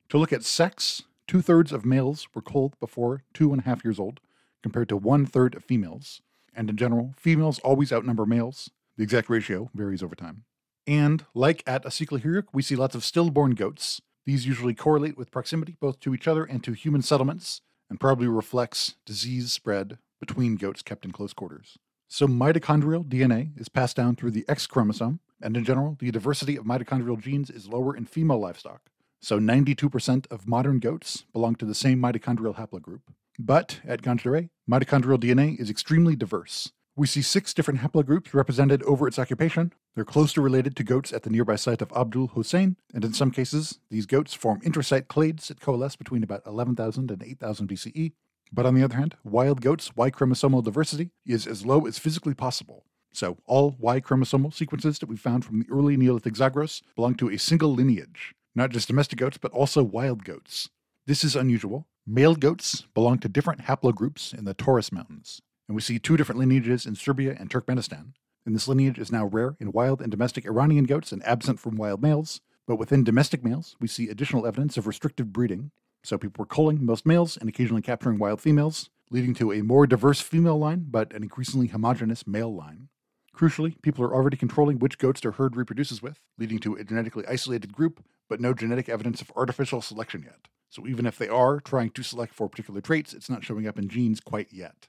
To 0.10 0.18
look 0.18 0.34
at 0.34 0.44
sex, 0.44 1.04
two 1.28 1.42
thirds 1.42 1.72
of 1.72 1.86
males 1.86 2.28
were 2.34 2.42
culled 2.42 2.80
before 2.80 3.24
two 3.34 3.52
and 3.52 3.62
a 3.62 3.66
half 3.66 3.84
years 3.84 4.00
old, 4.00 4.22
compared 4.64 4.90
to 4.90 4.98
one 4.98 5.26
third 5.26 5.54
of 5.54 5.64
females. 5.64 6.22
And 6.56 6.70
in 6.70 6.78
general, 6.78 7.14
females 7.18 7.60
always 7.60 7.92
outnumber 7.94 8.26
males. 8.26 8.72
The 8.98 9.04
exact 9.04 9.30
ratio 9.30 9.70
varies 9.74 10.02
over 10.02 10.16
time. 10.16 10.44
And 10.88 11.26
like 11.34 11.64
at 11.68 11.84
Asikli 11.84 12.22
Höyük, 12.22 12.46
we 12.54 12.62
see 12.62 12.76
lots 12.76 12.96
of 12.96 13.04
stillborn 13.04 13.52
goats, 13.52 14.02
these 14.26 14.48
usually 14.48 14.74
correlate 14.74 15.18
with 15.18 15.32
proximity 15.32 15.76
both 15.80 16.00
to 16.02 16.14
each 16.14 16.28
other 16.28 16.46
and 16.46 16.64
to 16.64 16.74
human 16.74 17.02
settlements, 17.02 17.62
and 17.90 18.00
probably 18.00 18.28
reflects 18.28 18.96
disease 19.06 19.52
spread 19.52 19.98
between 20.20 20.56
goats 20.56 20.82
kept 20.82 21.06
in 21.06 21.12
close 21.12 21.34
quarters. 21.34 21.78
So, 22.08 22.28
mitochondrial 22.28 23.04
DNA 23.04 23.60
is 23.60 23.68
passed 23.68 23.96
down 23.96 24.16
through 24.16 24.32
the 24.32 24.46
X 24.48 24.68
chromosome, 24.68 25.20
and 25.42 25.58
in 25.58 25.66
general, 25.66 25.98
the 26.00 26.12
diversity 26.12 26.56
of 26.56 26.66
mitochondrial 26.66 27.20
genes 27.20 27.50
is 27.50 27.68
lower 27.68 27.96
in 27.96 28.06
female 28.06 28.40
livestock. 28.40 28.90
So, 29.22 29.40
92% 29.40 30.32
of 30.32 30.48
modern 30.48 30.80
goats 30.80 31.26
belong 31.34 31.56
to 31.56 31.66
the 31.66 31.76
same 31.76 32.00
mitochondrial 32.00 32.56
haplogroup. 32.56 33.02
But 33.38 33.82
at 33.86 34.02
Ganj 34.02 34.50
mitochondrial 34.70 35.20
DNA 35.20 35.60
is 35.60 35.70
extremely 35.70 36.16
diverse, 36.16 36.72
we 36.98 37.08
see 37.08 37.22
six 37.22 37.54
different 37.54 37.82
haplogroups 37.82 38.34
represented 38.34 38.82
over 38.84 39.06
its 39.06 39.20
occupation. 39.20 39.74
They're 39.94 40.06
closely 40.06 40.42
related 40.42 40.78
to 40.78 40.84
goats 40.84 41.12
at 41.12 41.24
the 41.24 41.30
nearby 41.30 41.58
site 41.58 41.82
of 41.82 41.92
Abdul 41.92 42.28
Hussein, 42.28 42.78
and 42.94 43.04
in 43.04 43.14
some 43.14 43.32
cases, 43.32 43.80
these 43.90 44.06
goats 44.06 44.34
form 44.34 44.62
intersite 44.62 45.08
clades 45.08 45.48
that 45.48 45.60
coalesce 45.60 45.98
between 45.98 46.24
about 46.24 46.44
11,000 46.46 47.12
and 47.12 47.22
8,000 47.22 47.68
BCE. 47.68 48.14
But 48.54 48.66
on 48.66 48.76
the 48.76 48.84
other 48.84 48.96
hand, 48.96 49.16
wild 49.26 49.60
goats' 49.60 49.96
Y 49.98 50.10
chromosomal 50.10 50.64
diversity 50.64 51.10
is 51.26 51.48
as 51.48 51.66
low 51.66 51.86
as 51.86 52.00
physically 52.00 52.34
possible. 52.34 52.86
So, 53.12 53.38
all 53.46 53.76
Y 53.80 54.00
chromosomal 54.00 54.54
sequences 54.54 55.00
that 55.00 55.10
we 55.10 55.18
found 55.18 55.44
from 55.44 55.60
the 55.60 55.68
early 55.70 55.98
Neolithic 55.98 56.36
Zagros 56.38 56.82
belong 56.96 57.16
to 57.16 57.30
a 57.30 57.38
single 57.38 57.74
lineage, 57.74 58.36
not 58.54 58.70
just 58.70 58.88
domestic 58.88 59.20
goats, 59.20 59.38
but 59.38 59.52
also 59.52 59.84
wild 59.84 60.24
goats. 60.24 60.70
This 61.06 61.26
is 61.26 61.36
unusual. 61.36 61.88
Male 62.08 62.36
goats 62.36 62.86
belong 62.94 63.20
to 63.20 63.30
different 63.30 63.64
haplogroups 63.64 64.38
in 64.38 64.46
the 64.46 64.54
Taurus 64.54 64.92
Mountains 64.92 65.42
and 65.68 65.76
we 65.76 65.82
see 65.82 66.00
two 66.00 66.18
different 66.18 66.40
lineages 66.40 66.86
in 66.86 66.96
Serbia 66.96 67.36
and 67.40 67.50
Turkmenistan. 67.50 68.14
And 68.46 68.54
this 68.54 68.68
lineage 68.68 69.00
is 69.00 69.12
now 69.12 69.26
rare 69.26 69.56
in 69.60 69.72
wild 69.72 70.02
and 70.02 70.12
domestic 70.12 70.46
Iranian 70.46 70.86
goats 70.86 71.12
and 71.12 71.26
absent 71.26 71.60
from 71.60 71.78
wild 71.78 72.02
males. 72.02 72.42
But 72.68 72.78
within 72.78 73.04
domestic 73.04 73.44
males, 73.44 73.76
we 73.80 73.88
see 73.88 74.10
additional 74.10 74.46
evidence 74.46 74.78
of 74.78 74.88
restrictive 74.88 75.34
breeding. 75.34 75.72
So 76.04 76.18
people 76.18 76.44
were 76.44 76.48
culling 76.48 76.86
most 76.86 77.06
males 77.06 77.38
and 77.38 77.50
occasionally 77.50 77.82
capturing 77.82 78.20
wild 78.20 78.42
females, 78.42 78.90
leading 79.10 79.34
to 79.36 79.52
a 79.52 79.64
more 79.64 79.88
diverse 79.88 80.22
female 80.22 80.58
line, 80.58 80.86
but 80.90 81.14
an 81.14 81.24
increasingly 81.24 81.68
homogeneous 81.68 82.28
male 82.28 82.54
line. 82.54 82.90
Crucially, 83.36 83.82
people 83.82 84.04
are 84.06 84.14
already 84.14 84.38
controlling 84.38 84.80
which 84.80 84.98
goats 84.98 85.22
their 85.22 85.32
herd 85.32 85.56
reproduces 85.56 86.02
with, 86.02 86.20
leading 86.38 86.60
to 86.60 86.76
a 86.76 86.84
genetically 86.84 87.26
isolated 87.28 87.74
group, 87.74 88.04
but 88.30 88.40
no 88.40 88.54
genetic 88.54 88.88
evidence 88.88 89.22
of 89.22 89.32
artificial 89.36 89.82
selection 89.82 90.24
yet. 90.24 90.48
So 90.70 90.88
even 90.88 91.06
if 91.06 91.18
they 91.18 91.28
are 91.28 91.60
trying 91.60 91.90
to 91.92 92.04
select 92.04 92.34
for 92.34 92.50
particular 92.50 92.82
traits, 92.82 93.14
it's 93.14 93.30
not 93.30 93.44
showing 93.44 93.68
up 93.68 93.78
in 93.78 93.90
genes 93.90 94.20
quite 94.20 94.54
yet. 94.54 94.88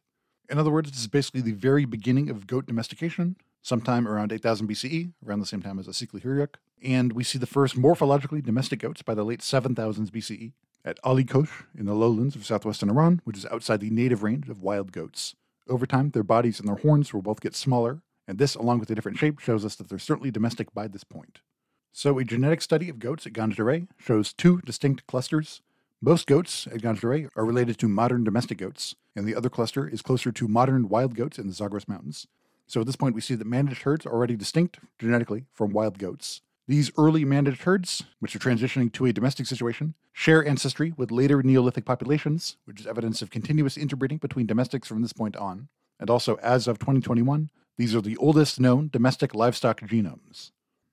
In 0.48 0.58
other 0.58 0.70
words, 0.70 0.90
this 0.90 1.00
is 1.00 1.08
basically 1.08 1.40
the 1.40 1.52
very 1.52 1.84
beginning 1.84 2.30
of 2.30 2.46
goat 2.46 2.66
domestication, 2.66 3.36
sometime 3.62 4.06
around 4.06 4.32
8000 4.32 4.68
BCE, 4.68 5.12
around 5.26 5.40
the 5.40 5.46
same 5.46 5.62
time 5.62 5.78
as 5.78 5.88
Asikli 5.88 6.22
Höyük. 6.22 6.54
And 6.82 7.12
we 7.12 7.24
see 7.24 7.38
the 7.38 7.46
first 7.46 7.76
morphologically 7.76 8.44
domestic 8.44 8.80
goats 8.80 9.02
by 9.02 9.14
the 9.14 9.24
late 9.24 9.40
7000s 9.40 10.10
BCE 10.10 10.52
at 10.84 10.98
Ali 11.02 11.24
Kosh 11.24 11.64
in 11.76 11.86
the 11.86 11.94
lowlands 11.94 12.36
of 12.36 12.46
southwestern 12.46 12.90
Iran, 12.90 13.20
which 13.24 13.36
is 13.36 13.46
outside 13.46 13.80
the 13.80 13.90
native 13.90 14.22
range 14.22 14.48
of 14.48 14.62
wild 14.62 14.92
goats. 14.92 15.34
Over 15.68 15.84
time, 15.84 16.10
their 16.10 16.22
bodies 16.22 16.60
and 16.60 16.68
their 16.68 16.76
horns 16.76 17.12
will 17.12 17.22
both 17.22 17.40
get 17.40 17.56
smaller, 17.56 18.02
and 18.28 18.38
this, 18.38 18.54
along 18.54 18.78
with 18.78 18.88
the 18.88 18.94
different 18.94 19.18
shape, 19.18 19.40
shows 19.40 19.64
us 19.64 19.74
that 19.76 19.88
they're 19.88 19.98
certainly 19.98 20.30
domestic 20.30 20.72
by 20.72 20.86
this 20.86 21.02
point. 21.02 21.40
So, 21.92 22.18
a 22.18 22.24
genetic 22.24 22.62
study 22.62 22.88
of 22.88 23.00
goats 23.00 23.26
at 23.26 23.32
Ganj 23.32 23.56
Dareh 23.56 23.88
shows 23.98 24.32
two 24.32 24.60
distinct 24.64 25.06
clusters 25.06 25.62
most 26.02 26.26
goats 26.26 26.66
at 26.66 26.82
Ganj 26.82 27.00
Dareh 27.00 27.28
are 27.36 27.44
related 27.44 27.78
to 27.78 27.88
modern 27.88 28.22
domestic 28.22 28.58
goats, 28.58 28.94
and 29.14 29.26
the 29.26 29.34
other 29.34 29.48
cluster 29.48 29.88
is 29.88 30.02
closer 30.02 30.30
to 30.30 30.46
modern 30.46 30.90
wild 30.90 31.14
goats 31.14 31.38
in 31.38 31.46
the 31.46 31.54
Zagros 31.54 31.88
Mountains. 31.88 32.26
So 32.66 32.80
at 32.80 32.86
this 32.86 32.96
point, 32.96 33.14
we 33.14 33.22
see 33.22 33.34
that 33.34 33.46
managed 33.46 33.82
herds 33.82 34.04
are 34.04 34.12
already 34.12 34.36
distinct 34.36 34.78
genetically 34.98 35.46
from 35.54 35.70
wild 35.70 35.98
goats. 35.98 36.42
These 36.68 36.90
early 36.98 37.24
managed 37.24 37.62
herds, 37.62 38.02
which 38.18 38.36
are 38.36 38.40
transitioning 38.40 38.92
to 38.92 39.06
a 39.06 39.12
domestic 39.12 39.46
situation, 39.46 39.94
share 40.12 40.46
ancestry 40.46 40.92
with 40.96 41.12
later 41.12 41.42
Neolithic 41.42 41.86
populations, 41.86 42.56
which 42.66 42.80
is 42.80 42.86
evidence 42.86 43.22
of 43.22 43.30
continuous 43.30 43.78
interbreeding 43.78 44.18
between 44.18 44.46
domestics 44.46 44.88
from 44.88 45.00
this 45.00 45.12
point 45.12 45.36
on. 45.36 45.68
And 45.98 46.10
also, 46.10 46.34
as 46.36 46.68
of 46.68 46.78
2021, 46.78 47.50
these 47.78 47.94
are 47.94 48.02
the 48.02 48.16
oldest 48.18 48.60
known 48.60 48.90
domestic 48.92 49.34
livestock 49.34 49.80
genomes. 49.80 50.50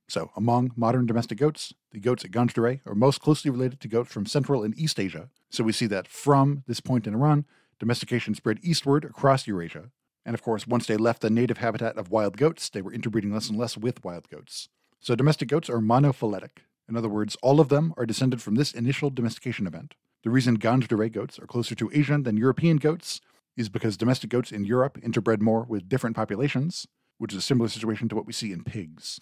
So, 0.08 0.32
among 0.36 0.72
modern 0.76 1.06
domestic 1.06 1.38
goats, 1.38 1.74
the 1.92 2.00
goats 2.00 2.26
at 2.26 2.32
Ganj 2.32 2.54
Dareh 2.54 2.82
are 2.86 2.96
most 2.96 3.22
closely 3.22 3.50
related 3.50 3.80
to 3.82 3.88
goats 3.88 4.12
from 4.12 4.26
Central 4.26 4.64
and 4.64 4.78
East 4.78 5.00
Asia. 5.00 5.30
So, 5.50 5.64
we 5.64 5.72
see 5.72 5.88
that 5.88 6.08
from 6.08 6.64
this 6.68 6.80
point 6.80 7.08
in 7.08 7.14
Iran, 7.14 7.46
domestication 7.80 8.36
spread 8.36 8.60
eastward 8.62 9.06
across 9.06 9.48
Eurasia. 9.48 9.92
And 10.26 10.34
of 10.34 10.42
course, 10.42 10.68
once 10.68 10.86
they 10.88 10.98
left 10.98 11.22
the 11.22 11.30
native 11.30 11.58
habitat 11.58 11.98
of 11.98 12.12
wild 12.12 12.38
goats, 12.38 12.70
they 12.70 12.82
were 12.82 12.94
interbreeding 12.94 13.34
less 13.34 13.50
and 13.50 13.58
less 13.58 13.78
with 13.78 14.04
wild 14.04 14.30
goats. 14.30 14.70
So, 15.00 15.16
domestic 15.16 15.48
goats 15.48 15.70
are 15.70 15.80
monophyletic. 15.80 16.64
In 16.88 16.98
other 16.98 17.10
words, 17.10 17.38
all 17.42 17.60
of 17.60 17.70
them 17.70 17.94
are 17.98 18.06
descended 18.06 18.42
from 18.42 18.56
this 18.56 18.74
initial 18.74 19.10
domestication 19.10 19.68
event. 19.68 19.96
The 20.24 20.30
reason 20.30 20.60
Ganj 20.60 20.88
Dareh 20.88 21.12
goats 21.12 21.40
are 21.40 21.48
closer 21.48 21.76
to 21.76 21.92
Asian 21.94 22.24
than 22.24 22.38
European 22.38 22.78
goats 22.78 23.20
is 23.58 23.70
because 23.70 23.98
domestic 23.98 24.30
goats 24.30 24.52
in 24.52 24.66
Europe 24.66 24.98
interbred 25.02 25.42
more 25.42 25.64
with 25.64 25.90
different 25.90 26.16
populations, 26.16 26.88
which 27.18 27.34
is 27.34 27.40
a 27.40 27.42
similar 27.42 27.70
situation 27.70 28.10
to 28.10 28.16
what 28.16 28.26
we 28.26 28.34
see 28.34 28.52
in 28.52 28.64
pigs. 28.64 29.20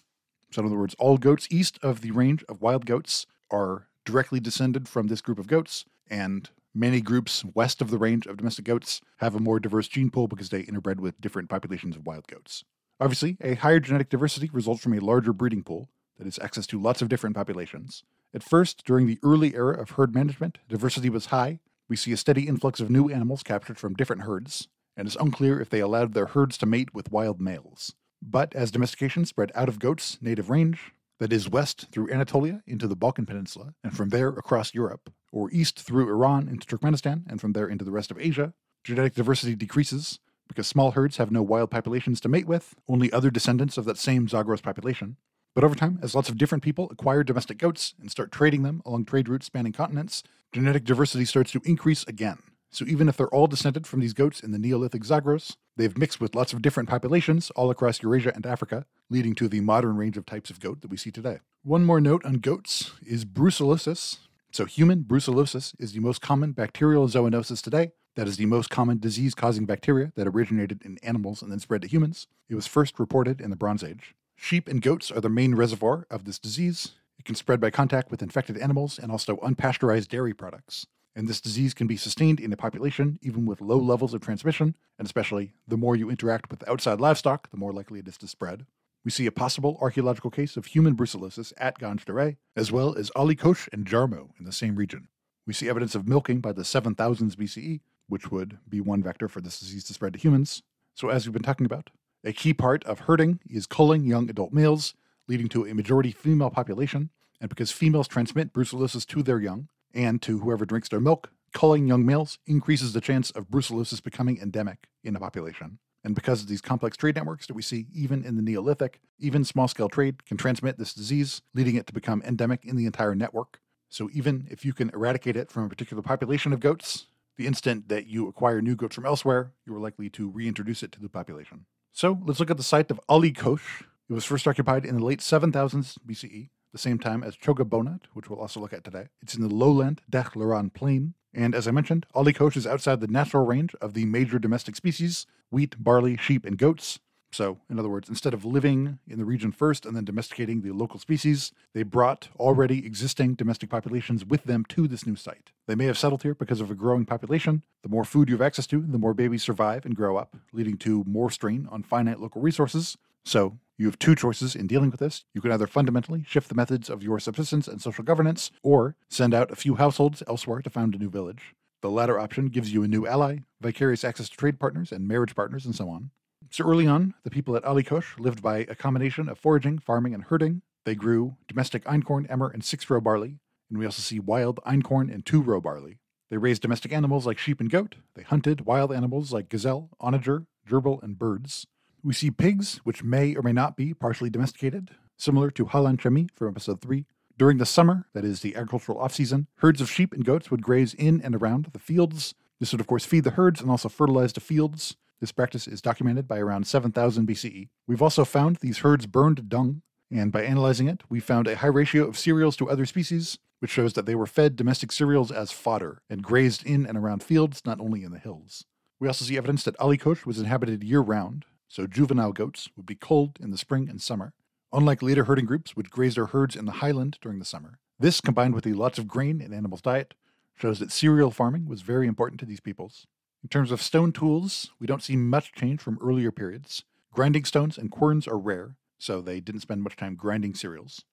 So, 0.51 0.61
in 0.61 0.67
other 0.67 0.77
words, 0.77 0.95
all 0.99 1.17
goats 1.17 1.47
east 1.49 1.79
of 1.81 2.01
the 2.01 2.11
range 2.11 2.43
of 2.49 2.61
wild 2.61 2.85
goats 2.85 3.25
are 3.49 3.87
directly 4.05 4.39
descended 4.39 4.87
from 4.87 5.07
this 5.07 5.21
group 5.21 5.39
of 5.39 5.47
goats, 5.47 5.85
and 6.09 6.49
many 6.73 7.01
groups 7.01 7.45
west 7.53 7.81
of 7.81 7.89
the 7.89 7.97
range 7.97 8.25
of 8.25 8.37
domestic 8.37 8.65
goats 8.65 9.01
have 9.17 9.35
a 9.35 9.39
more 9.39 9.59
diverse 9.59 9.87
gene 9.87 10.09
pool 10.09 10.27
because 10.27 10.49
they 10.49 10.63
interbred 10.63 10.99
with 10.99 11.19
different 11.21 11.49
populations 11.49 11.95
of 11.95 12.05
wild 12.05 12.27
goats. 12.27 12.63
Obviously, 12.99 13.37
a 13.41 13.55
higher 13.55 13.79
genetic 13.79 14.09
diversity 14.09 14.49
results 14.51 14.83
from 14.83 14.93
a 14.93 14.99
larger 14.99 15.33
breeding 15.33 15.63
pool 15.63 15.89
that 16.17 16.25
has 16.25 16.39
access 16.39 16.67
to 16.67 16.79
lots 16.79 17.01
of 17.01 17.09
different 17.09 17.35
populations. 17.35 18.03
At 18.33 18.43
first, 18.43 18.85
during 18.85 19.07
the 19.07 19.19
early 19.23 19.55
era 19.55 19.81
of 19.81 19.91
herd 19.91 20.13
management, 20.13 20.59
diversity 20.69 21.09
was 21.09 21.27
high. 21.27 21.59
We 21.89 21.95
see 21.95 22.11
a 22.11 22.17
steady 22.17 22.47
influx 22.47 22.79
of 22.79 22.89
new 22.89 23.09
animals 23.09 23.43
captured 23.43 23.77
from 23.77 23.95
different 23.95 24.21
herds, 24.21 24.67
and 24.95 25.07
it's 25.07 25.17
unclear 25.17 25.59
if 25.59 25.69
they 25.69 25.79
allowed 25.79 26.13
their 26.13 26.27
herds 26.27 26.57
to 26.59 26.65
mate 26.65 26.93
with 26.93 27.11
wild 27.11 27.41
males. 27.41 27.95
But 28.21 28.55
as 28.55 28.71
domestication 28.71 29.25
spread 29.25 29.51
out 29.55 29.69
of 29.69 29.79
goats' 29.79 30.17
native 30.21 30.49
range, 30.49 30.93
that 31.19 31.33
is 31.33 31.49
west 31.49 31.87
through 31.91 32.11
Anatolia 32.11 32.63
into 32.65 32.87
the 32.87 32.95
Balkan 32.95 33.25
Peninsula, 33.25 33.73
and 33.83 33.95
from 33.95 34.09
there 34.09 34.29
across 34.29 34.73
Europe, 34.73 35.11
or 35.31 35.51
east 35.51 35.79
through 35.79 36.09
Iran 36.09 36.47
into 36.47 36.65
Turkmenistan, 36.65 37.23
and 37.27 37.39
from 37.39 37.53
there 37.53 37.67
into 37.67 37.85
the 37.85 37.91
rest 37.91 38.09
of 38.11 38.19
Asia, 38.19 38.53
genetic 38.83 39.13
diversity 39.13 39.55
decreases 39.55 40.19
because 40.47 40.67
small 40.67 40.91
herds 40.91 41.17
have 41.17 41.31
no 41.31 41.41
wild 41.41 41.71
populations 41.71 42.19
to 42.19 42.27
mate 42.27 42.47
with, 42.47 42.75
only 42.87 43.11
other 43.11 43.31
descendants 43.31 43.77
of 43.77 43.85
that 43.85 43.97
same 43.97 44.27
Zagros 44.27 44.61
population. 44.61 45.15
But 45.53 45.63
over 45.63 45.75
time, 45.75 45.99
as 46.01 46.15
lots 46.15 46.27
of 46.27 46.37
different 46.37 46.63
people 46.63 46.89
acquire 46.91 47.23
domestic 47.23 47.57
goats 47.57 47.93
and 48.01 48.11
start 48.11 48.31
trading 48.31 48.63
them 48.63 48.81
along 48.85 49.05
trade 49.05 49.29
routes 49.29 49.45
spanning 49.45 49.73
continents, 49.73 50.23
genetic 50.51 50.83
diversity 50.83 51.23
starts 51.23 51.51
to 51.51 51.61
increase 51.63 52.03
again. 52.07 52.39
So 52.71 52.85
even 52.85 53.09
if 53.09 53.17
they're 53.17 53.27
all 53.27 53.47
descended 53.47 53.85
from 53.85 53.99
these 53.99 54.13
goats 54.13 54.39
in 54.39 54.51
the 54.51 54.59
Neolithic 54.59 55.03
Zagros, 55.03 55.57
they've 55.75 55.97
mixed 55.97 56.21
with 56.21 56.35
lots 56.35 56.53
of 56.53 56.61
different 56.61 56.87
populations 56.87 57.49
all 57.51 57.69
across 57.69 58.01
Eurasia 58.01 58.31
and 58.33 58.45
Africa, 58.45 58.85
leading 59.09 59.35
to 59.35 59.49
the 59.49 59.59
modern 59.59 59.97
range 59.97 60.15
of 60.15 60.25
types 60.25 60.49
of 60.49 60.61
goat 60.61 60.81
that 60.81 60.89
we 60.89 60.95
see 60.95 61.11
today. 61.11 61.39
One 61.63 61.83
more 61.83 61.99
note 61.99 62.25
on 62.25 62.35
goats 62.35 62.91
is 63.05 63.25
brucellosis. 63.25 64.19
So 64.51 64.65
human 64.65 65.03
brucellosis 65.03 65.75
is 65.79 65.91
the 65.91 65.99
most 65.99 66.21
common 66.21 66.53
bacterial 66.53 67.07
zoonosis 67.07 67.61
today. 67.61 67.91
That 68.15 68.27
is 68.27 68.37
the 68.37 68.45
most 68.45 68.69
common 68.69 68.99
disease 68.99 69.35
causing 69.35 69.65
bacteria 69.65 70.13
that 70.15 70.27
originated 70.27 70.81
in 70.83 70.97
animals 71.03 71.41
and 71.41 71.51
then 71.51 71.59
spread 71.59 71.81
to 71.81 71.87
humans. 71.89 72.27
It 72.49 72.55
was 72.55 72.67
first 72.67 72.99
reported 72.99 73.41
in 73.41 73.49
the 73.49 73.55
Bronze 73.57 73.83
Age. 73.83 74.15
Sheep 74.35 74.67
and 74.67 74.81
goats 74.81 75.11
are 75.11 75.21
the 75.21 75.29
main 75.29 75.55
reservoir 75.55 76.07
of 76.09 76.23
this 76.25 76.39
disease. 76.39 76.93
It 77.19 77.25
can 77.25 77.35
spread 77.35 77.59
by 77.59 77.69
contact 77.69 78.11
with 78.11 78.21
infected 78.21 78.57
animals 78.57 78.97
and 78.97 79.11
also 79.11 79.37
unpasteurized 79.37 80.07
dairy 80.07 80.33
products. 80.33 80.87
And 81.15 81.27
this 81.27 81.41
disease 81.41 81.73
can 81.73 81.87
be 81.87 81.97
sustained 81.97 82.39
in 82.39 82.53
a 82.53 82.57
population 82.57 83.19
even 83.21 83.45
with 83.45 83.61
low 83.61 83.77
levels 83.77 84.13
of 84.13 84.21
transmission, 84.21 84.75
and 84.97 85.05
especially 85.05 85.53
the 85.67 85.77
more 85.77 85.95
you 85.95 86.09
interact 86.09 86.49
with 86.49 86.67
outside 86.69 87.01
livestock, 87.01 87.49
the 87.51 87.57
more 87.57 87.73
likely 87.73 87.99
it 87.99 88.07
is 88.07 88.17
to 88.19 88.27
spread. 88.27 88.65
We 89.03 89.11
see 89.11 89.25
a 89.25 89.31
possible 89.31 89.77
archaeological 89.81 90.29
case 90.29 90.55
of 90.55 90.67
human 90.67 90.95
brucellosis 90.95 91.53
at 91.57 91.79
Ganj 91.79 92.05
Dareh, 92.05 92.37
as 92.55 92.71
well 92.71 92.95
as 92.95 93.11
Ali 93.15 93.35
Kosh 93.35 93.67
and 93.73 93.85
Jarmo 93.85 94.29
in 94.39 94.45
the 94.45 94.51
same 94.51 94.75
region. 94.75 95.07
We 95.47 95.53
see 95.53 95.67
evidence 95.67 95.95
of 95.95 96.07
milking 96.07 96.39
by 96.39 96.53
the 96.53 96.61
7000s 96.61 97.35
BCE, 97.35 97.81
which 98.07 98.31
would 98.31 98.59
be 98.69 98.79
one 98.79 99.01
vector 99.01 99.27
for 99.27 99.41
this 99.41 99.59
disease 99.59 99.83
to 99.85 99.93
spread 99.93 100.13
to 100.13 100.19
humans. 100.19 100.61
So, 100.93 101.09
as 101.09 101.25
we've 101.25 101.33
been 101.33 101.41
talking 101.41 101.65
about, 101.65 101.89
a 102.23 102.31
key 102.31 102.53
part 102.53 102.83
of 102.83 102.99
herding 103.01 103.39
is 103.49 103.65
culling 103.65 104.05
young 104.05 104.29
adult 104.29 104.53
males, 104.53 104.93
leading 105.27 105.49
to 105.49 105.65
a 105.65 105.73
majority 105.73 106.11
female 106.11 106.51
population. 106.51 107.09
And 107.39 107.49
because 107.49 107.71
females 107.71 108.07
transmit 108.07 108.53
brucellosis 108.53 109.07
to 109.07 109.23
their 109.23 109.39
young 109.39 109.67
and 109.93 110.21
to 110.21 110.39
whoever 110.39 110.65
drinks 110.65 110.89
their 110.89 110.99
milk, 110.99 111.29
culling 111.53 111.87
young 111.87 112.05
males 112.05 112.37
increases 112.45 112.93
the 112.93 113.01
chance 113.01 113.31
of 113.31 113.49
brucellosis 113.49 114.01
becoming 114.01 114.39
endemic 114.39 114.87
in 115.03 115.15
a 115.15 115.19
population. 115.19 115.79
And 116.03 116.15
because 116.15 116.41
of 116.41 116.47
these 116.47 116.61
complex 116.61 116.97
trade 116.97 117.15
networks 117.15 117.47
that 117.47 117.53
we 117.53 117.61
see 117.61 117.85
even 117.93 118.23
in 118.25 118.35
the 118.35 118.41
Neolithic, 118.41 118.99
even 119.19 119.45
small 119.45 119.67
scale 119.67 119.89
trade 119.89 120.25
can 120.25 120.37
transmit 120.37 120.77
this 120.77 120.93
disease, 120.93 121.41
leading 121.53 121.75
it 121.75 121.85
to 121.87 121.93
become 121.93 122.23
endemic 122.25 122.65
in 122.65 122.75
the 122.75 122.85
entire 122.85 123.13
network. 123.13 123.59
So 123.89 124.09
even 124.13 124.47
if 124.49 124.65
you 124.65 124.73
can 124.73 124.89
eradicate 124.89 125.35
it 125.35 125.51
from 125.51 125.65
a 125.65 125.69
particular 125.69 126.01
population 126.01 126.53
of 126.53 126.59
goats, 126.59 127.07
the 127.37 127.45
instant 127.45 127.89
that 127.89 128.07
you 128.07 128.27
acquire 128.27 128.61
new 128.61 128.75
goats 128.75 128.95
from 128.95 129.05
elsewhere, 129.05 129.51
you 129.65 129.75
are 129.75 129.79
likely 129.79 130.09
to 130.11 130.29
reintroduce 130.29 130.81
it 130.81 130.91
to 130.93 131.01
the 131.01 131.09
population. 131.09 131.65
So 131.91 132.19
let's 132.25 132.39
look 132.39 132.49
at 132.49 132.57
the 132.57 132.63
site 132.63 132.89
of 132.89 132.99
Ali 133.09 133.31
Kosh. 133.31 133.83
It 134.09 134.13
was 134.13 134.25
first 134.25 134.47
occupied 134.47 134.85
in 134.85 134.97
the 134.97 135.03
late 135.03 135.19
7000s 135.19 135.97
BCE, 136.05 136.49
the 136.71 136.77
same 136.77 136.99
time 136.99 137.23
as 137.23 137.35
Chogha 137.35 137.67
Bonut, 137.67 138.01
which 138.13 138.29
we'll 138.29 138.39
also 138.39 138.59
look 138.59 138.73
at 138.73 138.83
today. 138.83 139.07
It's 139.21 139.35
in 139.35 139.41
the 139.41 139.53
lowland 139.53 140.01
Deh 140.09 140.35
Luran 140.35 140.69
plain. 140.69 141.13
And 141.33 141.55
as 141.55 141.67
I 141.67 141.71
mentioned, 141.71 142.05
Ali 142.13 142.33
Kosh 142.33 142.57
is 142.57 142.67
outside 142.67 142.99
the 142.99 143.07
natural 143.07 143.45
range 143.45 143.73
of 143.75 143.93
the 143.93 144.05
major 144.05 144.39
domestic 144.39 144.75
species 144.75 145.25
wheat, 145.49 145.83
barley, 145.83 146.17
sheep, 146.17 146.45
and 146.45 146.57
goats. 146.57 146.99
So, 147.33 147.59
in 147.69 147.79
other 147.79 147.89
words, 147.89 148.09
instead 148.09 148.33
of 148.33 148.43
living 148.43 148.99
in 149.07 149.17
the 149.17 149.25
region 149.25 149.53
first 149.53 149.85
and 149.85 149.95
then 149.95 150.03
domesticating 150.03 150.61
the 150.61 150.71
local 150.71 150.99
species, 150.99 151.53
they 151.73 151.83
brought 151.83 152.27
already 152.37 152.85
existing 152.85 153.35
domestic 153.35 153.69
populations 153.69 154.25
with 154.25 154.43
them 154.43 154.65
to 154.69 154.87
this 154.87 155.05
new 155.05 155.15
site. 155.15 155.51
They 155.65 155.75
may 155.75 155.85
have 155.85 155.97
settled 155.97 156.23
here 156.23 156.35
because 156.35 156.59
of 156.59 156.69
a 156.69 156.75
growing 156.75 157.05
population. 157.05 157.63
The 157.83 157.89
more 157.89 158.03
food 158.03 158.27
you 158.27 158.35
have 158.35 158.41
access 158.41 158.67
to, 158.67 158.81
the 158.81 158.97
more 158.97 159.13
babies 159.13 159.43
survive 159.43 159.85
and 159.85 159.95
grow 159.95 160.17
up, 160.17 160.35
leading 160.51 160.77
to 160.79 161.05
more 161.07 161.31
strain 161.31 161.69
on 161.71 161.83
finite 161.83 162.19
local 162.19 162.41
resources. 162.41 162.97
So, 163.23 163.57
you 163.81 163.87
have 163.87 163.99
two 163.99 164.15
choices 164.15 164.55
in 164.55 164.67
dealing 164.67 164.91
with 164.91 164.99
this. 164.99 165.25
You 165.33 165.41
can 165.41 165.51
either 165.51 165.67
fundamentally 165.67 166.23
shift 166.27 166.49
the 166.49 166.55
methods 166.55 166.89
of 166.89 167.01
your 167.01 167.19
subsistence 167.19 167.67
and 167.67 167.81
social 167.81 168.03
governance, 168.03 168.51
or 168.61 168.95
send 169.09 169.33
out 169.33 169.51
a 169.51 169.55
few 169.55 169.75
households 169.75 170.21
elsewhere 170.27 170.61
to 170.61 170.69
found 170.69 170.93
a 170.93 170.99
new 170.99 171.09
village. 171.09 171.55
The 171.81 171.89
latter 171.89 172.19
option 172.19 172.49
gives 172.49 172.71
you 172.71 172.83
a 172.83 172.87
new 172.87 173.07
ally, 173.07 173.39
vicarious 173.59 174.03
access 174.03 174.29
to 174.29 174.37
trade 174.37 174.59
partners 174.59 174.91
and 174.91 175.07
marriage 175.07 175.35
partners, 175.35 175.65
and 175.65 175.75
so 175.75 175.89
on. 175.89 176.11
So 176.51 176.63
early 176.63 176.85
on, 176.85 177.15
the 177.23 177.31
people 177.31 177.55
at 177.55 177.65
Ali 177.65 177.81
Kosh 177.81 178.19
lived 178.19 178.41
by 178.41 178.59
a 178.59 178.75
combination 178.75 179.27
of 179.27 179.39
foraging, 179.39 179.79
farming, 179.79 180.13
and 180.13 180.25
herding. 180.25 180.61
They 180.85 180.95
grew 180.95 181.37
domestic 181.47 181.83
einkorn, 181.85 182.29
emmer, 182.29 182.49
and 182.49 182.63
six 182.63 182.87
row 182.89 183.01
barley, 183.01 183.39
and 183.69 183.79
we 183.79 183.85
also 183.85 184.01
see 184.01 184.19
wild 184.19 184.59
einkorn 184.65 185.11
and 185.11 185.25
two 185.25 185.41
row 185.41 185.59
barley. 185.59 185.97
They 186.29 186.37
raised 186.37 186.61
domestic 186.61 186.93
animals 186.93 187.25
like 187.25 187.37
sheep 187.37 187.59
and 187.59 187.69
goat. 187.69 187.95
They 188.15 188.23
hunted 188.23 188.65
wild 188.65 188.91
animals 188.91 189.33
like 189.33 189.49
gazelle, 189.49 189.89
onager, 189.99 190.45
gerbil, 190.67 191.01
and 191.01 191.17
birds. 191.17 191.65
We 192.03 192.15
see 192.15 192.31
pigs, 192.31 192.77
which 192.83 193.03
may 193.03 193.35
or 193.35 193.43
may 193.43 193.51
not 193.51 193.77
be 193.77 193.93
partially 193.93 194.31
domesticated, 194.31 194.89
similar 195.17 195.51
to 195.51 195.65
Hallan 195.65 195.97
Çemi 195.97 196.29
from 196.33 196.47
episode 196.47 196.81
3. 196.81 197.05
During 197.37 197.59
the 197.59 197.65
summer, 197.65 198.07
that 198.13 198.25
is 198.25 198.41
the 198.41 198.55
agricultural 198.55 198.97
off 198.97 199.13
season, 199.13 199.45
herds 199.57 199.81
of 199.81 199.89
sheep 199.89 200.11
and 200.11 200.25
goats 200.25 200.49
would 200.49 200.63
graze 200.63 200.95
in 200.95 201.21
and 201.21 201.35
around 201.35 201.69
the 201.73 201.79
fields. 201.79 202.33
This 202.59 202.71
would, 202.71 202.81
of 202.81 202.87
course, 202.87 203.05
feed 203.05 203.23
the 203.23 203.31
herds 203.31 203.61
and 203.61 203.69
also 203.69 203.87
fertilize 203.87 204.33
the 204.33 204.39
fields. 204.39 204.95
This 205.19 205.31
practice 205.31 205.67
is 205.67 205.79
documented 205.79 206.27
by 206.27 206.39
around 206.39 206.65
7000 206.65 207.27
BCE. 207.27 207.69
We've 207.85 208.01
also 208.01 208.25
found 208.25 208.55
these 208.55 208.79
herds 208.79 209.05
burned 209.05 209.47
dung, 209.47 209.83
and 210.09 210.31
by 210.31 210.41
analyzing 210.41 210.87
it, 210.87 211.03
we 211.07 211.19
found 211.19 211.47
a 211.47 211.57
high 211.57 211.67
ratio 211.67 212.07
of 212.07 212.17
cereals 212.17 212.57
to 212.57 212.69
other 212.69 212.87
species, 212.87 213.37
which 213.59 213.69
shows 213.69 213.93
that 213.93 214.07
they 214.07 214.15
were 214.15 214.25
fed 214.25 214.55
domestic 214.55 214.91
cereals 214.91 215.31
as 215.31 215.51
fodder 215.51 216.01
and 216.09 216.23
grazed 216.23 216.65
in 216.65 216.87
and 216.87 216.97
around 216.97 217.21
fields, 217.21 217.61
not 217.63 217.79
only 217.79 218.03
in 218.03 218.11
the 218.11 218.17
hills. 218.17 218.65
We 218.99 219.07
also 219.07 219.23
see 219.23 219.37
evidence 219.37 219.63
that 219.65 219.79
Ali 219.79 219.97
Kosh 219.97 220.25
was 220.25 220.39
inhabited 220.39 220.83
year 220.83 221.01
round, 221.01 221.45
so 221.71 221.87
juvenile 221.87 222.33
goats 222.33 222.67
would 222.75 222.85
be 222.85 222.95
culled 222.95 223.39
in 223.39 223.49
the 223.49 223.57
spring 223.57 223.89
and 223.89 224.01
summer, 224.01 224.33
unlike 224.73 225.01
later 225.01 225.23
herding 225.23 225.45
groups 225.45 225.73
which 225.73 225.89
grazed 225.89 226.17
their 226.17 226.25
herds 226.25 226.53
in 226.53 226.65
the 226.65 226.73
highland 226.73 227.17
during 227.21 227.39
the 227.39 227.45
summer. 227.45 227.79
This, 227.97 228.19
combined 228.19 228.53
with 228.53 228.65
the 228.65 228.73
lots 228.73 228.99
of 228.99 229.07
grain 229.07 229.39
in 229.39 229.53
animals' 229.53 229.81
diet, 229.81 230.13
shows 230.53 230.79
that 230.79 230.91
cereal 230.91 231.31
farming 231.31 231.69
was 231.69 231.81
very 231.81 232.07
important 232.07 232.41
to 232.41 232.45
these 232.45 232.59
peoples. 232.59 233.07
In 233.41 233.47
terms 233.47 233.71
of 233.71 233.81
stone 233.81 234.11
tools, 234.11 234.71
we 234.81 234.85
don't 234.85 235.01
see 235.01 235.15
much 235.15 235.53
change 235.53 235.79
from 235.79 235.97
earlier 236.01 236.29
periods. 236.29 236.83
Grinding 237.13 237.45
stones 237.45 237.77
and 237.77 237.89
querns 237.89 238.27
are 238.27 238.37
rare, 238.37 238.75
so 238.99 239.21
they 239.21 239.39
didn't 239.39 239.61
spend 239.61 239.81
much 239.81 239.95
time 239.95 240.15
grinding 240.15 240.55
cereals. 240.55 241.05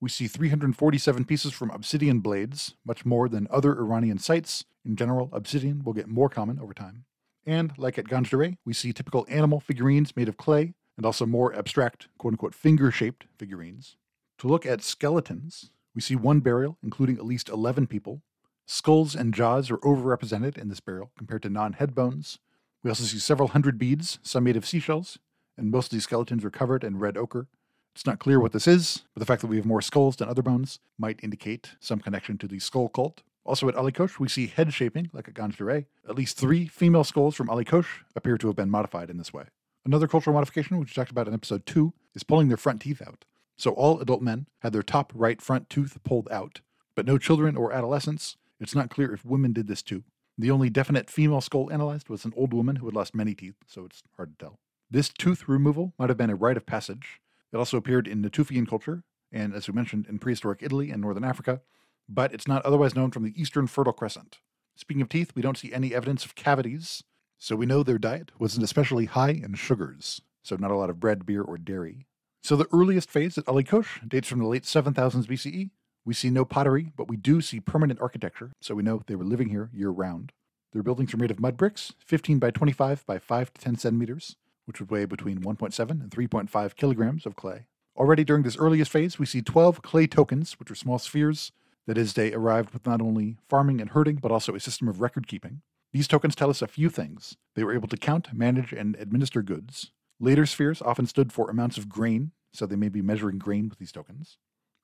We 0.00 0.10
see 0.10 0.28
347 0.28 1.24
pieces 1.24 1.52
from 1.52 1.70
obsidian 1.70 2.20
blades, 2.20 2.74
much 2.86 3.04
more 3.04 3.28
than 3.28 3.48
other 3.50 3.72
Iranian 3.72 4.18
sites. 4.18 4.64
In 4.84 4.94
general, 4.94 5.28
obsidian 5.32 5.82
will 5.82 5.92
get 5.92 6.06
more 6.06 6.28
common 6.28 6.60
over 6.60 6.72
time. 6.72 7.04
And, 7.46 7.72
like 7.76 7.98
at 7.98 8.06
Ganj 8.06 8.28
Dareh, 8.28 8.56
we 8.64 8.72
see 8.72 8.92
typical 8.92 9.26
animal 9.28 9.60
figurines 9.60 10.16
made 10.16 10.28
of 10.28 10.36
clay, 10.36 10.74
and 10.96 11.04
also 11.04 11.26
more 11.26 11.54
abstract, 11.54 12.08
quote 12.18 12.34
unquote, 12.34 12.54
finger 12.54 12.90
shaped 12.90 13.26
figurines. 13.38 13.96
To 14.38 14.48
look 14.48 14.64
at 14.64 14.82
skeletons, 14.82 15.70
we 15.94 16.00
see 16.00 16.16
one 16.16 16.40
burial 16.40 16.78
including 16.82 17.16
at 17.16 17.24
least 17.24 17.48
11 17.48 17.86
people, 17.86 18.22
Skulls 18.66 19.14
and 19.14 19.34
jaws 19.34 19.70
are 19.70 19.76
overrepresented 19.78 20.56
in 20.56 20.68
this 20.68 20.80
burial 20.80 21.10
compared 21.18 21.42
to 21.42 21.50
non 21.50 21.74
head 21.74 21.94
bones. 21.94 22.38
We 22.82 22.90
also 22.90 23.04
see 23.04 23.18
several 23.18 23.48
hundred 23.48 23.78
beads, 23.78 24.18
some 24.22 24.44
made 24.44 24.56
of 24.56 24.66
seashells, 24.66 25.18
and 25.56 25.70
most 25.70 25.86
of 25.86 25.90
these 25.90 26.04
skeletons 26.04 26.44
are 26.44 26.50
covered 26.50 26.82
in 26.82 26.98
red 26.98 27.16
ochre. 27.16 27.46
It's 27.94 28.06
not 28.06 28.18
clear 28.18 28.40
what 28.40 28.52
this 28.52 28.66
is, 28.66 29.04
but 29.12 29.20
the 29.20 29.26
fact 29.26 29.42
that 29.42 29.48
we 29.48 29.56
have 29.56 29.66
more 29.66 29.82
skulls 29.82 30.16
than 30.16 30.28
other 30.28 30.42
bones 30.42 30.80
might 30.98 31.20
indicate 31.22 31.72
some 31.78 32.00
connection 32.00 32.38
to 32.38 32.48
the 32.48 32.58
skull 32.58 32.88
cult. 32.88 33.22
Also 33.44 33.68
at 33.68 33.76
Ali 33.76 33.92
Kosh, 33.92 34.18
we 34.18 34.28
see 34.28 34.46
head 34.46 34.72
shaping, 34.72 35.10
like 35.12 35.28
at 35.28 35.34
Ganj 35.34 35.56
Dareh. 35.56 35.84
At 36.08 36.16
least 36.16 36.38
three 36.38 36.66
female 36.66 37.04
skulls 37.04 37.34
from 37.34 37.50
Ali 37.50 37.64
Kosh 37.64 38.04
appear 38.16 38.38
to 38.38 38.46
have 38.46 38.56
been 38.56 38.70
modified 38.70 39.10
in 39.10 39.18
this 39.18 39.32
way. 39.32 39.44
Another 39.84 40.08
cultural 40.08 40.34
modification, 40.34 40.78
which 40.78 40.90
we 40.90 40.94
talked 40.94 41.10
about 41.10 41.28
in 41.28 41.34
episode 41.34 41.66
2, 41.66 41.92
is 42.14 42.22
pulling 42.22 42.48
their 42.48 42.56
front 42.56 42.80
teeth 42.80 43.02
out. 43.06 43.26
So 43.56 43.72
all 43.72 44.00
adult 44.00 44.22
men 44.22 44.46
had 44.60 44.72
their 44.72 44.82
top 44.82 45.12
right 45.14 45.40
front 45.42 45.68
tooth 45.68 45.98
pulled 46.04 46.28
out, 46.30 46.62
but 46.94 47.06
no 47.06 47.18
children 47.18 47.56
or 47.56 47.72
adolescents, 47.72 48.36
it's 48.58 48.74
not 48.74 48.90
clear 48.90 49.12
if 49.12 49.24
women 49.24 49.52
did 49.52 49.66
this 49.66 49.82
too. 49.82 50.04
The 50.38 50.50
only 50.50 50.70
definite 50.70 51.10
female 51.10 51.40
skull 51.40 51.70
analyzed 51.70 52.08
was 52.08 52.24
an 52.24 52.32
old 52.36 52.52
woman 52.52 52.76
who 52.76 52.86
had 52.86 52.94
lost 52.94 53.14
many 53.14 53.34
teeth, 53.34 53.56
so 53.66 53.84
it's 53.84 54.02
hard 54.16 54.36
to 54.38 54.44
tell. 54.44 54.58
This 54.90 55.10
tooth 55.10 55.48
removal 55.48 55.92
might 55.98 56.08
have 56.08 56.18
been 56.18 56.30
a 56.30 56.34
rite 56.34 56.56
of 56.56 56.66
passage. 56.66 57.20
It 57.52 57.56
also 57.56 57.76
appeared 57.76 58.08
in 58.08 58.22
Natufian 58.22 58.66
culture, 58.66 59.04
and 59.30 59.54
as 59.54 59.68
we 59.68 59.74
mentioned, 59.74 60.06
in 60.08 60.18
prehistoric 60.18 60.62
Italy 60.62 60.90
and 60.90 61.00
northern 61.00 61.24
Africa, 61.24 61.60
but 62.08 62.32
it's 62.32 62.48
not 62.48 62.64
otherwise 62.64 62.94
known 62.94 63.10
from 63.10 63.24
the 63.24 63.40
eastern 63.40 63.66
Fertile 63.66 63.92
Crescent. 63.92 64.38
Speaking 64.76 65.02
of 65.02 65.08
teeth, 65.08 65.32
we 65.34 65.42
don't 65.42 65.58
see 65.58 65.72
any 65.72 65.94
evidence 65.94 66.24
of 66.24 66.34
cavities, 66.34 67.04
so 67.38 67.56
we 67.56 67.66
know 67.66 67.82
their 67.82 67.98
diet 67.98 68.32
wasn't 68.38 68.64
especially 68.64 69.06
high 69.06 69.30
in 69.30 69.54
sugars, 69.54 70.20
so 70.42 70.56
not 70.56 70.70
a 70.70 70.76
lot 70.76 70.90
of 70.90 71.00
bread, 71.00 71.26
beer, 71.26 71.42
or 71.42 71.58
dairy. 71.58 72.06
So 72.42 72.56
the 72.56 72.68
earliest 72.72 73.10
phase 73.10 73.38
at 73.38 73.48
Ali 73.48 73.64
Kosh 73.64 74.00
dates 74.06 74.28
from 74.28 74.38
the 74.38 74.46
late 74.46 74.64
7000s 74.64 75.26
BCE. 75.26 75.70
We 76.04 76.12
see 76.12 76.28
no 76.28 76.44
pottery, 76.44 76.92
but 76.96 77.08
we 77.08 77.16
do 77.16 77.40
see 77.40 77.60
permanent 77.60 78.00
architecture, 78.00 78.52
so 78.60 78.74
we 78.74 78.82
know 78.82 79.02
they 79.06 79.14
were 79.14 79.24
living 79.24 79.48
here 79.48 79.70
year 79.72 79.88
round. 79.88 80.32
Their 80.74 80.82
buildings 80.82 81.14
are 81.14 81.18
made 81.18 81.30
of 81.30 81.40
mud 81.40 81.56
bricks, 81.56 81.94
15 82.04 82.38
by 82.38 82.50
25 82.50 83.06
by 83.06 83.18
5 83.18 83.54
to 83.54 83.60
10 83.60 83.76
centimeters, 83.76 84.36
which 84.66 84.80
would 84.80 84.90
weigh 84.90 85.06
between 85.06 85.40
1.7 85.40 85.90
and 85.90 86.10
3.5 86.10 86.76
kilograms 86.76 87.24
of 87.24 87.36
clay. 87.36 87.66
Already 87.96 88.24
during 88.24 88.42
this 88.42 88.58
earliest 88.58 88.90
phase, 88.90 89.18
we 89.18 89.24
see 89.24 89.40
12 89.40 89.80
clay 89.82 90.06
tokens, 90.06 90.58
which 90.58 90.70
are 90.70 90.74
small 90.74 90.98
spheres. 90.98 91.52
That 91.86 91.98
is, 91.98 92.14
they 92.14 92.32
arrived 92.32 92.72
with 92.72 92.86
not 92.86 93.00
only 93.00 93.36
farming 93.48 93.80
and 93.80 93.90
herding, 93.90 94.16
but 94.16 94.30
also 94.30 94.54
a 94.54 94.60
system 94.60 94.88
of 94.88 95.00
record 95.00 95.26
keeping. 95.26 95.62
These 95.92 96.08
tokens 96.08 96.34
tell 96.34 96.50
us 96.50 96.62
a 96.62 96.66
few 96.66 96.88
things. 96.88 97.36
They 97.54 97.64
were 97.64 97.74
able 97.74 97.88
to 97.88 97.96
count, 97.96 98.32
manage, 98.32 98.72
and 98.72 98.96
administer 98.96 99.42
goods. 99.42 99.92
Later 100.18 100.46
spheres 100.46 100.82
often 100.82 101.06
stood 101.06 101.32
for 101.32 101.50
amounts 101.50 101.76
of 101.76 101.88
grain, 101.88 102.32
so 102.52 102.66
they 102.66 102.76
may 102.76 102.88
be 102.88 103.02
measuring 103.02 103.38
grain 103.38 103.68
with 103.68 103.78
these 103.78 103.92
tokens. 103.92 104.38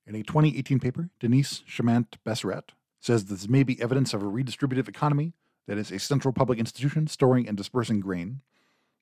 In 0.07 0.15
a 0.15 0.23
2018 0.23 0.79
paper, 0.79 1.11
Denise 1.19 1.63
Schmandt-Besserat 1.69 2.71
says 3.01 3.25
this 3.25 3.49
may 3.49 3.63
be 3.63 3.81
evidence 3.81 4.13
of 4.13 4.23
a 4.23 4.27
redistributive 4.27 4.89
economy, 4.89 5.33
that 5.67 5.79
is, 5.79 5.91
a 5.91 5.99
central 5.99 6.33
public 6.33 6.59
institution 6.59 7.07
storing 7.07 7.49
and 7.49 7.57
dispersing 7.57 8.01
grain, 8.01 8.41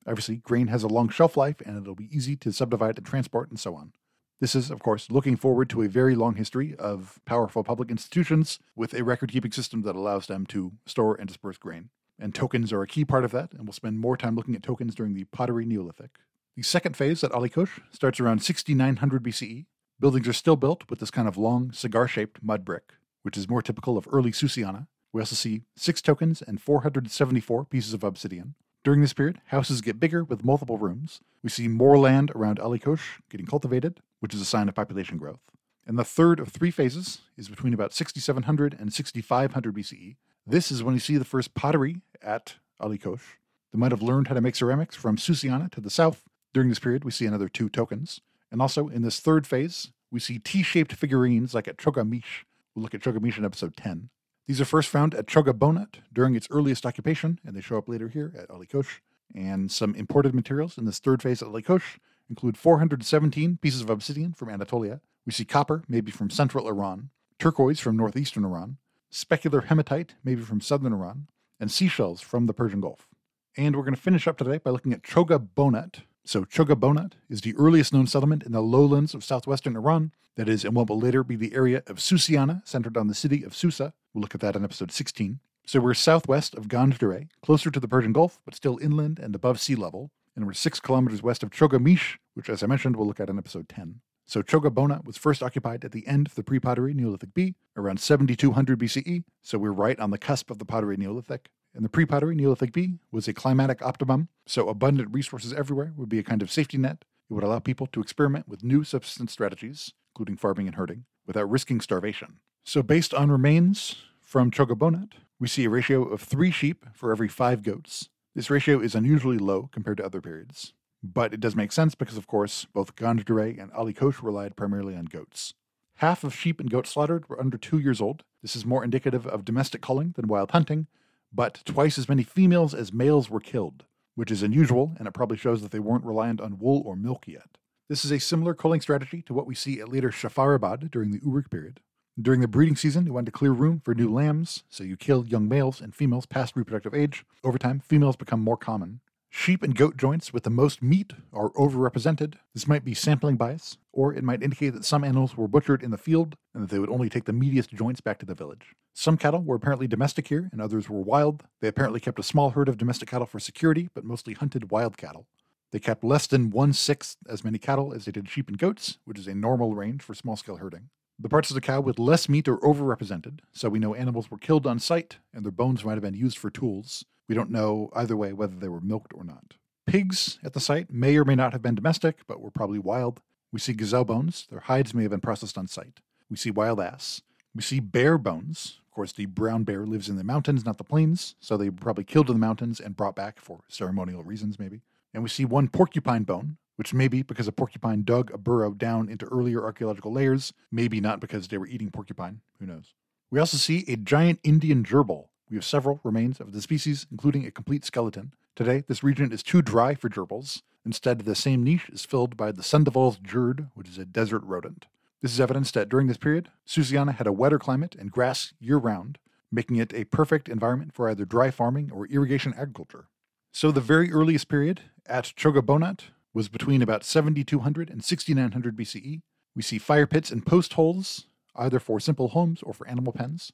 Obviously, 0.08 0.36
grain 0.36 0.68
has 0.68 0.82
a 0.82 0.88
long 0.88 1.10
shelf 1.10 1.36
life 1.36 1.60
and 1.64 1.76
it'll 1.76 1.94
be 1.94 2.08
easy 2.14 2.34
to 2.36 2.50
subdivide 2.50 2.96
and 2.96 3.06
transport 3.06 3.50
and 3.50 3.60
so 3.60 3.74
on. 3.74 3.92
This 4.40 4.54
is, 4.54 4.70
of 4.70 4.80
course, 4.80 5.10
looking 5.10 5.36
forward 5.36 5.68
to 5.70 5.82
a 5.82 5.88
very 5.88 6.14
long 6.14 6.36
history 6.36 6.76
of 6.76 7.18
powerful 7.24 7.64
public 7.64 7.90
institutions 7.90 8.60
with 8.76 8.94
a 8.94 9.02
record 9.02 9.32
keeping 9.32 9.50
system 9.50 9.82
that 9.82 9.96
allows 9.96 10.28
them 10.28 10.46
to 10.46 10.72
store 10.86 11.16
and 11.16 11.26
disperse 11.26 11.58
grain. 11.58 11.90
And 12.20 12.32
tokens 12.32 12.72
are 12.72 12.82
a 12.82 12.86
key 12.86 13.04
part 13.04 13.24
of 13.24 13.32
that, 13.32 13.52
and 13.52 13.64
we'll 13.64 13.72
spend 13.72 13.98
more 13.98 14.16
time 14.16 14.36
looking 14.36 14.54
at 14.54 14.62
tokens 14.62 14.94
during 14.94 15.14
the 15.14 15.24
Pottery 15.24 15.64
Neolithic. 15.64 16.18
The 16.56 16.62
second 16.62 16.96
phase 16.96 17.24
at 17.24 17.32
Ali 17.32 17.48
Kosh 17.48 17.80
starts 17.90 18.20
around 18.20 18.42
6900 18.42 19.24
BCE. 19.24 19.66
Buildings 19.98 20.28
are 20.28 20.32
still 20.32 20.56
built 20.56 20.88
with 20.88 21.00
this 21.00 21.10
kind 21.10 21.26
of 21.26 21.36
long, 21.36 21.72
cigar 21.72 22.06
shaped 22.06 22.40
mud 22.40 22.64
brick, 22.64 22.92
which 23.22 23.36
is 23.36 23.48
more 23.48 23.62
typical 23.62 23.98
of 23.98 24.06
early 24.12 24.30
Susiana. 24.30 24.86
We 25.12 25.20
also 25.20 25.34
see 25.34 25.62
six 25.76 26.00
tokens 26.00 26.42
and 26.42 26.62
474 26.62 27.64
pieces 27.64 27.92
of 27.92 28.04
obsidian. 28.04 28.54
During 28.84 29.00
this 29.00 29.12
period, 29.12 29.40
houses 29.46 29.80
get 29.80 29.98
bigger 29.98 30.22
with 30.22 30.44
multiple 30.44 30.78
rooms. 30.78 31.20
We 31.42 31.50
see 31.50 31.66
more 31.66 31.98
land 31.98 32.30
around 32.36 32.60
Ali 32.60 32.78
Kosh 32.78 33.20
getting 33.28 33.46
cultivated, 33.46 34.00
which 34.20 34.34
is 34.34 34.40
a 34.40 34.46
sign 34.46 34.68
of 34.68 34.74
population 34.74 35.16
growth. 35.16 35.40
And 35.86 35.98
the 35.98 36.04
third 36.04 36.38
of 36.38 36.48
three 36.48 36.70
phases 36.70 37.22
is 37.36 37.48
between 37.48 37.72
about 37.72 37.94
6700 37.94 38.76
and 38.78 38.92
6500 38.92 39.74
BCE. 39.74 40.16
This 40.46 40.70
is 40.70 40.82
when 40.82 40.94
you 40.94 41.00
see 41.00 41.16
the 41.16 41.24
first 41.24 41.54
pottery 41.54 42.02
at 42.22 42.56
Ali 42.78 42.98
Kosh. 42.98 43.38
They 43.72 43.78
might 43.78 43.92
have 43.92 44.02
learned 44.02 44.28
how 44.28 44.34
to 44.34 44.40
make 44.40 44.54
ceramics 44.54 44.96
from 44.96 45.16
Susiana 45.16 45.70
to 45.72 45.80
the 45.80 45.90
south. 45.90 46.24
During 46.52 46.68
this 46.68 46.78
period, 46.78 47.04
we 47.04 47.10
see 47.10 47.26
another 47.26 47.48
two 47.48 47.68
tokens. 47.68 48.20
And 48.50 48.60
also 48.60 48.88
in 48.88 49.02
this 49.02 49.20
third 49.20 49.46
phase, 49.46 49.90
we 50.10 50.20
see 50.20 50.38
T 50.38 50.62
shaped 50.62 50.92
figurines 50.92 51.54
like 51.54 51.68
at 51.68 51.76
Chogha 51.76 52.08
Mish. 52.08 52.46
We'll 52.74 52.82
look 52.82 52.94
at 52.94 53.00
Chogha 53.00 53.20
Mish 53.20 53.38
in 53.38 53.44
episode 53.44 53.76
10. 53.76 54.10
These 54.46 54.60
are 54.60 54.66
first 54.66 54.88
found 54.88 55.14
at 55.14 55.26
Chogha 55.26 55.52
Bonut 55.52 55.96
during 56.12 56.34
its 56.34 56.48
earliest 56.50 56.86
occupation, 56.86 57.38
and 57.44 57.54
they 57.54 57.60
show 57.60 57.76
up 57.76 57.88
later 57.88 58.08
here 58.08 58.32
at 58.38 58.50
Ali 58.50 58.66
Kosh. 58.66 59.02
And 59.34 59.70
some 59.70 59.94
imported 59.94 60.34
materials 60.34 60.78
in 60.78 60.86
this 60.86 60.98
third 60.98 61.22
phase 61.22 61.42
at 61.42 61.48
Ali 61.48 61.60
Kosh 61.62 61.98
include 62.28 62.56
417 62.56 63.58
pieces 63.60 63.80
of 63.80 63.90
obsidian 63.90 64.32
from 64.32 64.48
Anatolia. 64.48 65.00
We 65.26 65.32
see 65.32 65.44
copper, 65.44 65.82
maybe 65.88 66.10
from 66.10 66.30
central 66.30 66.68
Iran, 66.68 67.10
turquoise 67.38 67.80
from 67.80 67.96
northeastern 67.96 68.44
Iran, 68.44 68.78
specular 69.12 69.64
hematite, 69.66 70.14
maybe 70.24 70.42
from 70.42 70.60
southern 70.60 70.92
Iran, 70.92 71.28
and 71.60 71.70
seashells 71.70 72.20
from 72.20 72.46
the 72.46 72.54
Persian 72.54 72.80
Gulf. 72.80 73.08
And 73.56 73.74
we're 73.74 73.82
going 73.82 73.94
to 73.94 74.00
finish 74.00 74.28
up 74.28 74.38
today 74.38 74.58
by 74.58 74.70
looking 74.70 74.92
at 74.92 75.02
Chogha 75.02 75.48
Bonut. 75.56 76.02
So 76.24 76.44
Chogha 76.44 76.78
Bonut 76.78 77.12
is 77.28 77.40
the 77.40 77.54
earliest 77.56 77.92
known 77.92 78.06
settlement 78.06 78.42
in 78.42 78.52
the 78.52 78.60
lowlands 78.60 79.14
of 79.14 79.24
southwestern 79.24 79.76
Iran. 79.76 80.12
That 80.36 80.48
is, 80.48 80.64
in 80.64 80.74
what 80.74 80.88
will 80.88 81.00
later 81.00 81.24
be 81.24 81.34
the 81.34 81.54
area 81.54 81.82
of 81.88 81.96
Susiana, 81.96 82.64
centered 82.64 82.96
on 82.96 83.08
the 83.08 83.14
city 83.14 83.42
of 83.42 83.56
Susa, 83.56 83.92
We'll 84.18 84.22
look 84.22 84.34
at 84.34 84.40
that 84.40 84.56
in 84.56 84.64
episode 84.64 84.90
16. 84.90 85.38
So 85.66 85.80
we're 85.80 85.94
southwest 85.94 86.54
of 86.54 86.66
Ganj 86.66 87.28
closer 87.42 87.70
to 87.70 87.78
the 87.78 87.86
Persian 87.86 88.12
Gulf, 88.12 88.40
but 88.44 88.54
still 88.54 88.78
inland 88.78 89.18
and 89.18 89.34
above 89.34 89.60
sea 89.60 89.74
level. 89.74 90.10
And 90.38 90.46
we're 90.46 90.52
six 90.52 90.78
kilometers 90.78 91.20
west 91.20 91.42
of 91.42 91.50
Chogha 91.50 91.80
Mish, 91.80 92.16
which, 92.34 92.48
as 92.48 92.62
I 92.62 92.68
mentioned, 92.68 92.94
we'll 92.94 93.08
look 93.08 93.18
at 93.18 93.28
in 93.28 93.38
episode 93.38 93.68
10. 93.68 94.02
So 94.24 94.40
Chogabona 94.40 95.04
was 95.04 95.16
first 95.16 95.42
occupied 95.42 95.84
at 95.84 95.90
the 95.90 96.06
end 96.06 96.28
of 96.28 96.36
the 96.36 96.44
pre-pottery 96.44 96.94
Neolithic 96.94 97.34
B, 97.34 97.56
around 97.76 97.98
7200 97.98 98.78
BCE. 98.78 99.24
So 99.42 99.58
we're 99.58 99.72
right 99.72 99.98
on 99.98 100.12
the 100.12 100.16
cusp 100.16 100.48
of 100.48 100.60
the 100.60 100.64
pottery 100.64 100.96
Neolithic. 100.96 101.48
And 101.74 101.84
the 101.84 101.88
pre-pottery 101.88 102.36
Neolithic 102.36 102.72
B 102.72 103.00
was 103.10 103.26
a 103.26 103.34
climatic 103.34 103.82
optimum, 103.82 104.28
so 104.46 104.68
abundant 104.68 105.12
resources 105.12 105.52
everywhere 105.52 105.92
would 105.96 106.08
be 106.08 106.20
a 106.20 106.22
kind 106.22 106.40
of 106.40 106.52
safety 106.52 106.78
net. 106.78 107.04
It 107.28 107.34
would 107.34 107.42
allow 107.42 107.58
people 107.58 107.88
to 107.88 108.00
experiment 108.00 108.46
with 108.46 108.62
new 108.62 108.84
subsistence 108.84 109.32
strategies, 109.32 109.92
including 110.14 110.36
farming 110.36 110.68
and 110.68 110.76
herding, 110.76 111.06
without 111.26 111.50
risking 111.50 111.80
starvation. 111.80 112.38
So, 112.62 112.84
based 112.84 113.12
on 113.12 113.32
remains 113.32 113.96
from 114.22 114.52
Chogha 114.52 114.78
Bonut, 114.78 115.14
we 115.40 115.48
see 115.48 115.64
a 115.64 115.70
ratio 115.70 116.04
of 116.04 116.20
three 116.20 116.52
sheep 116.52 116.86
for 116.92 117.10
every 117.10 117.26
five 117.26 117.64
goats. 117.64 118.08
This 118.34 118.50
ratio 118.50 118.80
is 118.80 118.94
unusually 118.94 119.38
low 119.38 119.68
compared 119.72 119.96
to 119.96 120.04
other 120.04 120.20
periods, 120.20 120.72
but 121.02 121.32
it 121.32 121.40
does 121.40 121.56
make 121.56 121.72
sense 121.72 121.94
because, 121.94 122.16
of 122.16 122.26
course, 122.26 122.66
both 122.72 122.94
Ganj 122.94 123.60
and 123.60 123.72
Ali 123.72 123.92
Kosh 123.92 124.22
relied 124.22 124.56
primarily 124.56 124.94
on 124.94 125.06
goats. 125.06 125.54
Half 125.96 126.22
of 126.22 126.34
sheep 126.34 126.60
and 126.60 126.70
goats 126.70 126.90
slaughtered 126.90 127.28
were 127.28 127.40
under 127.40 127.58
two 127.58 127.78
years 127.78 128.00
old. 128.00 128.22
This 128.42 128.54
is 128.54 128.64
more 128.64 128.84
indicative 128.84 129.26
of 129.26 129.44
domestic 129.44 129.82
culling 129.82 130.12
than 130.14 130.28
wild 130.28 130.52
hunting, 130.52 130.86
but 131.32 131.62
twice 131.64 131.98
as 131.98 132.08
many 132.08 132.22
females 132.22 132.74
as 132.74 132.92
males 132.92 133.28
were 133.28 133.40
killed, 133.40 133.84
which 134.14 134.30
is 134.30 134.42
unusual, 134.42 134.94
and 134.98 135.08
it 135.08 135.14
probably 135.14 135.36
shows 135.36 135.62
that 135.62 135.72
they 135.72 135.80
weren't 135.80 136.04
reliant 136.04 136.40
on 136.40 136.58
wool 136.58 136.82
or 136.86 136.94
milk 136.94 137.26
yet. 137.26 137.58
This 137.88 138.04
is 138.04 138.12
a 138.12 138.20
similar 138.20 138.54
culling 138.54 138.80
strategy 138.80 139.22
to 139.22 139.34
what 139.34 139.46
we 139.46 139.54
see 139.54 139.80
at 139.80 139.88
later 139.88 140.10
Sharafabad 140.10 140.90
during 140.90 141.10
the 141.10 141.20
Uruk 141.24 141.50
period. 141.50 141.80
During 142.20 142.40
the 142.40 142.48
breeding 142.48 142.74
season, 142.74 143.06
you 143.06 143.12
want 143.12 143.26
to 143.26 143.32
clear 143.32 143.52
room 143.52 143.80
for 143.84 143.94
new 143.94 144.12
lambs, 144.12 144.64
so 144.68 144.82
you 144.82 144.96
kill 144.96 145.24
young 145.24 145.48
males 145.48 145.80
and 145.80 145.94
females 145.94 146.26
past 146.26 146.56
reproductive 146.56 146.92
age. 146.92 147.24
Over 147.44 147.58
time, 147.58 147.78
females 147.78 148.16
become 148.16 148.40
more 148.40 148.56
common. 148.56 148.98
Sheep 149.30 149.62
and 149.62 149.72
goat 149.72 149.96
joints 149.96 150.32
with 150.32 150.42
the 150.42 150.50
most 150.50 150.82
meat 150.82 151.12
are 151.32 151.50
overrepresented. 151.50 152.34
This 152.54 152.66
might 152.66 152.84
be 152.84 152.92
sampling 152.92 153.36
bias, 153.36 153.78
or 153.92 154.12
it 154.12 154.24
might 154.24 154.42
indicate 154.42 154.70
that 154.70 154.84
some 154.84 155.04
animals 155.04 155.36
were 155.36 155.46
butchered 155.46 155.80
in 155.80 155.92
the 155.92 155.96
field 155.96 156.34
and 156.52 156.64
that 156.64 156.70
they 156.70 156.80
would 156.80 156.90
only 156.90 157.08
take 157.08 157.24
the 157.24 157.32
meatiest 157.32 157.72
joints 157.72 158.00
back 158.00 158.18
to 158.18 158.26
the 158.26 158.34
village. 158.34 158.74
Some 158.94 159.16
cattle 159.16 159.44
were 159.44 159.54
apparently 159.54 159.86
domestic 159.86 160.26
here, 160.26 160.48
and 160.50 160.60
others 160.60 160.90
were 160.90 161.00
wild. 161.00 161.44
They 161.60 161.68
apparently 161.68 162.00
kept 162.00 162.18
a 162.18 162.24
small 162.24 162.50
herd 162.50 162.68
of 162.68 162.78
domestic 162.78 163.08
cattle 163.08 163.28
for 163.28 163.38
security, 163.38 163.90
but 163.94 164.02
mostly 164.02 164.34
hunted 164.34 164.72
wild 164.72 164.96
cattle. 164.96 165.28
They 165.70 165.78
kept 165.78 166.02
less 166.02 166.26
than 166.26 166.50
one 166.50 166.72
sixth 166.72 167.18
as 167.28 167.44
many 167.44 167.58
cattle 167.58 167.92
as 167.92 168.06
they 168.06 168.12
did 168.12 168.28
sheep 168.28 168.48
and 168.48 168.58
goats, 168.58 168.98
which 169.04 169.20
is 169.20 169.28
a 169.28 169.36
normal 169.36 169.76
range 169.76 170.02
for 170.02 170.14
small 170.14 170.34
scale 170.34 170.56
herding. 170.56 170.90
The 171.20 171.28
parts 171.28 171.50
of 171.50 171.56
the 171.56 171.60
cow 171.60 171.80
with 171.80 171.98
less 171.98 172.28
meat 172.28 172.46
are 172.46 172.58
overrepresented, 172.58 173.40
so 173.52 173.68
we 173.68 173.80
know 173.80 173.92
animals 173.92 174.30
were 174.30 174.38
killed 174.38 174.68
on 174.68 174.78
site 174.78 175.18
and 175.34 175.44
their 175.44 175.50
bones 175.50 175.84
might 175.84 175.94
have 175.94 176.02
been 176.02 176.14
used 176.14 176.38
for 176.38 176.48
tools. 176.48 177.04
We 177.28 177.34
don't 177.34 177.50
know 177.50 177.90
either 177.96 178.16
way 178.16 178.32
whether 178.32 178.54
they 178.54 178.68
were 178.68 178.80
milked 178.80 179.12
or 179.12 179.24
not. 179.24 179.54
Pigs 179.84 180.38
at 180.44 180.52
the 180.52 180.60
site 180.60 180.92
may 180.92 181.16
or 181.16 181.24
may 181.24 181.34
not 181.34 181.52
have 181.52 181.62
been 181.62 181.74
domestic, 181.74 182.18
but 182.28 182.40
were 182.40 182.52
probably 182.52 182.78
wild. 182.78 183.20
We 183.52 183.58
see 183.58 183.72
gazelle 183.72 184.04
bones, 184.04 184.46
their 184.48 184.60
hides 184.60 184.94
may 184.94 185.02
have 185.02 185.10
been 185.10 185.20
processed 185.20 185.58
on 185.58 185.66
site. 185.66 186.00
We 186.30 186.36
see 186.36 186.52
wild 186.52 186.78
ass. 186.78 187.20
We 187.52 187.62
see 187.62 187.80
bear 187.80 188.16
bones. 188.16 188.78
Of 188.86 188.92
course, 188.92 189.10
the 189.10 189.26
brown 189.26 189.64
bear 189.64 189.86
lives 189.86 190.08
in 190.08 190.16
the 190.16 190.24
mountains, 190.24 190.64
not 190.64 190.78
the 190.78 190.84
plains, 190.84 191.34
so 191.40 191.56
they 191.56 191.68
were 191.68 191.76
probably 191.76 192.04
killed 192.04 192.28
in 192.28 192.34
the 192.34 192.46
mountains 192.46 192.78
and 192.78 192.96
brought 192.96 193.16
back 193.16 193.40
for 193.40 193.60
ceremonial 193.66 194.22
reasons, 194.22 194.56
maybe. 194.58 194.82
And 195.12 195.24
we 195.24 195.28
see 195.28 195.44
one 195.44 195.66
porcupine 195.66 196.22
bone, 196.22 196.58
which 196.78 196.94
may 196.94 197.08
be 197.08 197.22
because 197.22 197.48
a 197.48 197.52
porcupine 197.52 198.02
dug 198.02 198.30
a 198.32 198.38
burrow 198.38 198.72
down 198.72 199.08
into 199.08 199.26
earlier 199.26 199.64
archaeological 199.64 200.12
layers, 200.12 200.52
maybe 200.70 201.00
not 201.00 201.18
because 201.18 201.48
they 201.48 201.58
were 201.58 201.66
eating 201.66 201.90
porcupine, 201.90 202.40
who 202.60 202.66
knows. 202.66 202.94
We 203.32 203.40
also 203.40 203.56
see 203.56 203.84
a 203.88 203.96
giant 203.96 204.38
Indian 204.44 204.84
gerbil. 204.84 205.26
We 205.50 205.56
have 205.56 205.64
several 205.64 205.98
remains 206.04 206.38
of 206.38 206.52
the 206.52 206.62
species, 206.62 207.08
including 207.10 207.44
a 207.44 207.50
complete 207.50 207.84
skeleton. 207.84 208.32
Today, 208.54 208.84
this 208.86 209.02
region 209.02 209.32
is 209.32 209.42
too 209.42 209.60
dry 209.60 209.96
for 209.96 210.08
gerbils. 210.08 210.62
Instead, 210.86 211.20
the 211.20 211.34
same 211.34 211.64
niche 211.64 211.90
is 211.92 212.04
filled 212.04 212.36
by 212.36 212.52
the 212.52 212.62
Sundevall's 212.62 213.18
jird, 213.18 213.66
which 213.74 213.88
is 213.88 213.98
a 213.98 214.04
desert 214.04 214.44
rodent. 214.44 214.86
This 215.20 215.32
is 215.32 215.40
evidence 215.40 215.72
that 215.72 215.88
during 215.88 216.06
this 216.06 216.16
period, 216.16 216.48
Susiana 216.64 217.16
had 217.16 217.26
a 217.26 217.32
wetter 217.32 217.58
climate 217.58 217.96
and 217.98 218.12
grass 218.12 218.54
year 218.60 218.76
round, 218.76 219.18
making 219.50 219.76
it 219.76 219.92
a 219.92 220.04
perfect 220.04 220.48
environment 220.48 220.94
for 220.94 221.10
either 221.10 221.24
dry 221.24 221.50
farming 221.50 221.90
or 221.92 222.06
irrigation 222.06 222.54
agriculture. 222.54 223.08
So, 223.50 223.72
the 223.72 223.80
very 223.80 224.12
earliest 224.12 224.48
period 224.48 224.82
at 225.06 225.32
Chogha 225.36 225.60
Bonut 225.60 226.10
was 226.34 226.48
between 226.48 226.82
about 226.82 227.04
7200 227.04 227.90
and 227.90 228.04
6900 228.04 228.76
BCE. 228.76 229.20
We 229.54 229.62
see 229.62 229.78
fire 229.78 230.06
pits 230.06 230.30
and 230.30 230.44
post 230.44 230.74
holes, 230.74 231.26
either 231.56 231.80
for 231.80 232.00
simple 232.00 232.28
homes 232.28 232.62
or 232.62 232.72
for 232.72 232.86
animal 232.86 233.12
pens. 233.12 233.52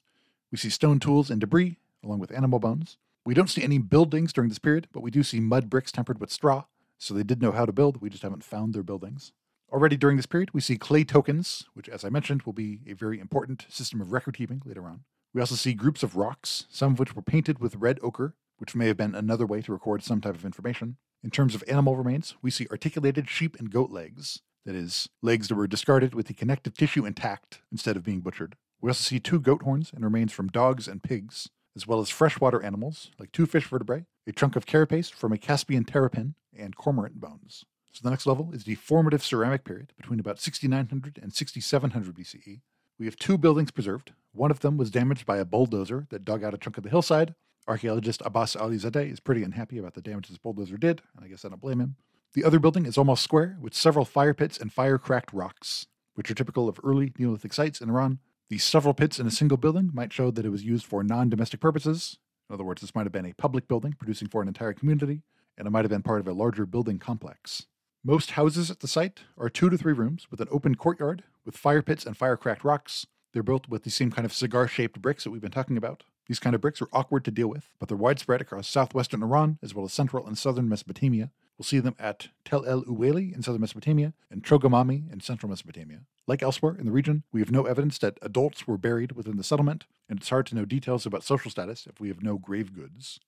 We 0.51 0.57
see 0.57 0.69
stone 0.69 0.99
tools 0.99 1.29
and 1.29 1.41
debris, 1.41 1.77
along 2.03 2.19
with 2.19 2.31
animal 2.31 2.59
bones. 2.59 2.97
We 3.25 3.33
don't 3.33 3.49
see 3.49 3.63
any 3.63 3.79
buildings 3.79 4.31
during 4.31 4.49
this 4.49 4.59
period, 4.59 4.87
but 4.93 5.01
we 5.01 5.09
do 5.09 5.23
see 5.23 5.39
mud 5.39 5.69
bricks 5.69 5.91
tempered 5.91 6.19
with 6.19 6.31
straw. 6.31 6.65
so 6.97 7.13
they 7.13 7.23
did 7.23 7.41
know 7.41 7.51
how 7.51 7.65
to 7.65 7.73
build, 7.73 8.01
we 8.01 8.09
just 8.09 8.23
haven't 8.23 8.43
found 8.43 8.73
their 8.73 8.83
buildings. 8.83 9.33
Already 9.71 9.97
during 9.97 10.15
this 10.15 10.27
period, 10.27 10.53
we 10.53 10.61
see 10.61 10.77
clay 10.77 11.03
tokens, 11.03 11.65
which, 11.73 11.89
as 11.89 12.05
I 12.05 12.09
mentioned, 12.09 12.43
will 12.43 12.53
be 12.53 12.79
a 12.87 12.93
very 12.93 13.19
important 13.19 13.65
system 13.67 13.99
of 13.99 14.11
record 14.11 14.37
keeping 14.37 14.61
later 14.63 14.85
on. 14.85 15.03
We 15.33 15.41
also 15.41 15.55
see 15.55 15.73
groups 15.73 16.03
of 16.03 16.15
rocks, 16.15 16.65
some 16.69 16.93
of 16.93 16.99
which 16.99 17.15
were 17.15 17.21
painted 17.21 17.59
with 17.59 17.75
red 17.75 17.99
ochre, 18.01 18.35
which 18.57 18.75
may 18.75 18.87
have 18.87 18.95
been 18.95 19.15
another 19.15 19.45
way 19.45 19.61
to 19.63 19.73
record 19.73 20.03
some 20.03 20.21
type 20.21 20.35
of 20.35 20.45
information. 20.45 20.97
In 21.25 21.31
terms 21.31 21.55
of 21.55 21.63
animal 21.67 21.95
remains, 21.95 22.35
we 22.43 22.51
see 22.51 22.67
articulated 22.69 23.27
sheep 23.27 23.59
and 23.59 23.71
goat 23.71 23.89
legs, 23.89 24.43
that 24.63 24.75
is, 24.75 25.09
legs 25.23 25.47
that 25.47 25.55
were 25.55 25.65
discarded 25.65 26.13
with 26.13 26.27
the 26.27 26.35
connective 26.35 26.75
tissue 26.77 27.03
intact 27.03 27.61
instead 27.71 27.95
of 27.95 28.03
being 28.03 28.19
butchered. 28.19 28.55
We 28.79 28.91
also 28.91 29.01
see 29.01 29.19
two 29.19 29.39
goat 29.39 29.63
horns 29.63 29.91
and 29.91 30.03
remains 30.03 30.31
from 30.31 30.49
dogs 30.49 30.87
and 30.87 31.01
pigs, 31.01 31.49
as 31.75 31.87
well 31.87 31.99
as 31.99 32.11
freshwater 32.11 32.61
animals 32.61 33.09
like 33.17 33.31
two 33.31 33.47
fish 33.47 33.65
vertebrae, 33.65 34.05
a 34.27 34.33
chunk 34.33 34.55
of 34.55 34.67
carapace 34.67 35.09
from 35.09 35.31
a 35.31 35.39
Caspian 35.39 35.83
terrapin, 35.83 36.35
and 36.55 36.75
cormorant 36.75 37.19
bones. 37.19 37.65
So 37.91 38.01
the 38.03 38.11
next 38.11 38.27
level 38.27 38.51
is 38.53 38.65
the 38.65 38.75
formative 38.75 39.23
ceramic 39.23 39.63
period 39.63 39.93
between 39.97 40.19
about 40.19 40.39
6900 40.39 41.17
and 41.23 41.33
6700 41.33 42.15
BCE. 42.15 42.61
We 42.99 43.07
have 43.07 43.17
two 43.17 43.39
buildings 43.39 43.71
preserved. 43.71 44.11
One 44.31 44.51
of 44.51 44.59
them 44.59 44.77
was 44.77 44.91
damaged 44.91 45.25
by 45.25 45.37
a 45.37 45.45
bulldozer 45.45 46.05
that 46.11 46.23
dug 46.23 46.43
out 46.43 46.53
a 46.53 46.59
chunk 46.59 46.77
of 46.77 46.83
the 46.83 46.91
hillside. 46.91 47.33
Archaeologist 47.67 48.21
Abbas 48.25 48.55
Alizadeh 48.55 49.11
is 49.11 49.19
pretty 49.19 49.43
unhappy 49.43 49.77
about 49.77 49.93
the 49.95 50.01
damage 50.01 50.29
this 50.29 50.37
bulldozer 50.37 50.77
did, 50.77 51.01
and 51.15 51.25
I 51.25 51.27
guess 51.27 51.43
I 51.43 51.49
don't 51.49 51.61
blame 51.61 51.79
him. 51.79 51.95
The 52.33 52.43
other 52.43 52.59
building 52.59 52.85
is 52.85 52.97
almost 52.97 53.23
square, 53.23 53.57
with 53.59 53.73
several 53.73 54.05
fire 54.05 54.33
pits 54.33 54.57
and 54.57 54.71
fire 54.71 54.97
cracked 54.97 55.33
rocks, 55.33 55.87
which 56.15 56.29
are 56.29 56.35
typical 56.35 56.67
of 56.67 56.79
early 56.83 57.13
Neolithic 57.17 57.53
sites 57.53 57.81
in 57.81 57.89
Iran. 57.89 58.19
These 58.49 58.63
several 58.63 58.93
pits 58.93 59.19
in 59.19 59.25
a 59.25 59.31
single 59.31 59.57
building 59.57 59.89
might 59.93 60.13
show 60.13 60.31
that 60.31 60.45
it 60.45 60.51
was 60.51 60.63
used 60.63 60.85
for 60.85 61.03
non 61.03 61.29
domestic 61.29 61.59
purposes. 61.59 62.17
In 62.49 62.53
other 62.53 62.63
words, 62.63 62.81
this 62.81 62.93
might 62.93 63.05
have 63.05 63.11
been 63.11 63.25
a 63.25 63.33
public 63.33 63.67
building 63.67 63.93
producing 63.93 64.27
for 64.27 64.41
an 64.41 64.47
entire 64.47 64.73
community, 64.73 65.23
and 65.57 65.67
it 65.67 65.71
might 65.71 65.83
have 65.83 65.89
been 65.89 66.03
part 66.03 66.19
of 66.19 66.27
a 66.27 66.33
larger 66.33 66.65
building 66.65 66.99
complex. 66.99 67.65
Most 68.03 68.31
houses 68.31 68.69
at 68.69 68.81
the 68.81 68.87
site 68.87 69.21
are 69.35 69.49
two 69.49 69.69
to 69.69 69.77
three 69.77 69.93
rooms 69.93 70.27
with 70.29 70.39
an 70.39 70.47
open 70.51 70.75
courtyard 70.75 71.23
with 71.43 71.57
fire 71.57 71.81
pits 71.81 72.05
and 72.05 72.15
fire 72.15 72.37
cracked 72.37 72.63
rocks. 72.63 73.07
They're 73.33 73.41
built 73.41 73.67
with 73.67 73.83
the 73.83 73.89
same 73.89 74.11
kind 74.11 74.25
of 74.25 74.33
cigar 74.33 74.67
shaped 74.67 75.01
bricks 75.01 75.23
that 75.23 75.31
we've 75.31 75.41
been 75.41 75.49
talking 75.51 75.77
about. 75.77 76.03
These 76.27 76.39
kind 76.39 76.55
of 76.55 76.61
bricks 76.61 76.81
are 76.81 76.89
awkward 76.91 77.23
to 77.25 77.31
deal 77.31 77.47
with, 77.47 77.69
but 77.79 77.87
they're 77.87 77.97
widespread 77.97 78.41
across 78.41 78.67
southwestern 78.67 79.21
Iran 79.21 79.59
as 79.61 79.75
well 79.75 79.85
as 79.85 79.93
central 79.93 80.25
and 80.25 80.37
southern 80.37 80.67
Mesopotamia. 80.67 81.31
We'll 81.57 81.65
see 81.65 81.79
them 81.79 81.95
at 81.99 82.29
Tell 82.43 82.65
el-Oueili 82.65 83.33
in 83.33 83.41
southern 83.41 83.61
Mesopotamia 83.61 84.13
and 84.29 84.43
Chogha 84.43 84.69
Mami 84.69 85.11
in 85.11 85.21
central 85.21 85.49
Mesopotamia. 85.49 86.01
Like 86.27 86.43
elsewhere 86.43 86.75
in 86.75 86.85
the 86.85 86.91
region, 86.91 87.23
we 87.31 87.39
have 87.39 87.51
no 87.51 87.65
evidence 87.65 87.97
that 87.99 88.17
adults 88.21 88.67
were 88.67 88.77
buried 88.77 89.13
within 89.13 89.37
the 89.37 89.43
settlement, 89.43 89.85
and 90.09 90.19
it's 90.19 90.29
hard 90.29 90.47
to 90.47 90.55
know 90.55 90.65
details 90.65 91.05
about 91.05 91.23
social 91.23 91.51
status 91.51 91.87
if 91.87 91.99
we 91.99 92.09
have 92.09 92.23
no 92.23 92.37
grave 92.37 92.73
goods. 92.73 93.19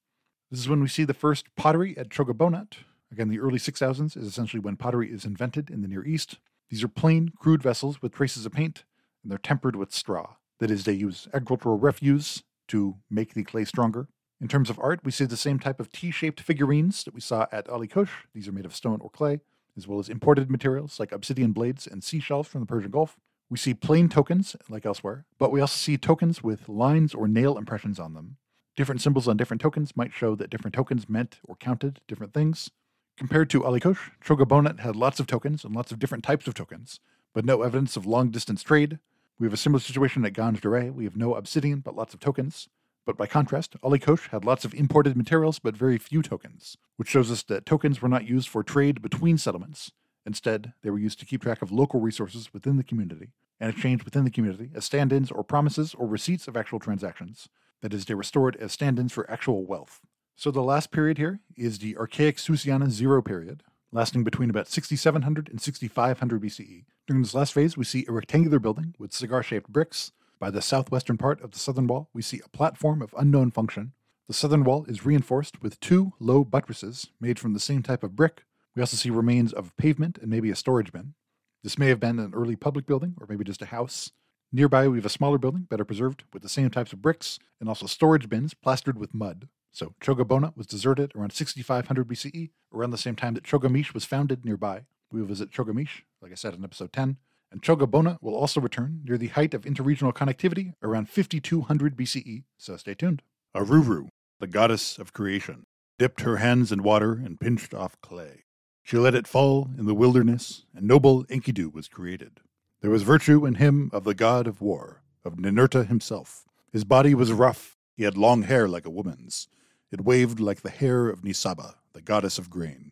This 0.49 0.59
is 0.59 0.67
when 0.67 0.81
we 0.81 0.87
see 0.87 1.03
the 1.03 1.13
first 1.13 1.55
pottery 1.55 1.97
at 1.97 2.09
Chogha 2.09 2.33
Bonut. 2.33 2.77
Again, 3.11 3.29
the 3.29 3.39
early 3.39 3.59
6000s 3.59 4.17
is 4.17 4.27
essentially 4.27 4.59
when 4.59 4.75
pottery 4.75 5.11
is 5.11 5.23
invented 5.23 5.69
in 5.69 5.81
the 5.81 5.87
Near 5.87 6.05
East. 6.05 6.39
These 6.69 6.83
are 6.83 6.89
plain, 6.89 7.31
crude 7.37 7.63
vessels 7.63 8.01
with 8.01 8.13
traces 8.13 8.45
of 8.45 8.51
paint, 8.51 8.83
and 9.23 9.31
they're 9.31 9.37
tempered 9.37 9.75
with 9.75 9.93
straw. 9.93 10.35
That 10.59 10.71
is, 10.71 10.83
they 10.83 10.93
use 10.93 11.27
agricultural 11.33 11.77
refuse 11.77 12.43
to 12.68 12.97
make 13.09 13.34
the 13.34 13.43
clay 13.43 13.65
stronger. 13.65 14.07
In 14.39 14.47
terms 14.47 14.70
of 14.70 14.80
art, 14.80 14.99
we 15.03 15.11
see 15.11 15.26
the 15.26 15.38
same 15.38 15.59
type 15.59 15.80
of 15.80 15.91
T 15.91 16.11
shaped 16.11 16.41
figurines 16.41 17.03
that 17.03 17.13
we 17.13 17.22
saw 17.22 17.47
at 17.51 17.68
Ali 17.70 17.88
Kosh. 17.88 18.26
These 18.34 18.47
are 18.47 18.51
made 18.51 18.65
of 18.65 18.76
stone 18.76 18.99
or 19.01 19.09
clay, 19.09 19.39
as 19.76 19.88
well 19.88 19.99
as 19.99 20.09
imported 20.09 20.51
materials 20.51 20.99
like 20.99 21.11
obsidian 21.11 21.53
blades 21.53 21.88
and 21.88 22.03
seashells 22.03 22.47
from 22.47 22.61
the 22.61 22.68
Persian 22.68 22.91
Gulf. 22.91 23.18
We 23.49 23.57
see 23.57 23.74
plain 23.74 24.09
tokens, 24.09 24.55
like 24.70 24.86
elsewhere, 24.86 25.26
but 25.39 25.51
we 25.51 25.61
also 25.61 25.78
see 25.78 25.97
tokens 25.97 26.43
with 26.43 26.68
lines 26.68 27.15
or 27.15 27.28
nail 27.28 27.57
impressions 27.57 27.99
on 27.99 28.13
them. 28.13 28.38
Different 28.76 29.01
symbols 29.01 29.28
on 29.28 29.38
different 29.38 29.61
tokens 29.61 29.95
might 29.97 30.13
show 30.13 30.36
that 30.36 30.49
different 30.51 30.76
tokens 30.76 31.09
meant 31.09 31.39
or 31.43 31.55
counted 31.55 31.99
different 32.07 32.34
things. 32.34 32.70
Compared 33.18 33.49
to 33.49 33.65
Ali 33.65 33.80
Kosh, 33.80 34.11
Chogha 34.24 34.45
Bonut 34.45 34.82
had 34.82 34.95
lots 34.95 35.20
of 35.20 35.26
tokens 35.26 35.63
and 35.63 35.74
lots 35.74 35.91
of 35.91 35.97
different 35.97 36.24
types 36.24 36.45
of 36.45 36.53
tokens, 36.53 36.99
but 37.34 37.45
no 37.45 37.63
evidence 37.63 37.97
of 37.97 38.05
long 38.05 38.30
distance 38.30 38.61
trade. 38.61 38.99
We 39.39 39.45
have 39.45 39.53
a 39.53 39.57
similar 39.57 39.79
situation 39.79 40.25
at 40.25 40.33
Ganj 40.33 40.61
Dareh. 40.61 40.91
We 40.91 41.03
have 41.03 41.15
no 41.15 41.35
obsidian, 41.35 41.81
but 41.81 41.95
lots 41.95 42.13
of 42.13 42.19
tokens. 42.19 42.69
But 43.05 43.17
by 43.17 43.27
contrast, 43.27 43.75
Ali 43.83 43.99
Kosh 43.99 44.29
had 44.29 44.43
lots 44.43 44.65
of 44.65 44.73
imported 44.73 45.15
materials 45.15 45.59
but 45.59 45.77
very 45.77 45.97
few 45.97 46.21
tokens, 46.21 46.75
which 46.97 47.07
shows 47.07 47.31
us 47.31 47.43
that 47.43 47.65
tokens 47.65 48.01
were 48.01 48.09
not 48.09 48.27
used 48.27 48.49
for 48.49 48.63
trade 48.63 49.01
between 49.01 49.38
settlements. 49.38 49.91
Instead, 50.25 50.73
they 50.81 50.89
were 50.89 50.99
used 50.99 51.19
to 51.19 51.25
keep 51.25 51.43
track 51.43 51.61
of 51.61 51.71
local 51.71 52.01
resources 52.01 52.51
within 52.51 52.77
the 52.77 52.83
community 52.83 53.29
and 53.59 53.69
exchanged 53.69 54.03
within 54.03 54.25
the 54.25 54.31
community 54.31 54.71
as 54.75 54.83
stand 54.83 55.13
ins 55.13 55.31
or 55.31 55.43
promises 55.43 55.93
or 55.93 56.05
receipts 56.05 56.47
of 56.47 56.57
actual 56.57 56.79
transactions. 56.79 57.47
That 57.81 57.93
is, 57.93 58.05
they 58.05 58.15
were 58.15 58.23
stored 58.23 58.55
as 58.57 58.71
stand 58.73 58.99
ins 58.99 59.13
for 59.13 59.29
actual 59.31 59.65
wealth. 59.65 60.01
So 60.35 60.51
the 60.51 60.61
last 60.61 60.91
period 60.91 61.17
here 61.17 61.39
is 61.55 61.79
the 61.79 61.95
Archaic 61.95 62.38
Susiana 62.38 62.89
Zero 62.89 63.21
period, 63.21 63.63
lasting 63.91 64.23
between 64.23 64.49
about 64.49 64.67
6700 64.67 65.47
and 65.47 65.61
6500 65.61 66.41
BCE. 66.41 66.85
During 67.07 67.23
this 67.23 67.33
last 67.33 67.53
phase, 67.53 67.77
we 67.77 67.85
see 67.85 68.05
a 68.07 68.11
rectangular 68.11 68.59
building 68.59 68.93
with 68.99 69.13
cigar 69.13 69.41
shaped 69.41 69.71
bricks 69.71 70.11
by 70.39 70.51
the 70.51 70.61
southwestern 70.61 71.17
part 71.17 71.41
of 71.41 71.51
the 71.51 71.59
southern 71.59 71.87
wall, 71.87 72.09
we 72.13 72.21
see 72.21 72.41
a 72.43 72.49
platform 72.49 73.01
of 73.01 73.15
unknown 73.17 73.49
function. 73.49 73.93
The 74.27 74.33
southern 74.33 74.63
wall 74.63 74.85
is 74.87 75.05
reinforced 75.05 75.61
with 75.63 75.79
two 75.79 76.13
low 76.19 76.43
buttresses 76.43 77.07
made 77.19 77.39
from 77.39 77.53
the 77.53 77.59
same 77.59 77.81
type 77.81 78.03
of 78.03 78.15
brick. 78.15 78.43
We 78.75 78.81
also 78.81 78.97
see 78.97 79.09
remains 79.09 79.53
of 79.53 79.75
pavement 79.77 80.19
and 80.19 80.29
maybe 80.29 80.51
a 80.51 80.55
storage 80.55 80.91
bin. 80.91 81.15
This 81.63 81.79
may 81.79 81.87
have 81.87 81.99
been 81.99 82.19
an 82.19 82.33
early 82.35 82.55
public 82.55 82.85
building 82.85 83.15
or 83.19 83.25
maybe 83.27 83.43
just 83.43 83.63
a 83.63 83.67
house. 83.67 84.11
Nearby, 84.51 84.87
we 84.87 84.97
have 84.97 85.05
a 85.05 85.09
smaller 85.09 85.37
building, 85.37 85.61
better 85.69 85.85
preserved, 85.85 86.23
with 86.33 86.43
the 86.43 86.49
same 86.49 86.69
types 86.69 86.93
of 86.93 87.01
bricks 87.01 87.39
and 87.59 87.67
also 87.67 87.87
storage 87.87 88.29
bins 88.29 88.53
plastered 88.53 88.99
with 88.99 89.13
mud. 89.13 89.47
So 89.71 89.95
Chogabona 90.01 90.55
was 90.55 90.67
deserted 90.67 91.13
around 91.15 91.33
6500 91.33 92.07
BCE, 92.07 92.51
around 92.73 92.91
the 92.91 92.97
same 92.97 93.15
time 93.15 93.33
that 93.33 93.43
Chogha 93.43 93.71
Mish 93.71 93.93
was 93.93 94.05
founded 94.05 94.45
nearby. 94.45 94.83
We 95.11 95.21
will 95.21 95.27
visit 95.27 95.51
Chogha 95.51 95.73
Mish, 95.73 96.03
like 96.21 96.31
I 96.31 96.35
said 96.35 96.53
in 96.53 96.63
episode 96.63 96.91
10, 96.91 97.17
and 97.51 97.61
Chogobona 97.61 98.17
will 98.21 98.35
also 98.35 98.59
return 98.59 99.01
near 99.05 99.17
the 99.17 99.27
height 99.27 99.53
of 99.53 99.63
interregional 99.63 100.13
connectivity 100.13 100.73
around 100.83 101.09
5200 101.09 101.95
BCE, 101.95 102.43
so 102.57 102.75
stay 102.75 102.93
tuned. 102.93 103.21
Aruru, 103.55 104.09
the 104.39 104.47
goddess 104.47 104.97
of 104.97 105.13
creation, 105.13 105.65
dipped 105.97 106.21
her 106.21 106.37
hands 106.37 106.71
in 106.71 106.83
water 106.83 107.13
and 107.13 107.39
pinched 107.39 107.73
off 107.73 107.99
clay. 108.01 108.43
She 108.83 108.97
let 108.97 109.15
it 109.15 109.27
fall 109.27 109.69
in 109.77 109.85
the 109.85 109.95
wilderness, 109.95 110.65
and 110.75 110.85
noble 110.85 111.23
Enkidu 111.25 111.73
was 111.73 111.87
created. 111.87 112.41
There 112.81 112.91
was 112.91 113.03
virtue 113.03 113.45
in 113.45 113.55
him 113.55 113.89
of 113.93 114.03
the 114.03 114.13
god 114.13 114.45
of 114.45 114.61
war, 114.61 115.01
of 115.23 115.35
Ninurta 115.37 115.87
himself. 115.87 116.43
His 116.71 116.83
body 116.83 117.15
was 117.15 117.31
rough, 117.31 117.77
he 117.95 118.03
had 118.03 118.17
long 118.17 118.43
hair 118.43 118.67
like 118.67 118.85
a 118.85 118.91
woman's. 118.91 119.47
It 119.91 120.01
waved 120.01 120.39
like 120.39 120.61
the 120.61 120.69
hair 120.69 121.07
of 121.07 121.21
Nisaba, 121.21 121.75
the 121.93 122.01
goddess 122.01 122.37
of 122.37 122.49
grain. 122.49 122.91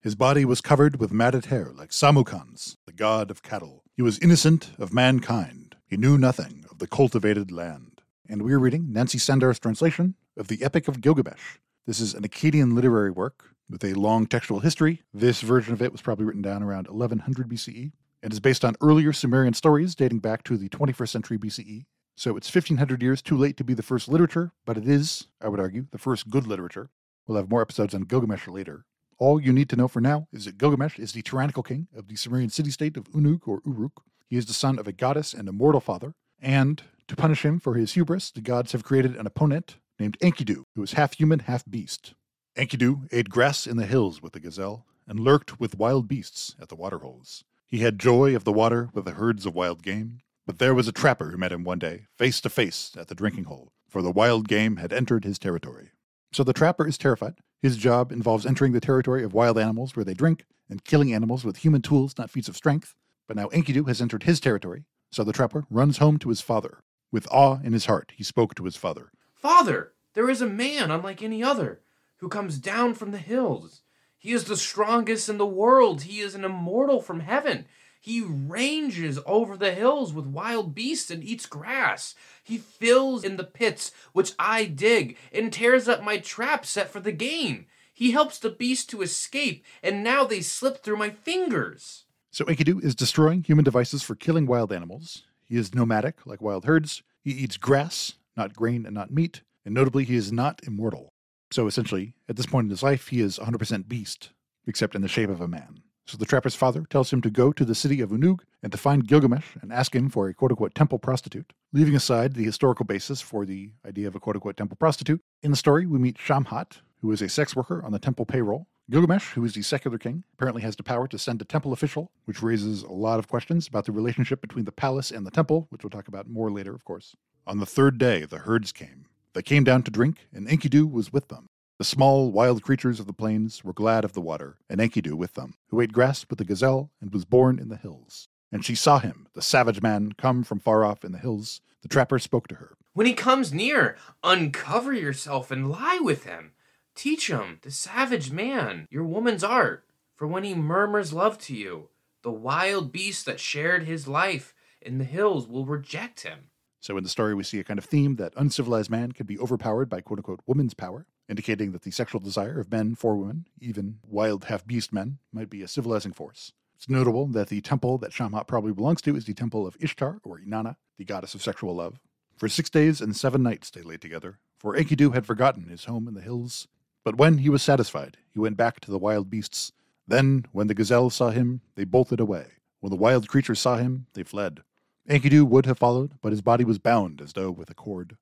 His 0.00 0.14
body 0.14 0.44
was 0.44 0.60
covered 0.60 1.00
with 1.00 1.10
matted 1.10 1.46
hair 1.46 1.72
like 1.74 1.90
Samuqan's, 1.90 2.76
the 2.86 2.92
god 2.92 3.32
of 3.32 3.42
cattle. 3.42 3.82
He 3.96 4.02
was 4.02 4.20
innocent 4.20 4.70
of 4.78 4.94
mankind. 4.94 5.74
He 5.88 5.96
knew 5.96 6.16
nothing 6.16 6.64
of 6.70 6.78
the 6.78 6.86
cultivated 6.86 7.50
land. 7.50 8.00
And 8.28 8.42
we're 8.42 8.60
reading 8.60 8.92
Nancy 8.92 9.18
Sandars' 9.18 9.58
translation 9.58 10.14
of 10.36 10.46
the 10.46 10.62
Epic 10.62 10.86
of 10.86 11.00
Gilgamesh. 11.00 11.56
This 11.84 11.98
is 11.98 12.14
an 12.14 12.22
Akkadian 12.22 12.74
literary 12.74 13.10
work 13.10 13.56
with 13.68 13.82
a 13.82 13.94
long 13.94 14.28
textual 14.28 14.60
history. 14.60 15.02
This 15.12 15.40
version 15.40 15.72
of 15.72 15.82
it 15.82 15.90
was 15.90 16.00
probably 16.00 16.26
written 16.26 16.42
down 16.42 16.62
around 16.62 16.86
1100 16.86 17.48
BCE 17.48 17.90
and 18.22 18.32
is 18.32 18.38
based 18.38 18.64
on 18.64 18.76
earlier 18.80 19.12
Sumerian 19.12 19.54
stories 19.54 19.96
dating 19.96 20.20
back 20.20 20.44
to 20.44 20.56
the 20.56 20.68
21st 20.68 21.08
century 21.08 21.38
BCE. 21.38 21.86
So 22.16 22.36
it's 22.36 22.54
1500 22.54 23.02
years 23.02 23.20
too 23.20 23.36
late 23.36 23.56
to 23.56 23.64
be 23.64 23.74
the 23.74 23.82
first 23.82 24.06
literature, 24.06 24.52
but 24.64 24.76
it 24.76 24.86
is, 24.86 25.26
I 25.40 25.48
would 25.48 25.58
argue, 25.58 25.86
the 25.90 25.98
first 25.98 26.30
good 26.30 26.46
literature. 26.46 26.90
We'll 27.26 27.38
have 27.38 27.50
more 27.50 27.62
episodes 27.62 27.94
on 27.94 28.02
Gilgamesh 28.02 28.46
later. 28.46 28.84
All 29.18 29.40
you 29.40 29.52
need 29.52 29.68
to 29.70 29.76
know 29.76 29.88
for 29.88 30.00
now 30.00 30.28
is 30.32 30.44
that 30.44 30.58
Gilgamesh 30.58 30.98
is 30.98 31.12
the 31.12 31.22
tyrannical 31.22 31.64
king 31.64 31.88
of 31.96 32.06
the 32.06 32.14
Sumerian 32.14 32.50
city 32.50 32.70
state 32.70 32.96
of 32.96 33.10
Unuk 33.10 33.48
or 33.48 33.60
Uruk. 33.66 34.02
He 34.28 34.36
is 34.36 34.46
the 34.46 34.52
son 34.52 34.78
of 34.78 34.86
a 34.86 34.92
goddess 34.92 35.34
and 35.34 35.48
a 35.48 35.52
mortal 35.52 35.80
father, 35.80 36.14
and 36.40 36.82
to 37.08 37.16
punish 37.16 37.44
him 37.44 37.58
for 37.58 37.74
his 37.74 37.94
hubris, 37.94 38.30
the 38.30 38.40
gods 38.40 38.70
have 38.72 38.84
created 38.84 39.16
an 39.16 39.26
opponent 39.26 39.76
named 39.98 40.16
Enkidu, 40.20 40.62
who 40.76 40.82
is 40.84 40.92
half 40.92 41.14
human, 41.14 41.40
half 41.40 41.64
beast. 41.68 42.14
Enkidu 42.56 43.08
ate 43.10 43.28
grass 43.28 43.66
in 43.66 43.76
the 43.76 43.86
hills 43.86 44.22
with 44.22 44.34
the 44.34 44.40
gazelle 44.40 44.86
and 45.08 45.18
lurked 45.18 45.58
with 45.58 45.78
wild 45.78 46.06
beasts 46.06 46.54
at 46.60 46.68
the 46.68 46.76
waterholes. 46.76 47.42
He 47.66 47.78
had 47.78 47.98
joy 47.98 48.36
of 48.36 48.44
the 48.44 48.52
water 48.52 48.88
with 48.92 49.04
the 49.04 49.12
herds 49.12 49.46
of 49.46 49.54
wild 49.54 49.82
game, 49.82 50.20
but 50.46 50.58
there 50.58 50.74
was 50.74 50.86
a 50.86 50.92
trapper 50.92 51.30
who 51.30 51.38
met 51.38 51.52
him 51.52 51.64
one 51.64 51.78
day, 51.78 52.06
face 52.16 52.40
to 52.42 52.50
face, 52.50 52.92
at 52.96 53.08
the 53.08 53.14
drinking 53.14 53.44
hole, 53.44 53.72
for 53.88 54.00
the 54.00 54.12
wild 54.12 54.46
game 54.46 54.76
had 54.76 54.92
entered 54.92 55.24
his 55.24 55.38
territory. 55.38 55.90
So 56.32 56.44
the 56.44 56.52
trapper 56.52 56.86
is 56.86 56.98
terrified. 56.98 57.34
His 57.60 57.76
job 57.76 58.12
involves 58.12 58.46
entering 58.46 58.72
the 58.72 58.80
territory 58.80 59.24
of 59.24 59.34
wild 59.34 59.58
animals 59.58 59.96
where 59.96 60.04
they 60.04 60.14
drink 60.14 60.44
and 60.70 60.84
killing 60.84 61.12
animals 61.12 61.44
with 61.44 61.58
human 61.58 61.82
tools, 61.82 62.16
not 62.16 62.30
feats 62.30 62.48
of 62.48 62.56
strength. 62.56 62.94
But 63.26 63.36
now 63.36 63.48
Enkidu 63.48 63.86
has 63.88 64.00
entered 64.00 64.22
his 64.22 64.40
territory, 64.40 64.84
so 65.10 65.24
the 65.24 65.32
trapper 65.32 65.64
runs 65.68 65.98
home 65.98 66.18
to 66.18 66.28
his 66.28 66.40
father. 66.40 66.82
With 67.10 67.26
awe 67.30 67.58
in 67.64 67.72
his 67.72 67.86
heart, 67.86 68.12
he 68.16 68.22
spoke 68.22 68.54
to 68.54 68.64
his 68.64 68.76
father. 68.76 69.10
Father, 69.34 69.92
there 70.14 70.30
is 70.30 70.40
a 70.40 70.46
man 70.46 70.90
unlike 70.90 71.22
any 71.22 71.42
other 71.42 71.80
who 72.18 72.28
comes 72.28 72.58
down 72.58 72.94
from 72.94 73.10
the 73.10 73.18
hills. 73.18 73.82
He 74.16 74.32
is 74.32 74.44
the 74.44 74.56
strongest 74.56 75.28
in 75.28 75.38
the 75.38 75.46
world. 75.46 76.02
He 76.02 76.20
is 76.20 76.34
an 76.34 76.44
immortal 76.44 77.00
from 77.00 77.20
heaven. 77.20 77.66
He 78.00 78.22
ranges 78.22 79.18
over 79.26 79.56
the 79.56 79.72
hills 79.72 80.12
with 80.12 80.26
wild 80.26 80.74
beasts 80.74 81.10
and 81.10 81.22
eats 81.22 81.46
grass. 81.46 82.14
He 82.42 82.58
fills 82.58 83.24
in 83.24 83.36
the 83.36 83.44
pits 83.44 83.92
which 84.12 84.32
I 84.38 84.64
dig 84.64 85.16
and 85.32 85.52
tears 85.52 85.88
up 85.88 86.02
my 86.02 86.18
traps 86.18 86.70
set 86.70 86.90
for 86.90 87.00
the 87.00 87.12
game. 87.12 87.66
He 87.92 88.12
helps 88.12 88.38
the 88.38 88.50
beast 88.50 88.88
to 88.90 89.02
escape, 89.02 89.64
and 89.82 90.04
now 90.04 90.24
they 90.24 90.40
slip 90.40 90.84
through 90.84 90.98
my 90.98 91.10
fingers. 91.10 92.04
So 92.30 92.44
Enkidu 92.44 92.82
is 92.84 92.94
destroying 92.94 93.42
human 93.42 93.64
devices 93.64 94.04
for 94.04 94.14
killing 94.14 94.46
wild 94.46 94.72
animals. 94.72 95.24
He 95.44 95.56
is 95.56 95.74
nomadic, 95.74 96.24
like 96.24 96.40
wild 96.40 96.64
herds. 96.66 97.02
He 97.24 97.32
eats 97.32 97.56
grass, 97.56 98.12
not 98.36 98.54
grain 98.54 98.86
and 98.86 98.94
not 98.94 99.10
meat. 99.10 99.42
And 99.64 99.74
notably, 99.74 100.04
he 100.04 100.14
is 100.14 100.30
not 100.30 100.60
immortal. 100.64 101.08
So 101.50 101.66
essentially, 101.66 102.14
at 102.28 102.36
this 102.36 102.46
point 102.46 102.66
in 102.66 102.70
his 102.70 102.82
life, 102.82 103.08
he 103.08 103.20
is 103.20 103.38
100% 103.38 103.88
beast, 103.88 104.30
except 104.66 104.94
in 104.94 105.02
the 105.02 105.08
shape 105.08 105.30
of 105.30 105.40
a 105.40 105.48
man. 105.48 105.82
So 106.08 106.16
the 106.16 106.24
trapper's 106.24 106.54
father 106.54 106.86
tells 106.88 107.12
him 107.12 107.20
to 107.20 107.28
go 107.28 107.52
to 107.52 107.66
the 107.66 107.74
city 107.74 108.00
of 108.00 108.08
Unug 108.08 108.40
and 108.62 108.72
to 108.72 108.78
find 108.78 109.06
Gilgamesh 109.06 109.56
and 109.60 109.70
ask 109.70 109.94
him 109.94 110.08
for 110.08 110.26
a 110.26 110.32
quote 110.32 110.50
unquote 110.50 110.74
temple 110.74 110.98
prostitute. 110.98 111.52
Leaving 111.74 111.94
aside 111.94 112.32
the 112.32 112.44
historical 112.44 112.86
basis 112.86 113.20
for 113.20 113.44
the 113.44 113.72
idea 113.86 114.08
of 114.08 114.14
a 114.14 114.20
quote 114.20 114.36
unquote 114.36 114.56
temple 114.56 114.78
prostitute, 114.78 115.20
in 115.42 115.50
the 115.50 115.56
story 115.56 115.84
we 115.84 115.98
meet 115.98 116.16
Shamhat, 116.16 116.78
who 117.02 117.12
is 117.12 117.20
a 117.20 117.28
sex 117.28 117.54
worker 117.54 117.84
on 117.84 117.92
the 117.92 117.98
temple 117.98 118.24
payroll. 118.24 118.68
Gilgamesh, 118.90 119.32
who 119.34 119.44
is 119.44 119.52
the 119.52 119.60
secular 119.60 119.98
king, 119.98 120.24
apparently 120.32 120.62
has 120.62 120.76
the 120.76 120.82
power 120.82 121.06
to 121.08 121.18
send 121.18 121.42
a 121.42 121.44
temple 121.44 121.74
official, 121.74 122.10
which 122.24 122.42
raises 122.42 122.82
a 122.84 122.90
lot 122.90 123.18
of 123.18 123.28
questions 123.28 123.68
about 123.68 123.84
the 123.84 123.92
relationship 123.92 124.40
between 124.40 124.64
the 124.64 124.72
palace 124.72 125.10
and 125.10 125.26
the 125.26 125.30
temple, 125.30 125.66
which 125.68 125.84
we'll 125.84 125.90
talk 125.90 126.08
about 126.08 126.26
more 126.26 126.50
later, 126.50 126.74
of 126.74 126.86
course. 126.86 127.14
On 127.46 127.58
the 127.58 127.66
third 127.66 127.98
day, 127.98 128.24
the 128.24 128.38
herds 128.38 128.72
came. 128.72 129.04
They 129.34 129.42
came 129.42 129.62
down 129.62 129.82
to 129.82 129.90
drink, 129.90 130.26
and 130.32 130.48
Enkidu 130.48 130.90
was 130.90 131.12
with 131.12 131.28
them. 131.28 131.47
The 131.78 131.84
small, 131.84 132.32
wild 132.32 132.64
creatures 132.64 132.98
of 132.98 133.06
the 133.06 133.12
plains 133.12 133.62
were 133.62 133.72
glad 133.72 134.04
of 134.04 134.12
the 134.12 134.20
water, 134.20 134.58
and 134.68 134.80
Enkidu 134.80 135.14
with 135.14 135.34
them, 135.34 135.54
who 135.68 135.80
ate 135.80 135.92
grass 135.92 136.26
with 136.28 136.40
the 136.40 136.44
gazelle 136.44 136.90
and 137.00 137.12
was 137.12 137.24
born 137.24 137.60
in 137.60 137.68
the 137.68 137.76
hills. 137.76 138.26
And 138.50 138.64
she 138.64 138.74
saw 138.74 138.98
him, 138.98 139.28
the 139.34 139.42
savage 139.42 139.80
man, 139.80 140.10
come 140.18 140.42
from 140.42 140.58
far 140.58 140.84
off 140.84 141.04
in 141.04 141.12
the 141.12 141.18
hills. 141.18 141.60
The 141.82 141.88
trapper 141.88 142.18
spoke 142.18 142.48
to 142.48 142.56
her. 142.56 142.76
When 142.94 143.06
he 143.06 143.14
comes 143.14 143.52
near, 143.52 143.96
uncover 144.24 144.92
yourself 144.92 145.52
and 145.52 145.70
lie 145.70 146.00
with 146.02 146.24
him. 146.24 146.50
Teach 146.96 147.30
him, 147.30 147.60
the 147.62 147.70
savage 147.70 148.32
man, 148.32 148.88
your 148.90 149.04
woman's 149.04 149.44
art. 149.44 149.84
For 150.16 150.26
when 150.26 150.42
he 150.42 150.54
murmurs 150.54 151.12
love 151.12 151.38
to 151.42 151.54
you, 151.54 151.90
the 152.22 152.32
wild 152.32 152.90
beast 152.90 153.24
that 153.26 153.38
shared 153.38 153.84
his 153.84 154.08
life 154.08 154.52
in 154.82 154.98
the 154.98 155.04
hills 155.04 155.46
will 155.46 155.64
reject 155.64 156.22
him. 156.22 156.50
So 156.80 156.96
in 156.96 157.04
the 157.04 157.08
story, 157.08 157.36
we 157.36 157.44
see 157.44 157.60
a 157.60 157.64
kind 157.64 157.78
of 157.78 157.84
theme 157.84 158.16
that 158.16 158.32
uncivilized 158.36 158.90
man 158.90 159.12
can 159.12 159.26
be 159.26 159.38
overpowered 159.38 159.88
by 159.88 160.00
quote 160.00 160.18
unquote 160.18 160.40
woman's 160.44 160.74
power, 160.74 161.06
indicating 161.28 161.72
that 161.72 161.82
the 161.82 161.90
sexual 161.90 162.20
desire 162.20 162.58
of 162.58 162.72
men 162.72 162.94
for 162.94 163.16
women, 163.16 163.46
even 163.60 163.98
wild 164.06 164.44
half 164.44 164.66
beast 164.66 164.92
men, 164.92 165.18
might 165.32 165.50
be 165.50 165.62
a 165.62 165.68
civilizing 165.68 166.12
force. 166.12 166.52
It's 166.74 166.88
notable 166.88 167.26
that 167.28 167.48
the 167.48 167.60
temple 167.60 167.98
that 167.98 168.12
Shamhat 168.12 168.46
probably 168.46 168.72
belongs 168.72 169.02
to 169.02 169.16
is 169.16 169.24
the 169.24 169.34
temple 169.34 169.66
of 169.66 169.76
Ishtar, 169.80 170.20
or 170.22 170.38
Inanna, 170.38 170.76
the 170.96 171.04
goddess 171.04 171.34
of 171.34 171.42
sexual 171.42 171.74
love. 171.74 172.00
For 172.36 172.48
six 172.48 172.70
days 172.70 173.00
and 173.00 173.16
seven 173.16 173.42
nights 173.42 173.68
they 173.68 173.82
lay 173.82 173.96
together, 173.96 174.38
for 174.58 174.76
Enkidu 174.76 175.12
had 175.12 175.26
forgotten 175.26 175.68
his 175.68 175.86
home 175.86 176.06
in 176.06 176.14
the 176.14 176.20
hills. 176.20 176.68
But 177.04 177.16
when 177.18 177.38
he 177.38 177.48
was 177.48 177.62
satisfied, 177.62 178.16
he 178.32 178.38
went 178.38 178.56
back 178.56 178.80
to 178.80 178.90
the 178.90 178.98
wild 178.98 179.28
beasts. 179.28 179.72
Then, 180.06 180.46
when 180.52 180.68
the 180.68 180.74
gazelles 180.74 181.14
saw 181.14 181.30
him, 181.30 181.62
they 181.74 181.84
bolted 181.84 182.20
away. 182.20 182.46
When 182.80 182.90
the 182.90 182.96
wild 182.96 183.28
creatures 183.28 183.58
saw 183.58 183.76
him, 183.76 184.06
they 184.14 184.22
fled. 184.22 184.60
Enkidu 185.08 185.44
would 185.44 185.66
have 185.66 185.78
followed, 185.78 186.12
but 186.22 186.32
his 186.32 186.42
body 186.42 186.64
was 186.64 186.78
bound 186.78 187.20
as 187.20 187.32
though 187.32 187.50
with 187.50 187.70
a 187.70 187.74
cord. 187.74 188.16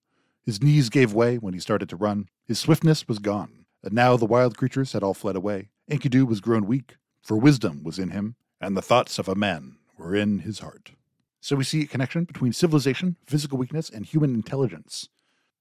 His 0.47 0.63
knees 0.63 0.91
gave 0.91 1.13
way 1.13 1.39
when 1.39 1.55
he 1.55 1.61
started 1.61 1.89
to 1.89 1.97
run. 1.97 2.29
His 2.47 2.61
swiftness 2.61 3.09
was 3.09 3.19
gone, 3.19 3.67
and 3.83 3.93
now 3.93 4.17
the 4.17 4.25
wild 4.25 4.57
creatures 4.57 4.93
had 4.93 5.03
all 5.03 5.13
fled 5.13 5.35
away. 5.35 5.71
Enkidu 5.91 6.25
was 6.25 6.41
grown 6.41 6.67
weak, 6.67 6.99
for 7.21 7.37
wisdom 7.37 7.83
was 7.83 7.99
in 7.99 8.11
him, 8.11 8.37
and 8.61 8.77
the 8.77 8.83
thoughts 8.83 9.19
of 9.19 9.27
a 9.27 9.35
man 9.35 9.77
were 9.99 10.15
in 10.15 10.39
his 10.39 10.61
heart. 10.61 10.93
So 11.41 11.57
we 11.57 11.65
see 11.65 11.83
a 11.83 11.87
connection 11.87 12.25
between 12.25 12.53
civilization, 12.53 13.17
physical 13.27 13.59
weakness, 13.59 13.91
and 13.91 14.07
human 14.07 14.35
intelligence. 14.35 15.09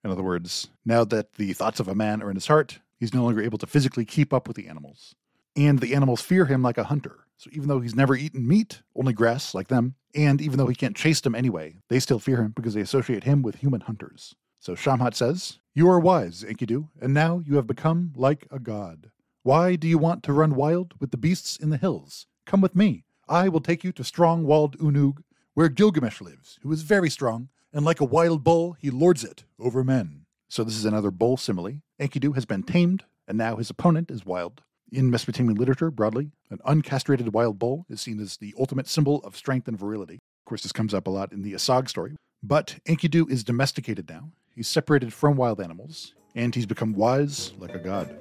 In 0.03 0.11
other 0.11 0.21
words, 0.21 0.67
now 0.85 1.03
that 1.05 1.33
the 1.33 1.53
thoughts 1.53 1.79
of 1.79 1.87
a 1.87 1.95
man 1.95 2.21
are 2.21 2.29
in 2.29 2.35
his 2.35 2.45
heart, 2.45 2.79
he's 2.99 3.13
no 3.13 3.23
longer 3.23 3.41
able 3.41 3.57
to 3.57 3.67
physically 3.67 4.05
keep 4.05 4.33
up 4.33 4.47
with 4.47 4.55
the 4.55 4.67
animals. 4.67 5.15
And 5.55 5.79
the 5.79 5.95
animals 5.95 6.21
fear 6.21 6.45
him 6.45 6.61
like 6.61 6.77
a 6.77 6.83
hunter. 6.83 7.25
So 7.37 7.49
even 7.53 7.69
though 7.69 7.79
he's 7.79 7.95
never 7.95 8.15
eaten 8.15 8.47
meat, 8.47 8.83
only 8.95 9.13
grass 9.13 9.55
like 9.55 9.67
them, 9.67 9.95
and 10.13 10.41
even 10.41 10.57
though 10.57 10.67
he 10.67 10.75
can't 10.75 10.95
chase 10.95 11.21
them 11.21 11.33
anyway, 11.33 11.77
they 11.89 11.99
still 11.99 12.19
fear 12.19 12.37
him 12.37 12.53
because 12.55 12.75
they 12.75 12.81
associate 12.81 13.23
him 13.23 13.41
with 13.41 13.55
human 13.55 13.81
hunters. 13.81 14.35
So 14.59 14.73
Shamhat 14.73 15.13
says, 15.13 15.59
You 15.73 15.89
are 15.89 15.99
wise, 15.99 16.43
Enkidu, 16.43 16.89
and 16.99 17.13
now 17.13 17.41
you 17.45 17.55
have 17.55 17.67
become 17.67 18.13
like 18.15 18.47
a 18.49 18.59
god. 18.59 19.11
Why 19.43 19.75
do 19.75 19.87
you 19.87 19.97
want 19.97 20.23
to 20.23 20.33
run 20.33 20.55
wild 20.55 20.95
with 20.99 21.11
the 21.11 21.17
beasts 21.17 21.57
in 21.57 21.69
the 21.69 21.77
hills? 21.77 22.25
Come 22.45 22.61
with 22.61 22.75
me. 22.75 23.03
I 23.27 23.47
will 23.47 23.61
take 23.61 23.83
you 23.83 23.91
to 23.91 24.03
strong 24.03 24.43
walled 24.43 24.77
Unug, 24.79 25.17
where 25.53 25.69
Gilgamesh 25.69 26.21
lives, 26.21 26.59
who 26.63 26.71
is 26.71 26.81
very 26.81 27.09
strong, 27.09 27.49
and 27.71 27.85
like 27.85 27.99
a 27.99 28.05
wild 28.05 28.43
bull, 28.43 28.73
he 28.79 28.89
lords 28.89 29.23
it 29.23 29.43
over 29.59 29.83
men. 29.83 30.25
So 30.49 30.63
this 30.63 30.77
is 30.77 30.85
another 30.85 31.11
bull 31.11 31.37
simile. 31.37 31.81
Enkidu 31.99 32.33
has 32.35 32.45
been 32.45 32.63
tamed, 32.63 33.03
and 33.27 33.37
now 33.37 33.55
his 33.57 33.69
opponent 33.69 34.09
is 34.09 34.25
wild. 34.25 34.61
In 34.91 35.09
Mesopotamian 35.09 35.57
literature, 35.57 35.91
broadly, 35.91 36.31
an 36.49 36.59
uncastrated 36.65 37.33
wild 37.33 37.59
bull 37.59 37.85
is 37.89 38.01
seen 38.01 38.19
as 38.19 38.37
the 38.37 38.53
ultimate 38.57 38.87
symbol 38.87 39.19
of 39.23 39.35
strength 39.35 39.67
and 39.67 39.77
virility. 39.77 40.15
Of 40.15 40.49
course, 40.49 40.63
this 40.63 40.71
comes 40.71 40.93
up 40.93 41.07
a 41.07 41.09
lot 41.09 41.33
in 41.33 41.41
the 41.41 41.53
Asag 41.53 41.89
story. 41.89 42.15
But 42.41 42.77
Enkidu 42.87 43.29
is 43.29 43.43
domesticated 43.43 44.07
now. 44.07 44.31
He's 44.55 44.69
separated 44.69 45.13
from 45.13 45.35
wild 45.35 45.59
animals, 45.59 46.13
and 46.33 46.55
he's 46.55 46.65
become 46.65 46.93
wise 46.93 47.51
like 47.59 47.75
a 47.75 47.79
god. 47.79 48.17